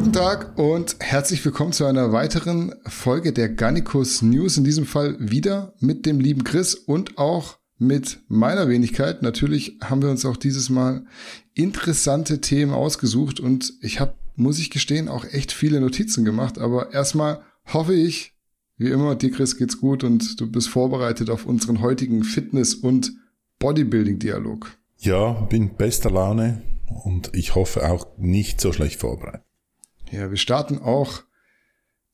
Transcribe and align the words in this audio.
Guten 0.00 0.14
Tag 0.14 0.58
und 0.58 0.96
herzlich 0.98 1.44
willkommen 1.44 1.74
zu 1.74 1.84
einer 1.84 2.10
weiteren 2.10 2.74
Folge 2.86 3.34
der 3.34 3.50
Gannikus 3.50 4.22
News. 4.22 4.56
In 4.56 4.64
diesem 4.64 4.86
Fall 4.86 5.14
wieder 5.18 5.74
mit 5.78 6.06
dem 6.06 6.20
lieben 6.20 6.42
Chris 6.42 6.74
und 6.74 7.18
auch 7.18 7.58
mit 7.76 8.18
meiner 8.26 8.66
Wenigkeit. 8.70 9.20
Natürlich 9.20 9.76
haben 9.84 10.00
wir 10.00 10.08
uns 10.08 10.24
auch 10.24 10.38
dieses 10.38 10.70
Mal 10.70 11.04
interessante 11.52 12.40
Themen 12.40 12.72
ausgesucht 12.72 13.40
und 13.40 13.74
ich 13.82 14.00
habe, 14.00 14.14
muss 14.36 14.58
ich 14.58 14.70
gestehen, 14.70 15.06
auch 15.06 15.26
echt 15.26 15.52
viele 15.52 15.82
Notizen 15.82 16.24
gemacht. 16.24 16.58
Aber 16.58 16.94
erstmal 16.94 17.42
hoffe 17.66 17.92
ich, 17.92 18.32
wie 18.78 18.88
immer, 18.88 19.16
dir 19.16 19.30
Chris 19.30 19.58
geht's 19.58 19.82
gut 19.82 20.02
und 20.02 20.40
du 20.40 20.50
bist 20.50 20.70
vorbereitet 20.70 21.28
auf 21.28 21.44
unseren 21.44 21.82
heutigen 21.82 22.24
Fitness- 22.24 22.74
und 22.74 23.12
Bodybuilding-Dialog. 23.58 24.70
Ja, 24.96 25.32
bin 25.32 25.76
bester 25.76 26.10
Laune 26.10 26.62
und 27.04 27.34
ich 27.34 27.54
hoffe 27.54 27.86
auch 27.86 28.06
nicht 28.16 28.62
so 28.62 28.72
schlecht 28.72 28.98
vorbereitet. 28.98 29.44
Ja, 30.10 30.28
wir 30.28 30.38
starten 30.38 30.78
auch 30.78 31.22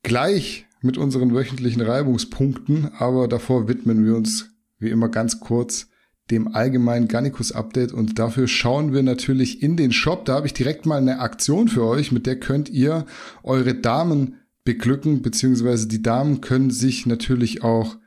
gleich 0.03 0.67
mit 0.81 0.97
unseren 0.97 1.33
wöchentlichen 1.33 1.81
Reibungspunkten, 1.81 2.91
aber 2.99 3.27
davor 3.27 3.67
widmen 3.67 4.05
wir 4.05 4.15
uns 4.15 4.51
wie 4.77 4.89
immer 4.89 5.09
ganz 5.09 5.39
kurz 5.39 5.87
dem 6.29 6.53
allgemeinen 6.53 7.07
Gannikus-Update 7.07 7.93
und 7.93 8.19
dafür 8.19 8.47
schauen 8.47 8.93
wir 8.93 9.01
natürlich 9.01 9.63
in 9.63 9.77
den 9.77 9.91
Shop. 9.91 10.25
Da 10.25 10.35
habe 10.35 10.45
ich 10.45 10.53
direkt 10.53 10.85
mal 10.85 10.97
eine 10.97 11.19
Aktion 11.19 11.69
für 11.69 11.85
euch, 11.85 12.11
mit 12.11 12.27
der 12.27 12.39
könnt 12.39 12.69
ihr 12.69 13.07
eure 13.41 13.73
Damen 13.73 14.41
beglücken, 14.63 15.23
beziehungsweise 15.23 15.87
die 15.87 16.03
Damen 16.03 16.41
können 16.41 16.69
sich 16.69 17.07
natürlich 17.07 17.63
auch 17.63 17.97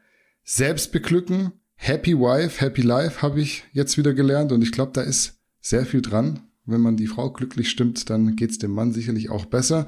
selbst 0.44 0.92
beglücken. 0.92 1.52
Happy 1.74 2.16
Wife, 2.16 2.60
Happy 2.60 2.82
Life 2.82 3.22
habe 3.22 3.40
ich 3.40 3.64
jetzt 3.72 3.98
wieder 3.98 4.14
gelernt 4.14 4.52
und 4.52 4.62
ich 4.62 4.70
glaube, 4.70 4.92
da 4.94 5.00
ist 5.00 5.40
sehr 5.60 5.84
viel 5.84 6.02
dran 6.02 6.49
wenn 6.70 6.80
man 6.80 6.96
die 6.96 7.06
Frau 7.06 7.30
glücklich 7.30 7.70
stimmt, 7.70 8.10
dann 8.10 8.36
geht's 8.36 8.58
dem 8.58 8.72
Mann 8.72 8.92
sicherlich 8.92 9.30
auch 9.30 9.44
besser. 9.44 9.86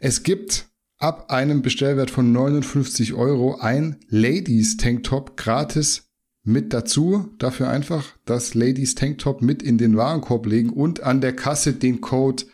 Es 0.00 0.22
gibt 0.22 0.66
ab 0.98 1.30
einem 1.30 1.62
Bestellwert 1.62 2.10
von 2.10 2.32
59 2.32 3.14
Euro 3.14 3.56
ein 3.56 3.96
Ladies 4.08 4.76
Tanktop 4.76 5.36
gratis 5.36 6.10
mit 6.44 6.72
dazu. 6.72 7.30
Dafür 7.38 7.68
einfach 7.68 8.16
das 8.24 8.54
Ladies 8.54 8.94
Tanktop 8.94 9.42
mit 9.42 9.62
in 9.62 9.78
den 9.78 9.96
Warenkorb 9.96 10.46
legen 10.46 10.70
und 10.70 11.02
an 11.02 11.20
der 11.20 11.34
Kasse 11.34 11.72
den 11.72 12.00
Code 12.00 12.44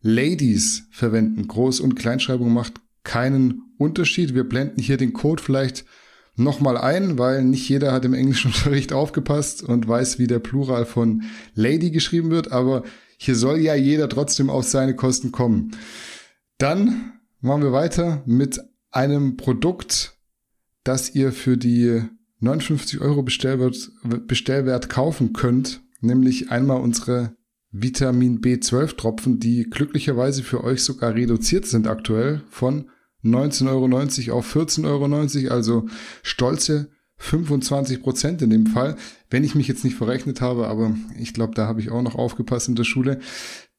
Ladies 0.00 0.88
verwenden. 0.90 1.46
Groß- 1.46 1.80
und 1.80 1.94
Kleinschreibung 1.94 2.52
macht 2.52 2.74
keinen 3.04 3.62
Unterschied. 3.78 4.34
Wir 4.34 4.44
blenden 4.44 4.80
hier 4.80 4.96
den 4.96 5.12
Code 5.12 5.42
vielleicht 5.42 5.84
nochmal 6.36 6.76
ein, 6.76 7.18
weil 7.18 7.44
nicht 7.44 7.68
jeder 7.68 7.92
hat 7.92 8.04
im 8.04 8.14
Englischunterricht 8.14 8.92
aufgepasst 8.92 9.62
und 9.62 9.86
weiß, 9.86 10.18
wie 10.18 10.26
der 10.26 10.38
Plural 10.38 10.86
von 10.86 11.22
Lady 11.54 11.90
geschrieben 11.90 12.30
wird, 12.30 12.52
aber 12.52 12.82
hier 13.24 13.36
soll 13.36 13.60
ja 13.60 13.74
jeder 13.76 14.08
trotzdem 14.08 14.50
auf 14.50 14.64
seine 14.64 14.96
Kosten 14.96 15.30
kommen. 15.30 15.76
Dann 16.58 17.12
machen 17.40 17.62
wir 17.62 17.72
weiter 17.72 18.22
mit 18.26 18.60
einem 18.90 19.36
Produkt, 19.36 20.16
das 20.82 21.14
ihr 21.14 21.30
für 21.32 21.56
die 21.56 22.02
59 22.40 23.00
Euro 23.00 23.22
Bestellwert, 23.22 23.92
Bestellwert 24.26 24.88
kaufen 24.88 25.32
könnt, 25.32 25.82
nämlich 26.00 26.50
einmal 26.50 26.80
unsere 26.80 27.36
Vitamin 27.70 28.40
B12 28.40 28.96
Tropfen, 28.96 29.38
die 29.38 29.70
glücklicherweise 29.70 30.42
für 30.42 30.64
euch 30.64 30.82
sogar 30.82 31.14
reduziert 31.14 31.66
sind 31.66 31.86
aktuell 31.86 32.42
von 32.50 32.90
19,90 33.24 34.28
Euro 34.30 34.38
auf 34.38 34.56
14,90 34.56 35.44
Euro, 35.44 35.54
also 35.54 35.86
stolze 36.24 36.90
25 37.18 38.02
Prozent 38.02 38.42
in 38.42 38.50
dem 38.50 38.66
Fall, 38.66 38.96
wenn 39.32 39.44
ich 39.44 39.54
mich 39.54 39.68
jetzt 39.68 39.84
nicht 39.84 39.96
verrechnet 39.96 40.40
habe, 40.40 40.68
aber 40.68 40.94
ich 41.18 41.32
glaube, 41.34 41.54
da 41.54 41.66
habe 41.66 41.80
ich 41.80 41.90
auch 41.90 42.02
noch 42.02 42.14
aufgepasst 42.14 42.68
in 42.68 42.74
der 42.74 42.84
Schule. 42.84 43.18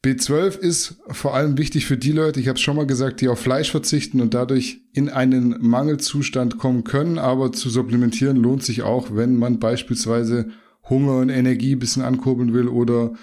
B12 0.04 0.58
ist 0.58 0.98
vor 1.08 1.34
allem 1.34 1.58
wichtig 1.58 1.86
für 1.86 1.96
die 1.96 2.12
Leute, 2.12 2.40
ich 2.40 2.50
habe 2.50 2.58
es 2.58 2.62
schon 2.62 2.76
mal 2.76 2.86
gesagt, 2.86 3.22
die 3.22 3.30
auf 3.30 3.40
Fleisch 3.40 3.72
verzichten 3.72 4.20
und 4.20 4.34
dadurch 4.34 4.82
in 4.92 5.08
einen 5.10 5.56
Mangelzustand 5.62 6.58
kommen 6.58 6.84
können, 6.84 7.18
aber 7.18 7.54
zu 7.54 7.70
supplementieren 7.70 8.36
lohnt 8.36 8.64
sich 8.64 8.82
auch, 8.82 9.16
wenn 9.16 9.38
man 9.38 9.60
beispielsweise 9.60 10.50
Hunger 10.90 11.20
und 11.20 11.30
Energie 11.30 11.76
ein 11.76 11.80
bisschen 11.80 12.04
ankurbeln 12.04 12.54
will 12.54 12.68
oder 12.68 13.14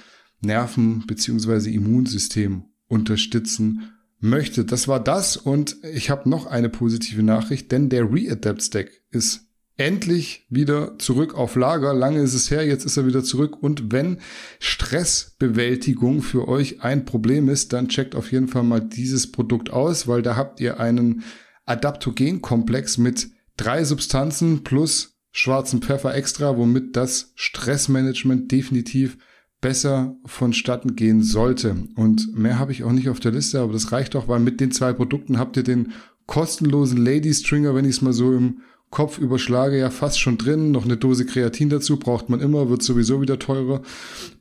Nerven 0.41 1.05
beziehungsweise 1.07 1.71
Immunsystem 1.71 2.65
unterstützen 2.89 3.93
möchte. 4.19 4.65
Das 4.65 4.89
war 4.89 5.01
das 5.01 5.37
und 5.37 5.77
ich 5.93 6.09
habe 6.09 6.31
noch 6.31 6.47
eine 6.47 6.71
positive 6.71 7.23
Nachricht, 7.23 7.73
denn 7.73 7.91
der 7.91 8.11
Readapt 8.11 8.63
Stack 8.63 8.91
ist 9.11 9.50
endlich 9.81 10.45
wieder 10.51 10.99
zurück 10.99 11.35
auf 11.35 11.57
Lager. 11.57 11.95
Lange 11.95 12.21
ist 12.21 12.35
es 12.35 12.51
her, 12.51 12.67
jetzt 12.67 12.85
ist 12.85 12.99
er 12.99 13.07
wieder 13.07 13.25
zurück. 13.25 13.63
Und 13.63 13.91
wenn 13.91 14.19
Stressbewältigung 14.59 16.21
für 16.21 16.49
euch 16.49 16.83
ein 16.83 17.07
Problem 17.07 17.49
ist, 17.49 17.73
dann 17.73 17.89
checkt 17.89 18.15
auf 18.15 18.31
jeden 18.31 18.47
Fall 18.47 18.63
mal 18.63 18.81
dieses 18.81 19.33
Produkt 19.33 19.71
aus, 19.71 20.07
weil 20.07 20.21
da 20.21 20.37
habt 20.37 20.61
ihr 20.61 20.79
einen 20.79 21.25
Adaptogenkomplex 21.65 22.99
mit 22.99 23.31
drei 23.57 23.85
Substanzen 23.85 24.65
plus 24.65 25.17
schwarzen 25.33 25.81
Pfeffer 25.81 26.15
extra, 26.15 26.59
womit 26.59 26.95
das 26.95 27.33
Stressmanagement 27.35 28.53
definitiv 28.53 29.17
besser 29.63 30.15
vonstatten 30.27 30.95
gehen 30.95 31.23
sollte. 31.23 31.77
Und 31.97 32.37
mehr 32.37 32.59
habe 32.59 32.73
ich 32.73 32.85
auch 32.85 32.93
nicht 32.93 33.09
auf 33.09 33.21
der 33.21 33.33
Liste, 33.33 33.61
aber 33.61 33.73
das 33.73 33.93
reicht 33.93 34.15
auch, 34.15 34.29
weil 34.29 34.41
mit 34.41 34.61
den 34.61 34.73
zwei 34.73 34.93
Produkten 34.93 35.39
habt 35.39 35.57
ihr 35.57 35.63
den 35.63 35.93
kostenlosen 36.27 37.03
Lady 37.03 37.33
Stringer, 37.33 37.75
wenn 37.75 37.87
ich 37.87 37.97
es 37.97 38.03
mal 38.03 38.13
so 38.13 38.35
im 38.35 38.61
Kopf 38.91 39.19
überschlage, 39.19 39.79
ja 39.79 39.91
fast 39.91 40.21
schon 40.21 40.37
drin. 40.37 40.73
Noch 40.73 40.85
eine 40.85 40.97
Dose 40.97 41.25
Kreatin 41.25 41.71
dazu 41.71 41.99
braucht 41.99 42.29
man 42.29 42.41
immer, 42.41 42.69
wird 42.69 42.83
sowieso 42.83 43.21
wieder 43.23 43.39
teurer. 43.39 43.83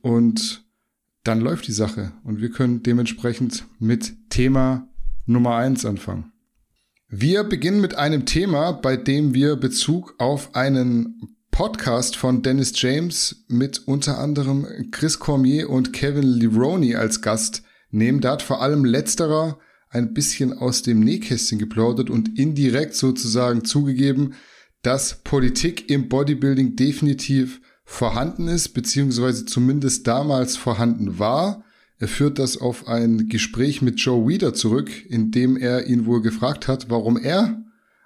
Und 0.02 0.64
dann 1.22 1.40
läuft 1.40 1.68
die 1.68 1.72
Sache. 1.72 2.12
Und 2.24 2.40
wir 2.40 2.50
können 2.50 2.82
dementsprechend 2.82 3.64
mit 3.78 4.14
Thema 4.28 4.88
Nummer 5.26 5.56
eins 5.56 5.84
anfangen. 5.84 6.32
Wir 7.08 7.44
beginnen 7.44 7.80
mit 7.80 7.96
einem 7.96 8.26
Thema, 8.26 8.72
bei 8.72 8.96
dem 8.96 9.34
wir 9.34 9.56
Bezug 9.56 10.14
auf 10.18 10.54
einen 10.54 11.36
Podcast 11.50 12.16
von 12.16 12.42
Dennis 12.42 12.72
James 12.74 13.44
mit 13.48 13.86
unter 13.86 14.18
anderem 14.18 14.66
Chris 14.92 15.18
Cormier 15.18 15.70
und 15.70 15.92
Kevin 15.92 16.22
Leroney 16.22 16.94
als 16.94 17.20
Gast 17.20 17.62
nehmen. 17.90 18.20
Da 18.20 18.32
hat 18.32 18.42
vor 18.42 18.62
allem 18.62 18.84
letzterer 18.84 19.58
ein 19.90 20.14
bisschen 20.14 20.52
aus 20.52 20.82
dem 20.82 21.00
Nähkästchen 21.00 21.58
geplaudert 21.58 22.10
und 22.10 22.38
indirekt 22.38 22.94
sozusagen 22.94 23.64
zugegeben, 23.64 24.34
dass 24.82 25.22
Politik 25.22 25.90
im 25.90 26.08
Bodybuilding 26.08 26.76
definitiv 26.76 27.60
vorhanden 27.84 28.48
ist, 28.48 28.68
beziehungsweise 28.68 29.44
zumindest 29.44 30.06
damals 30.06 30.56
vorhanden 30.56 31.18
war. 31.18 31.64
Er 31.98 32.08
führt 32.08 32.38
das 32.38 32.56
auf 32.56 32.86
ein 32.88 33.28
Gespräch 33.28 33.82
mit 33.82 34.00
Joe 34.00 34.26
Weeder 34.26 34.54
zurück, 34.54 34.90
in 35.06 35.32
dem 35.32 35.56
er 35.56 35.86
ihn 35.86 36.06
wohl 36.06 36.22
gefragt 36.22 36.68
hat, 36.68 36.88
warum 36.88 37.18
er 37.18 37.62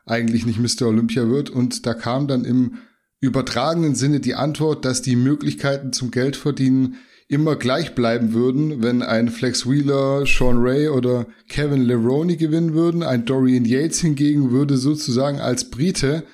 eigentlich 0.06 0.46
nicht 0.46 0.58
Mr. 0.58 0.88
Olympia 0.88 1.28
wird. 1.28 1.50
Und 1.50 1.86
da 1.86 1.94
kam 1.94 2.26
dann 2.26 2.44
im 2.44 2.78
übertragenen 3.20 3.94
Sinne 3.94 4.20
die 4.20 4.34
Antwort, 4.34 4.84
dass 4.84 5.02
die 5.02 5.16
Möglichkeiten 5.16 5.92
zum 5.92 6.10
Geldverdienen 6.10 6.96
immer 7.28 7.56
gleich 7.56 7.94
bleiben 7.94 8.32
würden, 8.32 8.82
wenn 8.82 9.02
ein 9.02 9.28
Flex 9.28 9.68
Wheeler, 9.68 10.24
Sean 10.26 10.58
Ray 10.58 10.88
oder 10.88 11.26
Kevin 11.48 11.82
Leroney 11.82 12.36
gewinnen 12.36 12.74
würden. 12.74 13.02
Ein 13.02 13.24
Dorian 13.24 13.64
Yates 13.64 14.00
hingegen 14.00 14.50
würde 14.50 14.76
sozusagen 14.76 15.40
als 15.40 15.70
Brite 15.70 16.24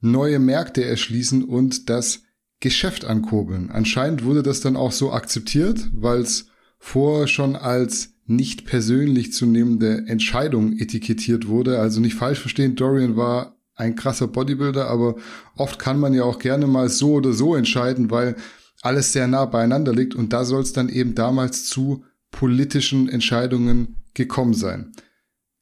neue 0.00 0.38
Märkte 0.38 0.84
erschließen 0.84 1.44
und 1.44 1.90
das 1.90 2.22
Geschäft 2.60 3.04
ankurbeln. 3.04 3.70
Anscheinend 3.70 4.24
wurde 4.24 4.42
das 4.42 4.60
dann 4.60 4.76
auch 4.76 4.92
so 4.92 5.12
akzeptiert, 5.12 5.88
weil 5.92 6.20
es 6.20 6.46
vorher 6.78 7.26
schon 7.26 7.56
als 7.56 8.14
nicht 8.26 8.66
persönlich 8.66 9.32
zu 9.32 9.46
nehmende 9.46 10.04
Entscheidung 10.06 10.78
etikettiert 10.78 11.48
wurde. 11.48 11.78
Also 11.78 12.00
nicht 12.00 12.14
falsch 12.14 12.40
verstehen, 12.40 12.76
Dorian 12.76 13.16
war 13.16 13.56
ein 13.74 13.94
krasser 13.94 14.26
Bodybuilder, 14.26 14.88
aber 14.88 15.16
oft 15.56 15.78
kann 15.78 16.00
man 16.00 16.12
ja 16.12 16.24
auch 16.24 16.38
gerne 16.38 16.66
mal 16.66 16.88
so 16.88 17.12
oder 17.14 17.32
so 17.32 17.54
entscheiden, 17.54 18.10
weil 18.10 18.36
alles 18.82 19.12
sehr 19.12 19.26
nah 19.26 19.44
beieinander 19.44 19.92
liegt 19.92 20.14
und 20.14 20.32
da 20.32 20.44
soll 20.44 20.62
es 20.62 20.72
dann 20.72 20.88
eben 20.88 21.14
damals 21.14 21.66
zu 21.66 22.04
politischen 22.30 23.08
Entscheidungen 23.08 23.96
gekommen 24.14 24.54
sein. 24.54 24.92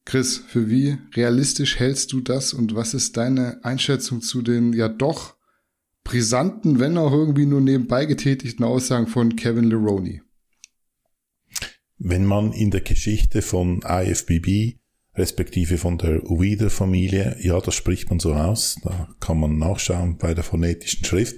Chris, 0.05 0.39
für 0.39 0.71
wie 0.71 0.99
realistisch 1.15 1.79
hältst 1.79 2.13
du 2.13 2.21
das 2.21 2.55
und 2.55 2.75
was 2.75 2.95
ist 2.95 3.17
deine 3.17 3.65
Einschätzung 3.65 4.23
zu 4.23 4.41
den 4.41 4.73
ja 4.73 4.89
doch 4.89 5.35
brisanten, 6.05 6.79
wenn 6.79 6.97
auch 6.97 7.13
irgendwie 7.13 7.47
nur 7.47 7.61
nebenbei 7.61 8.07
getätigten 8.07 8.65
Aussagen 8.65 9.09
von 9.09 9.35
Kevin 9.35 9.65
Leroney? 9.65 10.23
Wenn 11.99 12.25
man 12.25 12.53
in 12.53 12.71
der 12.71 12.83
Geschichte 12.83 13.43
von 13.43 13.83
IFBB 13.83 14.79
respektive 15.17 15.79
von 15.79 15.99
der 15.99 16.29
Uida-Familie. 16.31 17.37
Ja, 17.41 17.61
das 17.61 17.75
spricht 17.75 18.11
man 18.11 18.19
so 18.19 18.35
aus. 18.35 18.79
Da 18.83 19.09
kann 19.21 19.39
man 19.39 19.59
nachschauen 19.59 20.19
bei 20.19 20.35
der 20.35 20.45
phonetischen 20.45 21.05
Schrift. 21.05 21.37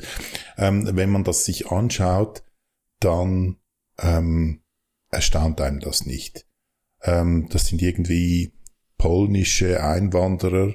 Ähm, 0.56 0.88
wenn 0.92 1.10
man 1.10 1.24
das 1.24 1.44
sich 1.44 1.70
anschaut, 1.70 2.42
dann 3.00 3.56
ähm, 3.98 4.60
erstaunt 5.10 5.60
einem 5.60 5.80
das 5.80 6.06
nicht. 6.06 6.46
Ähm, 7.02 7.48
das 7.50 7.66
sind 7.66 7.82
irgendwie 7.82 8.52
polnische 8.96 9.82
Einwanderer 9.82 10.74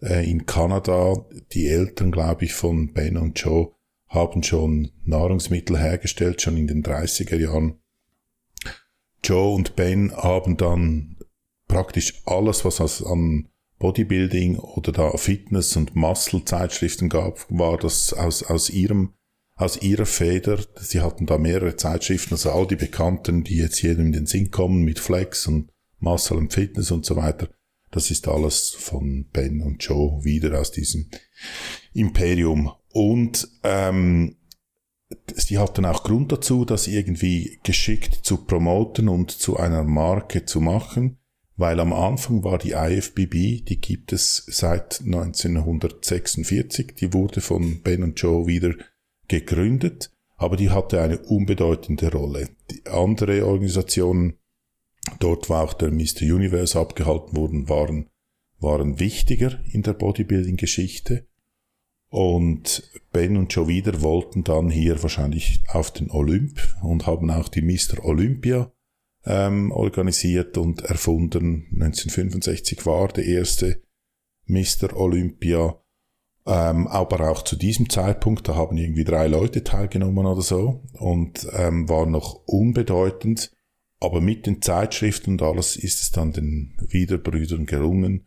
äh, 0.00 0.28
in 0.28 0.46
Kanada. 0.46 1.26
Die 1.52 1.68
Eltern, 1.68 2.12
glaube 2.12 2.44
ich, 2.44 2.54
von 2.54 2.92
Ben 2.92 3.16
und 3.16 3.38
Joe 3.38 3.72
haben 4.08 4.42
schon 4.42 4.92
Nahrungsmittel 5.04 5.78
hergestellt, 5.78 6.40
schon 6.40 6.56
in 6.56 6.68
den 6.68 6.84
30er 6.84 7.36
Jahren. 7.36 7.80
Joe 9.24 9.54
und 9.54 9.74
Ben 9.74 10.14
haben 10.14 10.56
dann 10.56 11.13
praktisch 11.68 12.22
alles, 12.26 12.64
was 12.64 12.80
es 12.80 13.02
an 13.02 13.48
Bodybuilding 13.78 14.56
oder 14.58 14.92
da 14.92 15.16
Fitness- 15.16 15.76
und 15.76 15.94
Muscle-Zeitschriften 15.94 17.08
gab, 17.08 17.46
war 17.50 17.76
das 17.76 18.12
aus, 18.12 18.42
aus 18.42 18.70
ihrem 18.70 19.14
aus 19.56 19.80
ihrer 19.82 20.06
Feder. 20.06 20.58
Sie 20.80 21.00
hatten 21.00 21.26
da 21.26 21.38
mehrere 21.38 21.76
Zeitschriften, 21.76 22.34
also 22.34 22.50
all 22.50 22.66
die 22.66 22.76
Bekannten, 22.76 23.44
die 23.44 23.56
jetzt 23.56 23.82
jedem 23.82 24.06
in 24.06 24.12
den 24.12 24.26
Sinn 24.26 24.50
kommen, 24.50 24.82
mit 24.82 24.98
Flex 24.98 25.46
und 25.46 25.70
Muscle 25.98 26.36
und 26.36 26.52
Fitness 26.52 26.90
und 26.90 27.06
so 27.06 27.16
weiter. 27.16 27.48
Das 27.90 28.10
ist 28.10 28.26
alles 28.26 28.70
von 28.70 29.26
Ben 29.32 29.60
und 29.60 29.82
Joe 29.84 30.24
wieder 30.24 30.60
aus 30.60 30.72
diesem 30.72 31.08
Imperium. 31.92 32.72
Und 32.92 33.48
ähm, 33.62 34.36
sie 35.36 35.58
hatten 35.58 35.84
auch 35.84 36.02
Grund 36.02 36.32
dazu, 36.32 36.64
das 36.64 36.88
irgendwie 36.88 37.60
geschickt 37.62 38.20
zu 38.24 38.38
promoten 38.38 39.08
und 39.08 39.30
zu 39.30 39.56
einer 39.56 39.84
Marke 39.84 40.44
zu 40.44 40.60
machen, 40.60 41.18
weil 41.56 41.78
am 41.78 41.92
Anfang 41.92 42.42
war 42.42 42.58
die 42.58 42.72
IFBB, 42.72 43.64
die 43.64 43.80
gibt 43.80 44.12
es 44.12 44.44
seit 44.46 45.00
1946, 45.00 46.94
die 46.96 47.12
wurde 47.12 47.40
von 47.40 47.80
Ben 47.82 48.02
und 48.02 48.20
Joe 48.20 48.46
wieder 48.46 48.74
gegründet, 49.28 50.10
aber 50.36 50.56
die 50.56 50.70
hatte 50.70 51.00
eine 51.00 51.18
unbedeutende 51.18 52.10
Rolle. 52.10 52.48
Die 52.70 52.84
andere 52.86 53.46
Organisationen, 53.46 54.34
dort 55.20 55.48
wo 55.48 55.54
auch 55.54 55.74
der 55.74 55.92
Mr. 55.92 56.22
Universe 56.22 56.78
abgehalten 56.78 57.36
wurden, 57.36 57.68
waren, 57.68 58.10
waren 58.58 58.98
wichtiger 58.98 59.60
in 59.70 59.82
der 59.82 59.92
Bodybuilding-Geschichte. 59.92 61.26
Und 62.08 62.90
Ben 63.12 63.36
und 63.36 63.52
Joe 63.52 63.68
wieder 63.68 64.02
wollten 64.02 64.44
dann 64.44 64.70
hier 64.70 65.02
wahrscheinlich 65.02 65.62
auf 65.68 65.92
den 65.92 66.10
Olymp 66.10 66.60
und 66.82 67.06
haben 67.06 67.30
auch 67.30 67.48
die 67.48 67.62
Mr. 67.62 68.04
Olympia 68.04 68.72
ähm, 69.26 69.70
organisiert 69.72 70.56
und 70.58 70.82
erfunden. 70.82 71.66
1965 71.72 72.84
war 72.86 73.08
der 73.08 73.24
erste 73.24 73.82
Mr. 74.46 74.94
Olympia 74.94 75.78
ähm, 76.46 76.86
aber 76.88 77.30
auch 77.30 77.42
zu 77.42 77.56
diesem 77.56 77.88
Zeitpunkt, 77.88 78.48
da 78.48 78.54
haben 78.54 78.76
irgendwie 78.76 79.04
drei 79.04 79.28
Leute 79.28 79.64
teilgenommen 79.64 80.26
oder 80.26 80.42
so 80.42 80.82
und 80.92 81.48
ähm, 81.52 81.88
war 81.88 82.06
noch 82.06 82.42
unbedeutend. 82.46 83.50
Aber 83.98 84.20
mit 84.20 84.46
den 84.46 84.60
Zeitschriften 84.60 85.32
und 85.32 85.42
alles 85.42 85.76
ist 85.76 86.02
es 86.02 86.10
dann 86.10 86.32
den 86.32 86.76
Wiederbrüdern 86.88 87.64
gelungen, 87.64 88.26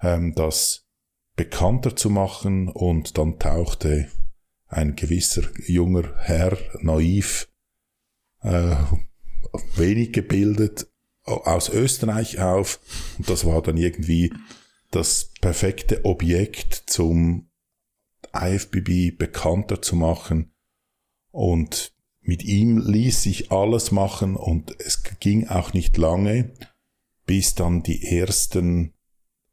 ähm, 0.00 0.34
das 0.34 0.88
bekannter 1.36 1.94
zu 1.94 2.10
machen 2.10 2.68
und 2.68 3.16
dann 3.16 3.38
tauchte 3.38 4.08
ein 4.66 4.96
gewisser 4.96 5.42
junger 5.66 6.16
Herr, 6.18 6.58
naiv, 6.80 7.48
äh, 8.40 8.74
wenig 9.76 10.12
gebildet, 10.12 10.86
aus 11.24 11.68
Österreich 11.68 12.40
auf 12.40 12.80
und 13.16 13.30
das 13.30 13.44
war 13.44 13.62
dann 13.62 13.76
irgendwie 13.76 14.32
das 14.90 15.30
perfekte 15.40 16.04
Objekt 16.04 16.84
zum 16.86 17.48
IFBB 18.34 19.16
bekannter 19.16 19.82
zu 19.82 19.96
machen. 19.96 20.52
Und 21.30 21.94
mit 22.20 22.44
ihm 22.44 22.78
ließ 22.78 23.22
sich 23.22 23.50
alles 23.50 23.90
machen 23.90 24.36
und 24.36 24.74
es 24.80 25.02
ging 25.20 25.48
auch 25.48 25.72
nicht 25.72 25.96
lange, 25.96 26.52
bis 27.26 27.54
dann 27.54 27.82
die 27.82 28.04
ersten 28.18 28.92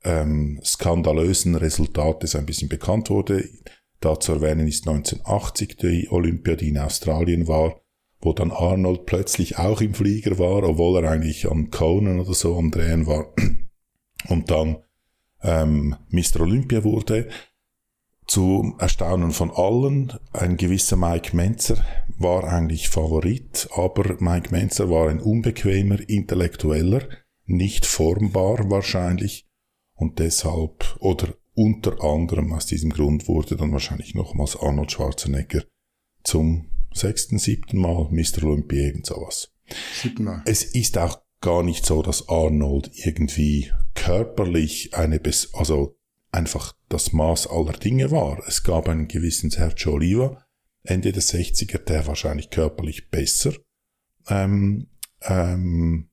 ähm, 0.03 0.59
skandalösen 0.63 1.55
Resultate 1.55 2.27
so 2.27 2.37
ein 2.37 2.45
bisschen 2.45 2.69
bekannt 2.69 3.09
wurde. 3.09 3.49
Da 4.01 4.19
zu 4.19 4.33
erwähnen 4.33 4.67
ist 4.67 4.87
1980 4.87 5.77
die 5.77 6.07
Olympiade 6.09 6.65
in 6.65 6.77
Australien 6.77 7.47
war, 7.47 7.81
wo 8.21 8.33
dann 8.33 8.51
Arnold 8.51 9.05
plötzlich 9.05 9.57
auch 9.57 9.81
im 9.81 9.93
Flieger 9.93 10.37
war, 10.39 10.63
obwohl 10.63 11.03
er 11.03 11.11
eigentlich 11.11 11.49
an 11.49 11.71
Conan 11.71 12.19
oder 12.19 12.33
so 12.33 12.57
am 12.57 12.71
Drehen 12.71 13.07
war. 13.07 13.33
Und 14.27 14.51
dann 14.51 14.77
ähm, 15.41 15.95
Mr. 16.09 16.41
Olympia 16.41 16.83
wurde. 16.83 17.29
Zu 18.27 18.75
Erstaunen 18.77 19.31
von 19.31 19.49
allen, 19.49 20.13
ein 20.33 20.55
gewisser 20.57 20.97
Mike 20.97 21.35
Menzer 21.35 21.83
war 22.19 22.43
eigentlich 22.43 22.89
Favorit, 22.89 23.67
aber 23.75 24.17
Mike 24.19 24.51
Menzer 24.51 24.89
war 24.91 25.09
ein 25.09 25.19
unbequemer 25.19 26.07
Intellektueller, 26.07 27.07
nicht 27.47 27.87
formbar 27.87 28.69
wahrscheinlich 28.69 29.47
und 29.95 30.19
deshalb 30.19 30.95
oder 30.99 31.33
unter 31.55 32.03
anderem 32.03 32.53
aus 32.53 32.67
diesem 32.67 32.91
Grund 32.91 33.27
wurde 33.27 33.57
dann 33.57 33.71
wahrscheinlich 33.71 34.13
nochmals 34.13 34.55
Arnold 34.55 34.91
Schwarzenegger 34.91 35.63
zum 36.23 36.69
sechsten, 36.99 37.39
siebten 37.39 37.77
Mal 37.77 38.07
Mr. 38.11 38.43
Olympia 38.43 38.85
irgend 38.85 39.05
sowas. 39.05 39.51
Siebten 40.01 40.41
Es 40.45 40.63
ist 40.63 40.97
auch 40.97 41.21
gar 41.41 41.63
nicht 41.63 41.85
so, 41.85 42.01
dass 42.01 42.27
Arnold 42.27 42.91
irgendwie 42.93 43.71
körperlich 43.93 44.95
eine, 44.95 45.21
also 45.53 45.97
einfach 46.31 46.75
das 46.89 47.13
Maß 47.13 47.47
aller 47.47 47.73
Dinge 47.73 48.11
war. 48.11 48.41
Es 48.47 48.63
gab 48.63 48.89
einen 48.89 49.07
gewissen 49.07 49.49
Sergio 49.49 49.93
Oliva, 49.93 50.45
Ende 50.83 51.11
der 51.11 51.21
60er, 51.21 51.79
der 51.79 52.07
wahrscheinlich 52.07 52.49
körperlich 52.49 53.09
besser 53.09 53.53
ähm, 54.27 54.87
ähm, 55.21 56.09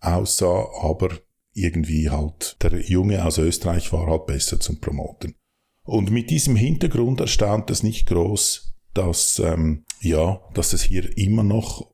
aussah, 0.00 0.68
aber 0.80 1.10
irgendwie 1.52 2.10
halt 2.10 2.62
der 2.62 2.80
Junge 2.80 3.24
aus 3.24 3.38
Österreich 3.38 3.92
war 3.92 4.06
halt 4.06 4.26
besser 4.26 4.60
zum 4.60 4.80
Promoten. 4.80 5.34
Und 5.84 6.10
mit 6.10 6.30
diesem 6.30 6.56
Hintergrund 6.56 7.20
erstaunt 7.20 7.70
es 7.70 7.82
nicht 7.82 8.06
groß, 8.08 8.74
dass 8.92 9.38
ähm, 9.38 9.84
ja, 10.00 10.40
dass 10.54 10.72
es 10.72 10.82
hier 10.82 11.16
immer 11.16 11.42
noch 11.42 11.92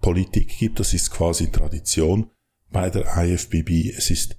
Politik 0.00 0.56
gibt. 0.58 0.80
Das 0.80 0.94
ist 0.94 1.10
quasi 1.10 1.50
Tradition 1.50 2.30
bei 2.70 2.90
der 2.90 3.16
IFBB. 3.16 3.92
Es 3.96 4.10
ist 4.10 4.36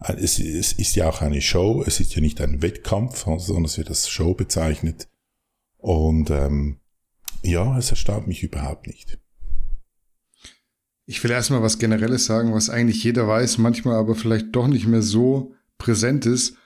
es, 0.00 0.38
es 0.38 0.72
ist 0.72 0.96
ja 0.96 1.08
auch 1.08 1.20
eine 1.20 1.42
Show, 1.42 1.84
es 1.86 2.00
ist 2.00 2.14
ja 2.14 2.22
nicht 2.22 2.40
ein 2.40 2.62
Wettkampf, 2.62 3.24
sondern 3.26 3.66
es 3.66 3.76
wird 3.76 3.88
als 3.88 4.08
Show 4.08 4.34
bezeichnet. 4.34 5.08
Und 5.76 6.30
ähm, 6.30 6.80
ja, 7.42 7.76
es 7.78 7.90
erstaunt 7.90 8.26
mich 8.26 8.42
überhaupt 8.42 8.86
nicht. 8.86 9.18
Ich 11.06 11.22
will 11.22 11.30
erstmal 11.30 11.62
was 11.62 11.78
Generelles 11.78 12.24
sagen, 12.24 12.54
was 12.54 12.70
eigentlich 12.70 13.02
jeder 13.02 13.26
weiß, 13.26 13.58
manchmal 13.58 13.96
aber 13.96 14.14
vielleicht 14.14 14.54
doch 14.54 14.68
nicht 14.68 14.86
mehr 14.86 15.02
so 15.02 15.54
präsent 15.76 16.24
ist. 16.24 16.56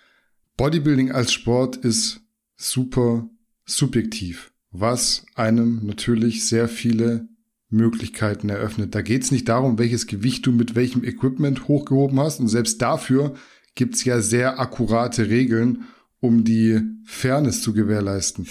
Bodybuilding 0.57 1.11
als 1.11 1.33
Sport 1.33 1.77
ist 1.77 2.21
super 2.57 3.29
subjektiv, 3.65 4.53
was 4.75 5.25
einem 5.37 5.87
natürlich 5.87 6.47
sehr 6.47 6.69
viele 6.69 7.29
Möglichkeiten 7.71 8.49
eröffnet. 8.49 8.95
Da 8.95 9.03
geht 9.03 9.23
es 9.23 9.31
nicht 9.31 9.49
darum, 9.49 9.79
welches 9.79 10.09
Gewicht 10.09 10.45
du 10.47 10.53
mit 10.53 10.75
welchem 10.75 11.05
Equipment 11.05 11.69
hochgehoben 11.69 12.19
hast. 12.19 12.41
Und 12.41 12.49
selbst 12.49 12.83
dafür 12.83 13.35
gibt 13.77 13.95
es 13.95 14.05
ja 14.05 14.21
sehr 14.21 14.59
akkurate 14.59 15.31
Regeln, 15.31 15.85
um 16.19 16.43
die 16.43 16.81
Fairness 17.05 17.63
zu 17.63 17.73
gewährleisten. 17.73 18.47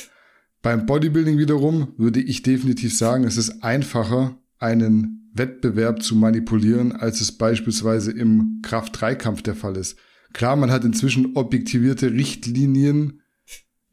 Beim 0.62 0.86
Bodybuilding 0.86 1.38
wiederum 1.38 1.90
würde 1.98 2.22
ich 2.22 2.42
definitiv 2.42 2.98
sagen, 2.98 3.26
es 3.26 3.36
ist 3.36 3.62
einfacher, 3.62 4.38
einen 4.60 5.30
Wettbewerb 5.34 6.02
zu 6.02 6.16
manipulieren, 6.16 6.94
als 6.94 7.20
es 7.20 7.34
beispielsweise 7.34 8.12
im 8.12 8.62
Kraft-3-Kampf 8.64 9.42
der 9.42 9.56
Fall 9.56 9.76
ist. 9.76 9.98
Klar, 10.32 10.56
man 10.56 10.72
hat 10.72 10.86
inzwischen 10.86 11.36
objektivierte 11.36 12.14
Richtlinien, 12.14 13.23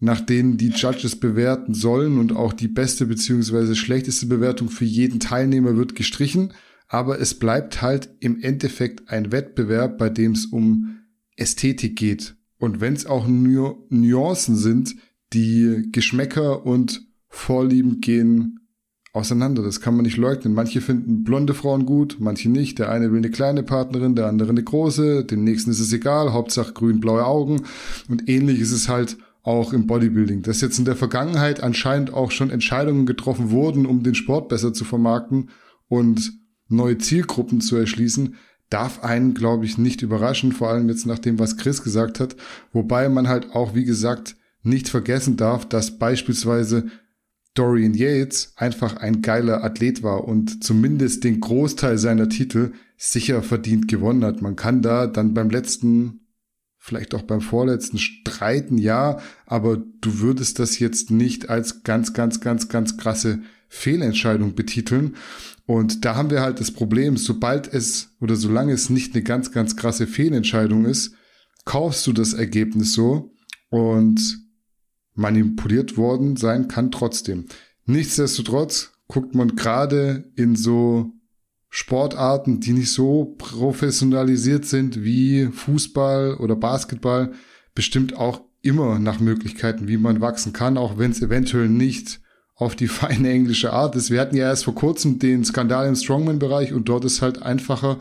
nach 0.00 0.20
denen 0.20 0.56
die 0.56 0.70
Judges 0.70 1.16
bewerten 1.16 1.74
sollen 1.74 2.18
und 2.18 2.34
auch 2.34 2.54
die 2.54 2.68
beste 2.68 3.06
beziehungsweise 3.06 3.76
schlechteste 3.76 4.26
Bewertung 4.26 4.70
für 4.70 4.86
jeden 4.86 5.20
Teilnehmer 5.20 5.76
wird 5.76 5.94
gestrichen. 5.94 6.54
Aber 6.88 7.20
es 7.20 7.34
bleibt 7.34 7.82
halt 7.82 8.10
im 8.18 8.42
Endeffekt 8.42 9.10
ein 9.10 9.30
Wettbewerb, 9.30 9.98
bei 9.98 10.08
dem 10.08 10.32
es 10.32 10.46
um 10.46 10.98
Ästhetik 11.36 11.96
geht. 11.96 12.34
Und 12.58 12.80
wenn 12.80 12.94
es 12.94 13.06
auch 13.06 13.28
nur 13.28 13.86
Nuancen 13.90 14.56
sind, 14.56 14.96
die 15.32 15.88
Geschmäcker 15.92 16.66
und 16.66 17.02
Vorlieben 17.28 18.00
gehen 18.00 18.60
auseinander. 19.12 19.62
Das 19.62 19.80
kann 19.80 19.94
man 19.94 20.04
nicht 20.04 20.16
leugnen. 20.16 20.54
Manche 20.54 20.80
finden 20.80 21.24
blonde 21.24 21.54
Frauen 21.54 21.86
gut, 21.86 22.16
manche 22.20 22.48
nicht. 22.48 22.78
Der 22.78 22.90
eine 22.90 23.10
will 23.10 23.18
eine 23.18 23.30
kleine 23.30 23.62
Partnerin, 23.62 24.14
der 24.14 24.26
andere 24.26 24.50
eine 24.50 24.62
große. 24.62 25.24
Dem 25.24 25.44
nächsten 25.44 25.70
ist 25.70 25.80
es 25.80 25.92
egal. 25.92 26.32
Hauptsache 26.32 26.72
grün-blaue 26.72 27.24
Augen. 27.24 27.62
Und 28.08 28.28
ähnlich 28.28 28.60
ist 28.60 28.72
es 28.72 28.88
halt 28.88 29.16
auch 29.42 29.72
im 29.72 29.86
Bodybuilding, 29.86 30.42
dass 30.42 30.60
jetzt 30.60 30.78
in 30.78 30.84
der 30.84 30.96
Vergangenheit 30.96 31.62
anscheinend 31.62 32.12
auch 32.12 32.30
schon 32.30 32.50
Entscheidungen 32.50 33.06
getroffen 33.06 33.50
wurden, 33.50 33.86
um 33.86 34.02
den 34.02 34.14
Sport 34.14 34.48
besser 34.48 34.72
zu 34.72 34.84
vermarkten 34.84 35.50
und 35.88 36.32
neue 36.68 36.98
Zielgruppen 36.98 37.60
zu 37.60 37.76
erschließen, 37.76 38.36
darf 38.68 39.02
einen, 39.02 39.34
glaube 39.34 39.64
ich, 39.64 39.78
nicht 39.78 40.02
überraschen, 40.02 40.52
vor 40.52 40.68
allem 40.68 40.88
jetzt 40.88 41.06
nach 41.06 41.18
dem, 41.18 41.38
was 41.38 41.56
Chris 41.56 41.82
gesagt 41.82 42.20
hat, 42.20 42.36
wobei 42.72 43.08
man 43.08 43.28
halt 43.28 43.52
auch, 43.52 43.74
wie 43.74 43.84
gesagt, 43.84 44.36
nicht 44.62 44.88
vergessen 44.88 45.36
darf, 45.36 45.68
dass 45.68 45.98
beispielsweise 45.98 46.86
Dorian 47.54 47.94
Yates 47.94 48.52
einfach 48.56 48.96
ein 48.96 49.22
geiler 49.22 49.64
Athlet 49.64 50.02
war 50.02 50.24
und 50.24 50.62
zumindest 50.62 51.24
den 51.24 51.40
Großteil 51.40 51.98
seiner 51.98 52.28
Titel 52.28 52.72
sicher 52.96 53.42
verdient 53.42 53.88
gewonnen 53.88 54.24
hat. 54.24 54.40
Man 54.40 54.54
kann 54.54 54.82
da 54.82 55.06
dann 55.06 55.34
beim 55.34 55.50
letzten 55.50 56.20
vielleicht 56.82 57.14
auch 57.14 57.22
beim 57.22 57.42
vorletzten 57.42 57.98
streiten, 57.98 58.78
ja, 58.78 59.20
aber 59.44 59.76
du 59.76 60.20
würdest 60.20 60.58
das 60.58 60.78
jetzt 60.78 61.10
nicht 61.10 61.50
als 61.50 61.84
ganz, 61.84 62.14
ganz, 62.14 62.40
ganz, 62.40 62.68
ganz 62.68 62.96
krasse 62.96 63.42
Fehlentscheidung 63.68 64.54
betiteln. 64.54 65.14
Und 65.66 66.04
da 66.04 66.16
haben 66.16 66.30
wir 66.30 66.40
halt 66.40 66.58
das 66.58 66.72
Problem, 66.72 67.18
sobald 67.18 67.72
es 67.72 68.16
oder 68.18 68.34
solange 68.34 68.72
es 68.72 68.88
nicht 68.88 69.14
eine 69.14 69.22
ganz, 69.22 69.52
ganz 69.52 69.76
krasse 69.76 70.06
Fehlentscheidung 70.06 70.86
ist, 70.86 71.14
kaufst 71.66 72.06
du 72.06 72.14
das 72.14 72.32
Ergebnis 72.32 72.94
so 72.94 73.36
und 73.68 74.38
manipuliert 75.14 75.98
worden 75.98 76.36
sein 76.36 76.66
kann 76.66 76.90
trotzdem. 76.90 77.44
Nichtsdestotrotz 77.84 78.92
guckt 79.06 79.34
man 79.34 79.54
gerade 79.54 80.32
in 80.34 80.56
so 80.56 81.12
Sportarten, 81.70 82.58
die 82.58 82.72
nicht 82.72 82.92
so 82.92 83.36
professionalisiert 83.38 84.66
sind 84.66 85.02
wie 85.04 85.46
Fußball 85.46 86.34
oder 86.34 86.56
Basketball, 86.56 87.32
bestimmt 87.74 88.16
auch 88.16 88.42
immer 88.60 88.98
nach 88.98 89.20
Möglichkeiten, 89.20 89.86
wie 89.86 89.96
man 89.96 90.20
wachsen 90.20 90.52
kann, 90.52 90.76
auch 90.76 90.98
wenn 90.98 91.12
es 91.12 91.22
eventuell 91.22 91.68
nicht 91.68 92.20
auf 92.56 92.74
die 92.74 92.88
feine 92.88 93.30
englische 93.30 93.72
Art 93.72 93.94
ist. 93.94 94.10
Wir 94.10 94.20
hatten 94.20 94.36
ja 94.36 94.48
erst 94.48 94.64
vor 94.64 94.74
kurzem 94.74 95.20
den 95.20 95.44
Skandal 95.44 95.86
im 95.86 95.94
Strongman-Bereich 95.94 96.72
und 96.72 96.88
dort 96.88 97.04
ist 97.04 97.22
halt 97.22 97.40
einfacher 97.40 98.00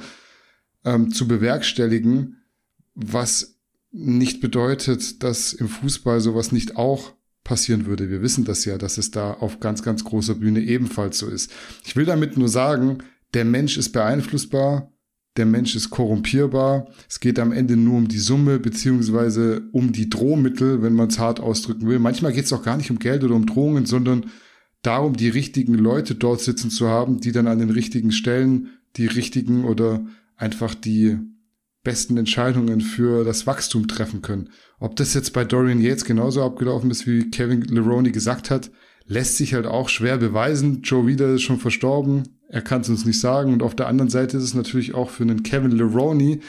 ähm, 0.83 1.11
zu 1.11 1.27
bewerkstelligen, 1.27 2.37
was 2.95 3.59
nicht 3.91 4.41
bedeutet, 4.41 5.23
dass 5.23 5.53
im 5.53 5.69
Fußball 5.69 6.21
sowas 6.21 6.51
nicht 6.51 6.75
auch 6.75 7.13
passieren 7.43 7.85
würde. 7.85 8.09
Wir 8.09 8.21
wissen 8.21 8.45
das 8.45 8.65
ja, 8.65 8.77
dass 8.77 8.97
es 8.97 9.11
da 9.11 9.33
auf 9.33 9.59
ganz, 9.59 9.81
ganz 9.81 10.03
großer 10.03 10.35
Bühne 10.35 10.59
ebenfalls 10.59 11.17
so 11.17 11.27
ist. 11.27 11.51
Ich 11.85 11.95
will 11.95 12.05
damit 12.05 12.37
nur 12.37 12.49
sagen, 12.49 12.99
der 13.33 13.45
Mensch 13.45 13.77
ist 13.77 13.91
beeinflussbar, 13.91 14.91
der 15.37 15.45
Mensch 15.45 15.75
ist 15.75 15.89
korrumpierbar. 15.89 16.87
Es 17.07 17.19
geht 17.19 17.39
am 17.39 17.51
Ende 17.51 17.77
nur 17.77 17.97
um 17.97 18.07
die 18.07 18.17
Summe 18.17 18.59
beziehungsweise 18.59 19.69
um 19.71 19.91
die 19.91 20.09
Drohmittel, 20.09 20.81
wenn 20.81 20.93
man 20.93 21.09
es 21.09 21.19
hart 21.19 21.39
ausdrücken 21.39 21.87
will. 21.87 21.99
Manchmal 21.99 22.33
geht 22.33 22.45
es 22.45 22.53
auch 22.53 22.63
gar 22.63 22.77
nicht 22.77 22.91
um 22.91 22.99
Geld 22.99 23.23
oder 23.23 23.35
um 23.35 23.45
Drohungen, 23.45 23.85
sondern 23.85 24.25
darum, 24.81 25.15
die 25.15 25.29
richtigen 25.29 25.75
Leute 25.75 26.15
dort 26.15 26.41
sitzen 26.41 26.69
zu 26.69 26.87
haben, 26.87 27.19
die 27.19 27.31
dann 27.31 27.47
an 27.47 27.59
den 27.59 27.69
richtigen 27.69 28.11
Stellen 28.11 28.69
die 28.95 29.05
richtigen 29.05 29.65
oder 29.65 30.05
einfach 30.35 30.73
die 30.73 31.17
besten 31.83 32.17
Entscheidungen 32.17 32.81
für 32.81 33.23
das 33.23 33.47
Wachstum 33.47 33.87
treffen 33.87 34.21
können. 34.21 34.49
Ob 34.79 34.95
das 34.95 35.13
jetzt 35.13 35.31
bei 35.31 35.45
Dorian 35.45 35.81
Yates 35.81 36.05
genauso 36.05 36.43
abgelaufen 36.43 36.91
ist, 36.91 37.07
wie 37.07 37.29
Kevin 37.29 37.61
Leroney 37.61 38.11
gesagt 38.11 38.49
hat, 38.49 38.71
lässt 39.09 39.37
sich 39.37 39.55
halt 39.55 39.65
auch 39.65 39.89
schwer 39.89 40.17
beweisen. 40.17 40.81
Joe 40.83 41.07
Wieder 41.07 41.33
ist 41.33 41.41
schon 41.41 41.59
verstorben, 41.59 42.37
er 42.47 42.61
kann 42.61 42.81
es 42.81 42.89
uns 42.89 43.05
nicht 43.05 43.19
sagen. 43.19 43.51
Und 43.51 43.63
auf 43.63 43.75
der 43.75 43.87
anderen 43.87 44.09
Seite 44.09 44.37
ist 44.37 44.43
es 44.43 44.53
natürlich 44.53 44.93
auch 44.93 45.09
für 45.09 45.23
einen 45.23 45.43
Kevin 45.43 45.71
Leroney 45.71 46.41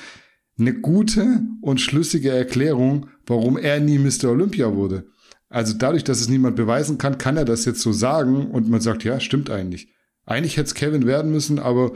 eine 0.59 0.75
gute 0.75 1.41
und 1.63 1.81
schlüssige 1.81 2.31
Erklärung, 2.31 3.09
warum 3.27 3.57
er 3.57 3.81
nie 3.81 3.99
Mr. 3.99 4.31
Olympia 4.31 4.75
wurde. 4.75 5.07
Also 5.49 5.73
dadurch, 5.73 6.05
dass 6.05 6.21
es 6.21 6.29
niemand 6.29 6.55
beweisen 6.55 6.99
kann, 6.99 7.17
kann 7.17 7.39
er 7.39 7.47
das 7.47 7.65
jetzt 7.65 7.81
so 7.81 7.93
sagen 7.93 8.51
und 8.51 8.69
man 8.69 8.83
sagt, 8.83 9.05
ja, 9.05 9.19
stimmt 9.21 9.49
eigentlich. 9.49 9.89
Eigentlich 10.27 10.59
hätte 10.59 10.67
es 10.67 10.75
Kevin 10.75 11.07
werden 11.07 11.33
müssen, 11.33 11.59
aber 11.59 11.93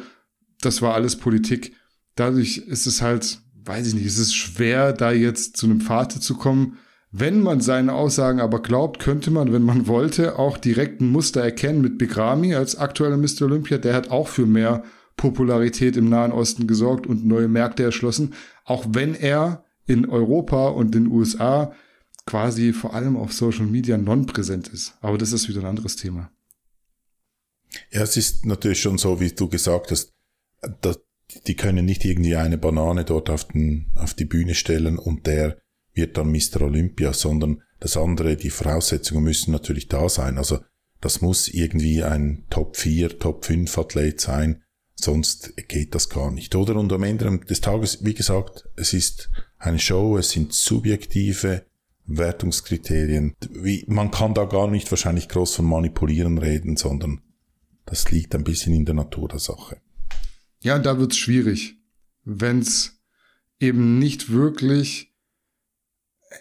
das 0.62 0.80
war 0.80 0.94
alles 0.94 1.16
Politik. 1.16 1.76
Dadurch 2.16 2.56
ist 2.56 2.86
es 2.86 3.02
halt, 3.02 3.38
weiß 3.64 3.88
ich 3.88 3.94
nicht, 3.94 4.06
es 4.06 4.18
ist 4.18 4.34
schwer, 4.34 4.94
da 4.94 5.12
jetzt 5.12 5.58
zu 5.58 5.66
einem 5.66 5.82
Pfad 5.82 6.12
zu 6.12 6.34
kommen. 6.36 6.78
Wenn 7.16 7.42
man 7.42 7.60
seine 7.60 7.92
Aussagen 7.92 8.40
aber 8.40 8.60
glaubt, 8.60 8.98
könnte 8.98 9.30
man, 9.30 9.52
wenn 9.52 9.62
man 9.62 9.86
wollte, 9.86 10.36
auch 10.36 10.58
direkt 10.58 11.00
ein 11.00 11.12
Muster 11.12 11.40
erkennen 11.40 11.80
mit 11.80 11.96
Bigrami 11.96 12.56
als 12.56 12.74
aktueller 12.74 13.16
Mr. 13.16 13.42
Olympia. 13.42 13.78
Der 13.78 13.94
hat 13.94 14.10
auch 14.10 14.26
für 14.26 14.46
mehr 14.46 14.82
Popularität 15.16 15.96
im 15.96 16.08
Nahen 16.08 16.32
Osten 16.32 16.66
gesorgt 16.66 17.06
und 17.06 17.24
neue 17.24 17.46
Märkte 17.46 17.84
erschlossen. 17.84 18.34
Auch 18.64 18.84
wenn 18.88 19.14
er 19.14 19.64
in 19.86 20.10
Europa 20.10 20.66
und 20.66 20.92
den 20.92 21.06
USA 21.06 21.72
quasi 22.26 22.72
vor 22.72 22.94
allem 22.94 23.16
auf 23.16 23.32
Social 23.32 23.66
Media 23.66 23.96
non-präsent 23.96 24.66
ist. 24.66 24.94
Aber 25.00 25.16
das 25.16 25.30
ist 25.30 25.48
wieder 25.48 25.60
ein 25.60 25.66
anderes 25.66 25.94
Thema. 25.94 26.32
Ja, 27.92 28.02
es 28.02 28.16
ist 28.16 28.44
natürlich 28.44 28.80
schon 28.80 28.98
so, 28.98 29.20
wie 29.20 29.30
du 29.30 29.48
gesagt 29.48 29.92
hast, 29.92 30.12
dass 30.80 30.98
die 31.46 31.54
können 31.54 31.84
nicht 31.84 32.04
irgendwie 32.04 32.34
eine 32.34 32.58
Banane 32.58 33.04
dort 33.04 33.30
auf, 33.30 33.44
den, 33.44 33.92
auf 33.94 34.14
die 34.14 34.24
Bühne 34.24 34.56
stellen 34.56 34.98
und 34.98 35.28
der 35.28 35.58
wird 35.94 36.16
dann 36.16 36.30
Mr. 36.30 36.62
Olympia, 36.62 37.12
sondern 37.12 37.62
das 37.80 37.96
andere, 37.96 38.36
die 38.36 38.50
Voraussetzungen 38.50 39.24
müssen 39.24 39.52
natürlich 39.52 39.88
da 39.88 40.08
sein. 40.08 40.38
Also 40.38 40.60
das 41.00 41.20
muss 41.20 41.48
irgendwie 41.48 42.02
ein 42.02 42.44
Top 42.50 42.76
4, 42.76 43.18
Top 43.18 43.44
5 43.44 43.76
Athlet 43.78 44.20
sein, 44.20 44.62
sonst 44.94 45.54
geht 45.68 45.94
das 45.94 46.08
gar 46.08 46.30
nicht. 46.30 46.54
Oder? 46.54 46.76
Und 46.76 46.92
am 46.92 47.02
Ende 47.02 47.38
des 47.38 47.60
Tages, 47.60 48.04
wie 48.04 48.14
gesagt, 48.14 48.64
es 48.76 48.92
ist 48.92 49.30
eine 49.58 49.78
Show, 49.78 50.16
es 50.16 50.30
sind 50.30 50.52
subjektive 50.52 51.66
Wertungskriterien. 52.06 53.34
Wie, 53.50 53.84
man 53.86 54.10
kann 54.10 54.34
da 54.34 54.44
gar 54.44 54.70
nicht 54.70 54.90
wahrscheinlich 54.90 55.28
groß 55.28 55.56
von 55.56 55.66
Manipulieren 55.66 56.38
reden, 56.38 56.76
sondern 56.76 57.20
das 57.86 58.10
liegt 58.10 58.34
ein 58.34 58.44
bisschen 58.44 58.74
in 58.74 58.84
der 58.84 58.94
Natur 58.94 59.28
der 59.28 59.38
Sache. 59.38 59.78
Ja, 60.60 60.78
da 60.78 60.98
wird's 60.98 61.18
schwierig, 61.18 61.76
wenn's 62.24 62.98
eben 63.60 63.98
nicht 63.98 64.30
wirklich 64.30 65.13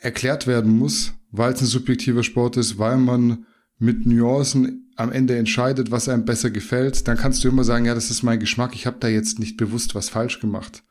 erklärt 0.02 0.48
werden 0.48 0.78
muss, 0.78 1.14
weil 1.32 1.54
es 1.54 1.62
ein 1.62 1.68
subjektiver 1.68 2.24
Sport 2.24 2.58
ist, 2.58 2.78
weil 2.78 2.98
man 2.98 3.46
mit 3.78 4.06
Nuancen 4.06 4.92
am 4.96 5.12
Ende 5.12 5.38
entscheidet, 5.38 5.92
was 5.92 6.08
einem 6.08 6.26
besser 6.26 6.52
gefällt, 6.52 7.08
dann 7.08 7.18
kannst 7.18 7.44
du 7.44 7.50
immer 7.50 7.64
sagen, 7.64 7.86
ja, 7.86 7.96
das 7.96 8.12
ist 8.12 8.24
mein 8.24 8.40
Geschmack, 8.40 8.76
ich 8.76 8.86
habe 8.86 8.98
da 9.00 9.08
jetzt 9.08 9.40
nicht 9.40 9.58
bewusst 9.58 9.96
was 9.96 10.10
falsch 10.10 10.40
gemacht. 10.40 10.84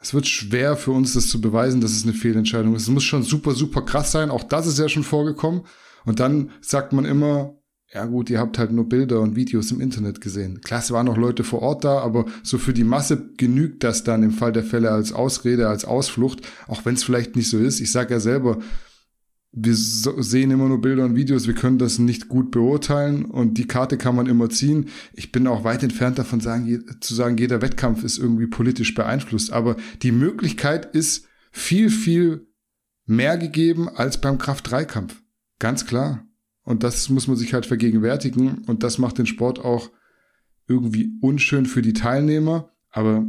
Es 0.00 0.12
wird 0.12 0.26
schwer 0.26 0.76
für 0.76 0.92
uns, 0.92 1.14
das 1.14 1.28
zu 1.28 1.40
beweisen, 1.40 1.80
dass 1.80 1.92
es 1.92 2.04
eine 2.04 2.12
Fehlentscheidung 2.12 2.74
ist. 2.74 2.82
Es 2.82 2.88
muss 2.88 3.04
schon 3.04 3.22
super, 3.22 3.52
super 3.52 3.82
krass 3.82 4.12
sein. 4.12 4.30
Auch 4.30 4.44
das 4.44 4.66
ist 4.66 4.78
ja 4.78 4.88
schon 4.88 5.04
vorgekommen. 5.04 5.62
Und 6.04 6.20
dann 6.20 6.50
sagt 6.60 6.92
man 6.92 7.04
immer, 7.04 7.55
ja 7.92 8.04
gut, 8.04 8.30
ihr 8.30 8.40
habt 8.40 8.58
halt 8.58 8.72
nur 8.72 8.88
Bilder 8.88 9.20
und 9.20 9.36
Videos 9.36 9.70
im 9.70 9.80
Internet 9.80 10.20
gesehen. 10.20 10.60
Klar, 10.60 10.80
es 10.80 10.90
waren 10.90 11.06
noch 11.06 11.16
Leute 11.16 11.44
vor 11.44 11.62
Ort 11.62 11.84
da, 11.84 11.98
aber 11.98 12.26
so 12.42 12.58
für 12.58 12.72
die 12.72 12.84
Masse 12.84 13.30
genügt 13.36 13.84
das 13.84 14.02
dann 14.02 14.22
im 14.22 14.32
Fall 14.32 14.52
der 14.52 14.64
Fälle 14.64 14.90
als 14.90 15.12
Ausrede, 15.12 15.68
als 15.68 15.84
Ausflucht, 15.84 16.46
auch 16.66 16.84
wenn 16.84 16.94
es 16.94 17.04
vielleicht 17.04 17.36
nicht 17.36 17.48
so 17.48 17.58
ist. 17.58 17.80
Ich 17.80 17.92
sage 17.92 18.14
ja 18.14 18.20
selber, 18.20 18.58
wir 19.52 19.74
so 19.74 20.20
sehen 20.20 20.50
immer 20.50 20.68
nur 20.68 20.80
Bilder 20.82 21.04
und 21.04 21.16
Videos, 21.16 21.46
wir 21.46 21.54
können 21.54 21.78
das 21.78 21.98
nicht 21.98 22.28
gut 22.28 22.50
beurteilen 22.50 23.24
und 23.24 23.56
die 23.56 23.66
Karte 23.66 23.96
kann 23.96 24.14
man 24.14 24.26
immer 24.26 24.50
ziehen. 24.50 24.90
Ich 25.14 25.32
bin 25.32 25.46
auch 25.46 25.64
weit 25.64 25.82
entfernt 25.82 26.18
davon 26.18 26.40
sagen, 26.40 26.84
zu 27.00 27.14
sagen, 27.14 27.38
jeder 27.38 27.62
Wettkampf 27.62 28.04
ist 28.04 28.18
irgendwie 28.18 28.48
politisch 28.48 28.94
beeinflusst, 28.94 29.52
aber 29.52 29.76
die 30.02 30.12
Möglichkeit 30.12 30.94
ist 30.94 31.26
viel, 31.52 31.88
viel 31.88 32.48
mehr 33.06 33.38
gegeben 33.38 33.88
als 33.88 34.20
beim 34.20 34.36
Kraft-3-Kampf. 34.36 35.22
Ganz 35.58 35.86
klar. 35.86 36.25
Und 36.66 36.82
das 36.82 37.08
muss 37.08 37.28
man 37.28 37.36
sich 37.36 37.54
halt 37.54 37.64
vergegenwärtigen. 37.64 38.64
Und 38.66 38.82
das 38.82 38.98
macht 38.98 39.18
den 39.18 39.26
Sport 39.26 39.64
auch 39.64 39.90
irgendwie 40.66 41.16
unschön 41.22 41.64
für 41.64 41.80
die 41.80 41.92
Teilnehmer. 41.92 42.70
Aber 42.90 43.24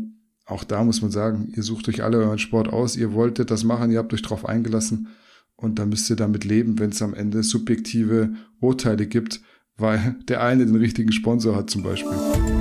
auch 0.45 0.63
da 0.63 0.83
muss 0.83 1.03
man 1.03 1.11
sagen, 1.11 1.53
ihr 1.55 1.61
sucht 1.61 1.87
euch 1.87 2.03
alle 2.03 2.17
euren 2.17 2.39
Sport 2.39 2.67
aus, 2.67 2.97
ihr 2.97 3.13
wolltet 3.13 3.51
das 3.51 3.63
machen, 3.63 3.91
ihr 3.91 3.99
habt 3.99 4.13
euch 4.13 4.23
drauf 4.23 4.43
eingelassen. 4.43 5.09
Und 5.55 5.77
da 5.77 5.85
müsst 5.85 6.09
ihr 6.09 6.15
damit 6.15 6.45
leben, 6.45 6.79
wenn 6.79 6.89
es 6.89 7.01
am 7.01 7.13
Ende 7.13 7.43
subjektive 7.43 8.33
Urteile 8.59 9.05
gibt, 9.05 9.41
weil 9.77 10.15
der 10.27 10.41
eine 10.41 10.65
den 10.65 10.75
richtigen 10.75 11.11
Sponsor 11.11 11.55
hat 11.55 11.69
zum 11.69 11.83
Beispiel. 11.83 12.56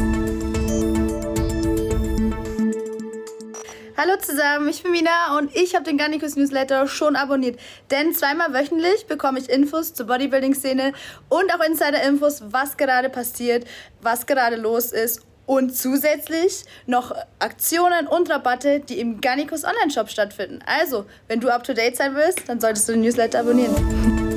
Hallo 3.98 4.12
zusammen, 4.20 4.68
ich 4.68 4.82
bin 4.82 4.92
Mina 4.92 5.38
und 5.38 5.56
ich 5.56 5.74
habe 5.74 5.86
den 5.86 5.96
Garnicus 5.96 6.36
Newsletter 6.36 6.86
schon 6.86 7.16
abonniert. 7.16 7.58
Denn 7.90 8.12
zweimal 8.12 8.52
wöchentlich 8.52 9.06
bekomme 9.06 9.38
ich 9.38 9.48
Infos 9.48 9.94
zur 9.94 10.06
Bodybuilding-Szene 10.06 10.92
und 11.30 11.54
auch 11.54 11.64
Insider-Infos, 11.64 12.42
was 12.50 12.76
gerade 12.76 13.08
passiert, 13.08 13.66
was 14.02 14.26
gerade 14.26 14.56
los 14.56 14.92
ist 14.92 15.22
und 15.46 15.74
zusätzlich 15.74 16.66
noch 16.84 17.16
Aktionen 17.38 18.06
und 18.06 18.28
Rabatte, 18.28 18.80
die 18.80 19.00
im 19.00 19.22
Garnicus 19.22 19.64
Online-Shop 19.64 20.10
stattfinden. 20.10 20.58
Also, 20.66 21.06
wenn 21.28 21.40
du 21.40 21.48
up-to-date 21.48 21.96
sein 21.96 22.14
willst, 22.14 22.46
dann 22.48 22.60
solltest 22.60 22.90
du 22.90 22.92
den 22.92 23.00
Newsletter 23.00 23.40
abonnieren. 23.40 24.35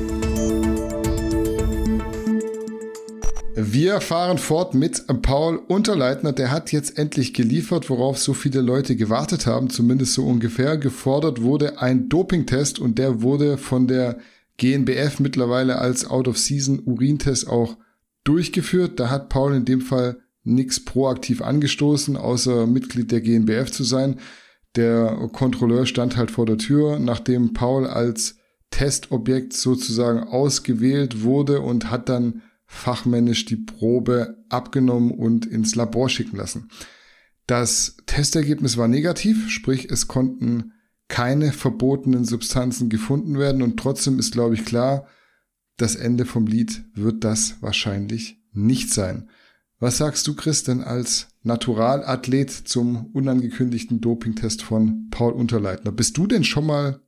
Wir 3.62 4.00
fahren 4.00 4.38
fort 4.38 4.74
mit 4.74 5.04
Paul 5.20 5.58
Unterleitner. 5.58 6.32
Der 6.32 6.50
hat 6.50 6.72
jetzt 6.72 6.96
endlich 6.96 7.34
geliefert, 7.34 7.90
worauf 7.90 8.18
so 8.18 8.32
viele 8.32 8.62
Leute 8.62 8.96
gewartet 8.96 9.46
haben, 9.46 9.68
zumindest 9.68 10.14
so 10.14 10.24
ungefähr. 10.24 10.78
Gefordert 10.78 11.42
wurde 11.42 11.78
ein 11.78 12.08
Dopingtest 12.08 12.78
und 12.78 12.98
der 12.98 13.20
wurde 13.20 13.58
von 13.58 13.86
der 13.86 14.18
GNBF 14.56 15.20
mittlerweile 15.20 15.78
als 15.78 16.06
Out-of-Season-Urintest 16.06 17.48
auch 17.48 17.76
durchgeführt. 18.24 18.98
Da 18.98 19.10
hat 19.10 19.28
Paul 19.28 19.54
in 19.54 19.66
dem 19.66 19.82
Fall 19.82 20.16
nichts 20.42 20.82
proaktiv 20.82 21.42
angestoßen, 21.42 22.16
außer 22.16 22.66
Mitglied 22.66 23.12
der 23.12 23.20
GNBF 23.20 23.70
zu 23.70 23.84
sein. 23.84 24.20
Der 24.74 25.28
Kontrolleur 25.32 25.84
stand 25.84 26.16
halt 26.16 26.30
vor 26.30 26.46
der 26.46 26.56
Tür, 26.56 26.98
nachdem 26.98 27.52
Paul 27.52 27.86
als 27.86 28.36
Testobjekt 28.70 29.52
sozusagen 29.52 30.20
ausgewählt 30.20 31.22
wurde 31.22 31.60
und 31.60 31.90
hat 31.90 32.08
dann 32.08 32.40
fachmännisch 32.72 33.46
die 33.46 33.56
Probe 33.56 34.38
abgenommen 34.48 35.10
und 35.10 35.44
ins 35.44 35.74
Labor 35.74 36.08
schicken 36.08 36.36
lassen. 36.36 36.68
Das 37.48 37.96
Testergebnis 38.06 38.76
war 38.76 38.86
negativ, 38.86 39.50
sprich 39.50 39.90
es 39.90 40.06
konnten 40.06 40.72
keine 41.08 41.52
verbotenen 41.52 42.24
Substanzen 42.24 42.88
gefunden 42.88 43.38
werden 43.40 43.62
und 43.62 43.76
trotzdem 43.76 44.20
ist, 44.20 44.30
glaube 44.32 44.54
ich, 44.54 44.64
klar, 44.64 45.08
das 45.78 45.96
Ende 45.96 46.24
vom 46.24 46.46
Lied 46.46 46.84
wird 46.94 47.24
das 47.24 47.56
wahrscheinlich 47.60 48.40
nicht 48.52 48.94
sein. 48.94 49.28
Was 49.80 49.98
sagst 49.98 50.28
du, 50.28 50.36
Chris, 50.36 50.62
denn 50.62 50.80
als 50.80 51.26
Naturalathlet 51.42 52.50
zum 52.50 53.06
unangekündigten 53.06 54.00
Dopingtest 54.00 54.62
von 54.62 55.08
Paul 55.10 55.32
Unterleitner? 55.32 55.90
Bist 55.90 56.16
du 56.16 56.28
denn 56.28 56.44
schon 56.44 56.66
mal 56.66 57.00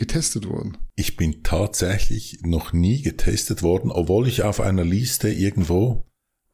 getestet 0.00 0.48
worden? 0.48 0.78
Ich 0.96 1.16
bin 1.16 1.44
tatsächlich 1.44 2.40
noch 2.42 2.72
nie 2.72 3.02
getestet 3.02 3.62
worden, 3.62 3.92
obwohl 3.92 4.26
ich 4.26 4.42
auf 4.42 4.60
einer 4.60 4.84
Liste 4.84 5.30
irgendwo 5.30 6.04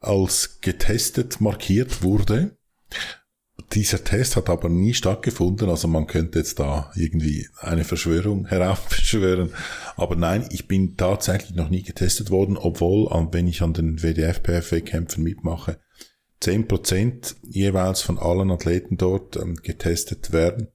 als 0.00 0.61
getestet 0.61 1.41
markiert 1.41 2.03
wurde. 2.03 2.59
Dieser 3.73 4.05
Test 4.05 4.37
hat 4.37 4.50
aber 4.50 4.69
nie 4.69 4.95
stattgefunden, 4.95 5.71
also 5.71 5.88
man 5.88 6.07
könnte 6.07 6.38
jetzt 6.38 6.59
da 6.59 6.91
irgendwie 6.95 7.49
eine 7.59 7.85
Verschwörung 7.85 8.47
heraufbeschwören. 8.49 9.53
Aber 9.97 10.17
nein, 10.17 10.47
ich 10.50 10.69
bin 10.69 10.97
tatsächlich 10.97 11.57
noch 11.57 11.71
nie 11.71 11.83
getestet 11.83 12.31
worden, 12.31 12.57
obwohl, 12.57 13.07
wenn 13.33 13.49
ich 13.49 13.62
an 13.62 13.73
den 13.73 14.03
WDF-PFW-Kämpfen 14.03 15.23
mitmache, 15.23 15.81
zehn 16.41 16.69
Prozent 16.69 17.37
jeweils 17.43 18.03
von 18.03 18.19
allen 18.19 18.50
Athleten 18.50 18.97
dort 18.97 19.37
ähm, 19.37 19.57
getestet 19.57 20.33
werden. 20.33 20.69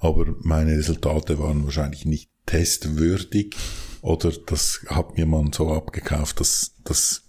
Aber 0.00 0.26
meine 0.40 0.76
Resultate 0.76 1.38
waren 1.38 1.64
wahrscheinlich 1.64 2.04
nicht 2.04 2.30
testwürdig 2.46 3.56
oder 4.00 4.32
das 4.46 4.80
hat 4.88 5.16
mir 5.16 5.26
man 5.26 5.52
so 5.52 5.72
abgekauft, 5.72 6.40
dass 6.40 6.74
das 6.84 7.24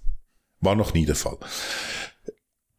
war 0.62 0.75
noch 0.75 0.93
nie 0.93 1.05
der 1.05 1.15
Fall. 1.15 1.38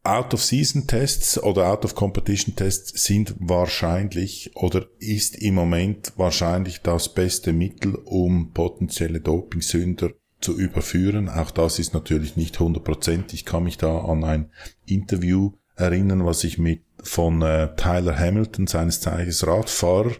Out-of-Season-Tests 0.03 1.43
oder 1.43 1.67
Out-of-Competition-Tests 1.67 3.03
sind 3.03 3.35
wahrscheinlich 3.37 4.51
oder 4.55 4.87
ist 4.97 5.35
im 5.35 5.53
Moment 5.53 6.13
wahrscheinlich 6.15 6.81
das 6.81 7.13
beste 7.13 7.53
Mittel, 7.53 7.95
um 7.95 8.51
potenzielle 8.51 9.21
Dopingsünder 9.21 10.11
zu 10.39 10.57
überführen. 10.57 11.29
Auch 11.29 11.51
das 11.51 11.77
ist 11.77 11.93
natürlich 11.93 12.35
nicht 12.35 12.57
100%. 12.57 13.33
Ich 13.33 13.45
kann 13.45 13.63
mich 13.63 13.77
da 13.77 13.99
an 13.99 14.23
ein 14.23 14.51
Interview 14.87 15.53
erinnern, 15.75 16.25
was 16.25 16.43
ich 16.43 16.57
mit 16.57 16.83
von 17.03 17.41
äh, 17.41 17.75
Tyler 17.75 18.17
Hamilton, 18.17 18.67
seines 18.67 19.01
Zeichens 19.01 19.45
Radfahrer, 19.45 20.11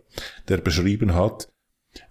der 0.47 0.57
beschrieben 0.57 1.13
hat, 1.13 1.51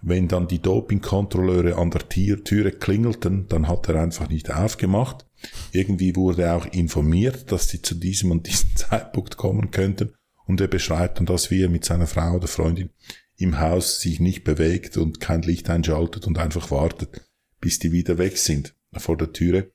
wenn 0.01 0.27
dann 0.27 0.47
die 0.47 0.59
Dopingkontrolleure 0.59 1.75
an 1.75 1.91
der 1.91 2.07
Türe 2.07 2.71
klingelten, 2.71 3.47
dann 3.47 3.67
hat 3.67 3.89
er 3.89 4.01
einfach 4.01 4.29
nicht 4.29 4.51
aufgemacht. 4.51 5.25
Irgendwie 5.71 6.15
wurde 6.15 6.53
auch 6.53 6.67
informiert, 6.67 7.51
dass 7.51 7.67
sie 7.69 7.81
zu 7.81 7.95
diesem 7.95 8.31
und 8.31 8.47
diesem 8.47 8.69
Zeitpunkt 8.75 9.37
kommen 9.37 9.71
könnten. 9.71 10.13
Und 10.45 10.61
er 10.61 10.67
beschreibt 10.67 11.17
dann 11.17 11.25
das, 11.25 11.49
wie 11.49 11.63
er 11.63 11.69
mit 11.69 11.85
seiner 11.85 12.07
Frau 12.07 12.35
oder 12.35 12.47
Freundin 12.47 12.89
im 13.37 13.59
Haus 13.59 14.01
sich 14.01 14.19
nicht 14.19 14.43
bewegt 14.43 14.97
und 14.97 15.19
kein 15.19 15.41
Licht 15.41 15.69
einschaltet 15.69 16.27
und 16.27 16.37
einfach 16.37 16.69
wartet, 16.69 17.21
bis 17.59 17.79
die 17.79 17.91
wieder 17.91 18.17
weg 18.17 18.37
sind 18.37 18.75
vor 18.97 19.17
der 19.17 19.33
Türe. 19.33 19.71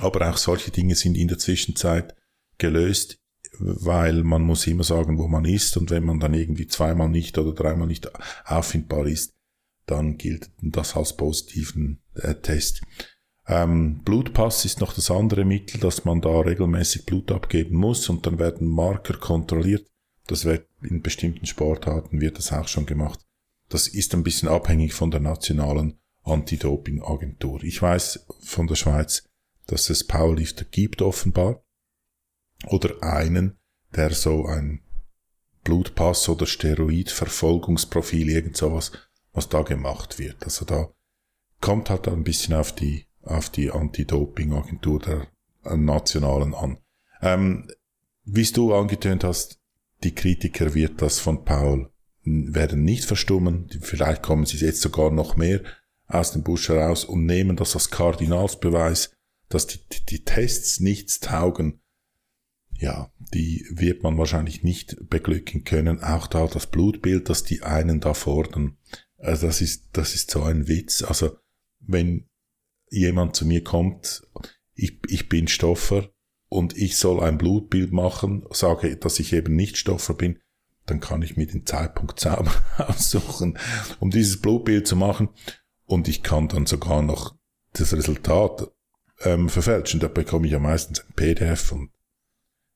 Aber 0.00 0.28
auch 0.28 0.36
solche 0.36 0.70
Dinge 0.70 0.96
sind 0.96 1.16
in 1.16 1.28
der 1.28 1.38
Zwischenzeit 1.38 2.16
gelöst, 2.60 3.18
weil 3.58 4.22
man 4.22 4.42
muss 4.42 4.66
immer 4.66 4.84
sagen, 4.84 5.18
wo 5.18 5.26
man 5.26 5.44
ist 5.44 5.76
und 5.76 5.90
wenn 5.90 6.04
man 6.04 6.20
dann 6.20 6.34
irgendwie 6.34 6.66
zweimal 6.66 7.08
nicht 7.08 7.36
oder 7.36 7.52
dreimal 7.52 7.88
nicht 7.88 8.10
auffindbar 8.44 9.06
ist, 9.06 9.34
dann 9.86 10.16
gilt 10.16 10.50
das 10.62 10.96
als 10.96 11.16
positiven 11.16 12.00
äh, 12.14 12.34
Test. 12.34 12.82
Ähm, 13.46 14.02
Blutpass 14.04 14.64
ist 14.64 14.80
noch 14.80 14.92
das 14.92 15.10
andere 15.10 15.44
Mittel, 15.44 15.80
dass 15.80 16.04
man 16.04 16.20
da 16.20 16.40
regelmäßig 16.40 17.06
Blut 17.06 17.32
abgeben 17.32 17.76
muss 17.76 18.08
und 18.08 18.24
dann 18.24 18.38
werden 18.38 18.68
Marker 18.68 19.14
kontrolliert. 19.14 19.90
Das 20.28 20.44
wird 20.44 20.68
in 20.82 21.02
bestimmten 21.02 21.46
Sportarten 21.46 22.20
wird 22.20 22.38
das 22.38 22.52
auch 22.52 22.68
schon 22.68 22.86
gemacht. 22.86 23.18
Das 23.68 23.88
ist 23.88 24.14
ein 24.14 24.22
bisschen 24.22 24.48
abhängig 24.48 24.94
von 24.94 25.10
der 25.10 25.20
nationalen 25.20 25.98
Anti-Doping-Agentur. 26.22 27.64
Ich 27.64 27.82
weiß 27.82 28.26
von 28.40 28.68
der 28.68 28.76
Schweiz, 28.76 29.24
dass 29.66 29.90
es 29.90 30.06
Powerlifter 30.06 30.64
gibt 30.64 31.02
offenbar 31.02 31.64
oder 32.66 33.02
einen, 33.02 33.58
der 33.94 34.12
so 34.12 34.46
ein 34.46 34.82
Blutpass 35.64 36.28
oder 36.28 36.46
Steroidverfolgungsprofil, 36.46 38.28
irgend 38.30 38.56
sowas, 38.56 38.92
was 39.32 39.48
da 39.48 39.62
gemacht 39.62 40.18
wird. 40.18 40.42
Also 40.44 40.64
da 40.64 40.90
kommt 41.60 41.90
halt 41.90 42.08
ein 42.08 42.24
bisschen 42.24 42.54
auf 42.54 42.72
die, 42.72 43.06
auf 43.22 43.50
die 43.50 43.70
Anti-Doping-Agentur 43.70 45.00
der 45.00 45.26
äh, 45.64 45.76
Nationalen 45.76 46.54
an. 46.54 46.78
Ähm, 47.20 47.70
wie 48.24 48.44
du 48.44 48.74
angetönt 48.74 49.24
hast, 49.24 49.58
die 50.02 50.14
Kritiker 50.14 50.74
wird 50.74 51.02
das 51.02 51.20
von 51.20 51.44
Paul 51.44 51.90
werden 52.24 52.84
nicht 52.84 53.04
verstummen. 53.04 53.68
Vielleicht 53.80 54.22
kommen 54.22 54.46
sie 54.46 54.58
jetzt 54.58 54.82
sogar 54.82 55.10
noch 55.10 55.36
mehr 55.36 55.62
aus 56.06 56.32
dem 56.32 56.42
Busch 56.42 56.68
heraus 56.68 57.04
und 57.04 57.24
nehmen 57.24 57.56
das 57.56 57.74
als 57.74 57.90
Kardinalsbeweis, 57.90 59.12
dass 59.48 59.66
die, 59.66 59.78
die, 59.92 60.04
die 60.06 60.24
Tests 60.24 60.80
nichts 60.80 61.20
taugen 61.20 61.79
ja, 62.80 63.12
die 63.34 63.66
wird 63.70 64.02
man 64.02 64.16
wahrscheinlich 64.16 64.64
nicht 64.64 64.96
beglücken 65.08 65.64
können. 65.64 66.02
Auch 66.02 66.26
da 66.26 66.46
das 66.46 66.66
Blutbild, 66.66 67.28
das 67.28 67.44
die 67.44 67.62
einen 67.62 68.00
da 68.00 68.14
fordern. 68.14 68.78
Also 69.18 69.46
das 69.46 69.60
ist, 69.60 69.90
das 69.92 70.14
ist 70.14 70.30
so 70.30 70.42
ein 70.42 70.66
Witz. 70.66 71.02
Also 71.02 71.36
wenn 71.78 72.26
jemand 72.90 73.36
zu 73.36 73.46
mir 73.46 73.62
kommt, 73.62 74.22
ich, 74.74 74.98
ich 75.08 75.28
bin 75.28 75.46
Stoffer 75.46 76.10
und 76.48 76.76
ich 76.76 76.96
soll 76.96 77.22
ein 77.22 77.36
Blutbild 77.36 77.92
machen, 77.92 78.46
sage, 78.50 78.96
dass 78.96 79.20
ich 79.20 79.34
eben 79.34 79.54
nicht 79.54 79.76
Stoffer 79.76 80.14
bin, 80.14 80.40
dann 80.86 81.00
kann 81.00 81.22
ich 81.22 81.36
mir 81.36 81.46
den 81.46 81.66
Zeitpunkt 81.66 82.18
sauber 82.20 82.52
aussuchen, 82.78 83.58
um 84.00 84.10
dieses 84.10 84.40
Blutbild 84.40 84.86
zu 84.86 84.96
machen. 84.96 85.28
Und 85.84 86.08
ich 86.08 86.22
kann 86.22 86.48
dann 86.48 86.64
sogar 86.64 87.02
noch 87.02 87.36
das 87.74 87.92
Resultat 87.92 88.70
ähm, 89.20 89.50
verfälschen. 89.50 90.00
Da 90.00 90.08
bekomme 90.08 90.46
ich 90.46 90.52
ja 90.52 90.58
meistens 90.58 91.00
ein 91.00 91.12
PDF 91.14 91.72
und 91.72 91.90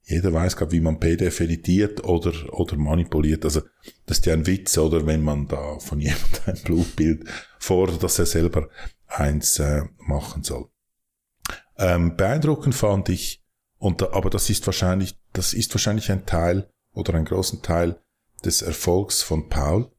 jeder 0.06 0.32
weiß 0.32 0.56
gerade, 0.56 0.72
wie 0.72 0.80
man 0.80 1.00
PDF 1.00 1.40
editiert 1.40 2.04
oder, 2.04 2.32
oder 2.52 2.76
manipuliert. 2.76 3.44
Also, 3.44 3.62
das 4.06 4.18
ist 4.18 4.26
ja 4.26 4.34
ein 4.34 4.46
Witz, 4.46 4.76
oder 4.76 5.06
wenn 5.06 5.22
man 5.22 5.48
da 5.48 5.78
von 5.78 6.00
jemandem 6.00 6.42
ein 6.46 6.62
Blutbild 6.62 7.24
fordert, 7.58 8.02
dass 8.02 8.18
er 8.18 8.26
selber 8.26 8.68
eins 9.06 9.58
äh, 9.58 9.82
machen 9.98 10.42
soll. 10.42 10.68
Ähm, 11.76 12.16
beeindruckend 12.16 12.74
fand 12.74 13.08
ich, 13.08 13.42
und 13.78 14.00
da, 14.00 14.12
aber 14.12 14.30
das 14.30 14.50
ist 14.50 14.66
wahrscheinlich, 14.66 15.18
das 15.32 15.54
ist 15.54 15.74
wahrscheinlich 15.74 16.10
ein 16.12 16.26
Teil 16.26 16.68
oder 16.92 17.14
ein 17.14 17.24
großen 17.24 17.62
Teil 17.62 17.98
des 18.44 18.62
Erfolgs 18.62 19.22
von 19.22 19.48
Paul, 19.48 19.90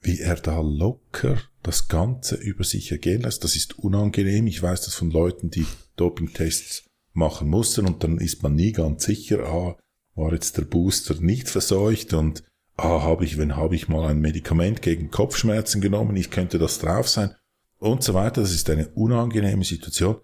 wie 0.00 0.20
er 0.20 0.36
da 0.36 0.60
locker 0.60 1.38
das 1.62 1.88
Ganze 1.88 2.36
über 2.36 2.64
sich 2.64 2.92
ergehen 2.92 3.22
lässt. 3.22 3.42
Das 3.42 3.56
ist 3.56 3.78
unangenehm. 3.78 4.46
Ich 4.46 4.62
weiß 4.62 4.82
das 4.82 4.94
von 4.94 5.10
Leuten, 5.10 5.50
die 5.50 5.66
Dopingtests 5.96 6.85
machen 7.16 7.48
mussten 7.48 7.86
und 7.86 8.04
dann 8.04 8.18
ist 8.18 8.42
man 8.42 8.54
nie 8.54 8.72
ganz 8.72 9.04
sicher, 9.04 9.44
ah, 9.46 9.76
war 10.14 10.32
jetzt 10.32 10.56
der 10.56 10.64
Booster 10.64 11.14
nicht 11.20 11.48
verseucht 11.48 12.12
und 12.12 12.44
ah, 12.76 13.02
habe 13.02 13.24
ich, 13.24 13.38
wenn 13.38 13.56
habe 13.56 13.74
ich 13.74 13.88
mal 13.88 14.08
ein 14.08 14.20
Medikament 14.20 14.82
gegen 14.82 15.10
Kopfschmerzen 15.10 15.80
genommen, 15.80 16.16
ich 16.16 16.30
könnte 16.30 16.58
das 16.58 16.78
drauf 16.78 17.08
sein 17.08 17.34
und 17.78 18.02
so 18.02 18.14
weiter. 18.14 18.40
Das 18.40 18.52
ist 18.52 18.70
eine 18.70 18.88
unangenehme 18.88 19.64
Situation 19.64 20.16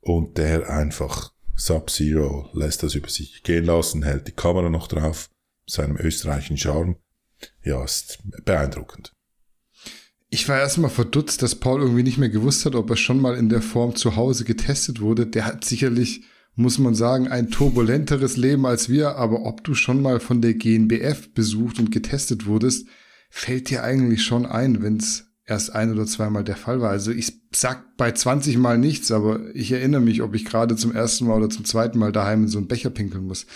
und 0.00 0.38
der 0.38 0.70
einfach 0.70 1.32
Sub-Zero 1.56 2.48
lässt 2.54 2.82
das 2.82 2.94
über 2.94 3.08
sich 3.08 3.42
gehen 3.42 3.64
lassen, 3.64 4.02
hält 4.02 4.26
die 4.26 4.32
Kamera 4.32 4.70
noch 4.70 4.88
drauf, 4.88 5.30
seinem 5.66 5.96
österreichischen 5.96 6.56
Charme. 6.56 6.96
Ja, 7.62 7.84
ist 7.84 8.18
beeindruckend. 8.44 9.12
Ich 10.32 10.48
war 10.48 10.58
erstmal 10.58 10.90
verdutzt, 10.90 11.42
dass 11.42 11.56
Paul 11.56 11.80
irgendwie 11.80 12.04
nicht 12.04 12.18
mehr 12.18 12.28
gewusst 12.28 12.64
hat, 12.64 12.76
ob 12.76 12.88
er 12.88 12.96
schon 12.96 13.20
mal 13.20 13.36
in 13.36 13.48
der 13.48 13.62
Form 13.62 13.96
zu 13.96 14.14
Hause 14.14 14.44
getestet 14.44 15.00
wurde. 15.00 15.26
Der 15.26 15.44
hat 15.44 15.64
sicherlich, 15.64 16.22
muss 16.54 16.78
man 16.78 16.94
sagen, 16.94 17.26
ein 17.26 17.50
turbulenteres 17.50 18.36
Leben 18.36 18.64
als 18.64 18.88
wir, 18.88 19.16
aber 19.16 19.44
ob 19.44 19.64
du 19.64 19.74
schon 19.74 20.00
mal 20.00 20.20
von 20.20 20.40
der 20.40 20.54
GNBF 20.54 21.34
besucht 21.34 21.80
und 21.80 21.90
getestet 21.90 22.46
wurdest, 22.46 22.86
fällt 23.28 23.70
dir 23.70 23.82
eigentlich 23.82 24.22
schon 24.22 24.46
ein, 24.46 24.82
wenn 24.82 24.98
es 24.98 25.26
erst 25.46 25.74
ein 25.74 25.90
oder 25.92 26.06
zweimal 26.06 26.44
der 26.44 26.56
Fall 26.56 26.80
war. 26.80 26.90
Also 26.90 27.10
ich 27.10 27.42
sag 27.52 27.96
bei 27.96 28.12
20 28.12 28.56
Mal 28.56 28.78
nichts, 28.78 29.10
aber 29.10 29.52
ich 29.52 29.72
erinnere 29.72 30.00
mich, 30.00 30.22
ob 30.22 30.36
ich 30.36 30.44
gerade 30.44 30.76
zum 30.76 30.94
ersten 30.94 31.26
Mal 31.26 31.38
oder 31.38 31.50
zum 31.50 31.64
zweiten 31.64 31.98
Mal 31.98 32.12
daheim 32.12 32.42
in 32.42 32.48
so 32.48 32.58
einen 32.58 32.68
Becher 32.68 32.90
pinkeln 32.90 33.24
muss. 33.24 33.46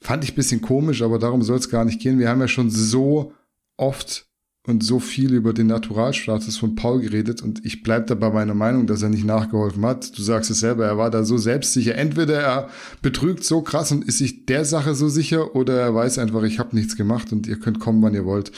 Fand 0.00 0.24
ich 0.24 0.34
bisschen 0.34 0.60
komisch, 0.60 1.02
aber 1.02 1.20
darum 1.20 1.42
soll 1.42 1.58
es 1.58 1.70
gar 1.70 1.84
nicht 1.84 2.00
gehen. 2.00 2.18
Wir 2.18 2.30
haben 2.30 2.40
ja 2.40 2.48
schon 2.48 2.68
so 2.68 3.32
oft 3.76 4.26
und 4.66 4.82
so 4.82 4.98
viel 4.98 5.34
über 5.34 5.52
den 5.52 5.66
Naturalstatus 5.66 6.56
von 6.56 6.74
Paul 6.74 7.02
geredet 7.02 7.42
und 7.42 7.64
ich 7.66 7.82
bleib 7.82 8.06
da 8.06 8.14
bei 8.14 8.30
meiner 8.30 8.54
Meinung, 8.54 8.86
dass 8.86 9.02
er 9.02 9.10
nicht 9.10 9.26
nachgeholfen 9.26 9.84
hat. 9.84 10.16
Du 10.16 10.22
sagst 10.22 10.50
es 10.50 10.60
selber, 10.60 10.86
er 10.86 10.96
war 10.96 11.10
da 11.10 11.22
so 11.24 11.36
selbstsicher. 11.36 11.96
Entweder 11.96 12.40
er 12.40 12.68
betrügt 13.02 13.44
so 13.44 13.60
krass 13.60 13.92
und 13.92 14.04
ist 14.04 14.18
sich 14.18 14.46
der 14.46 14.64
Sache 14.64 14.94
so 14.94 15.08
sicher 15.08 15.54
oder 15.54 15.78
er 15.78 15.94
weiß 15.94 16.18
einfach, 16.18 16.42
ich 16.44 16.58
habe 16.58 16.74
nichts 16.74 16.96
gemacht 16.96 17.30
und 17.30 17.46
ihr 17.46 17.58
könnt 17.58 17.78
kommen, 17.78 18.02
wann 18.02 18.14
ihr 18.14 18.24
wollt. 18.24 18.52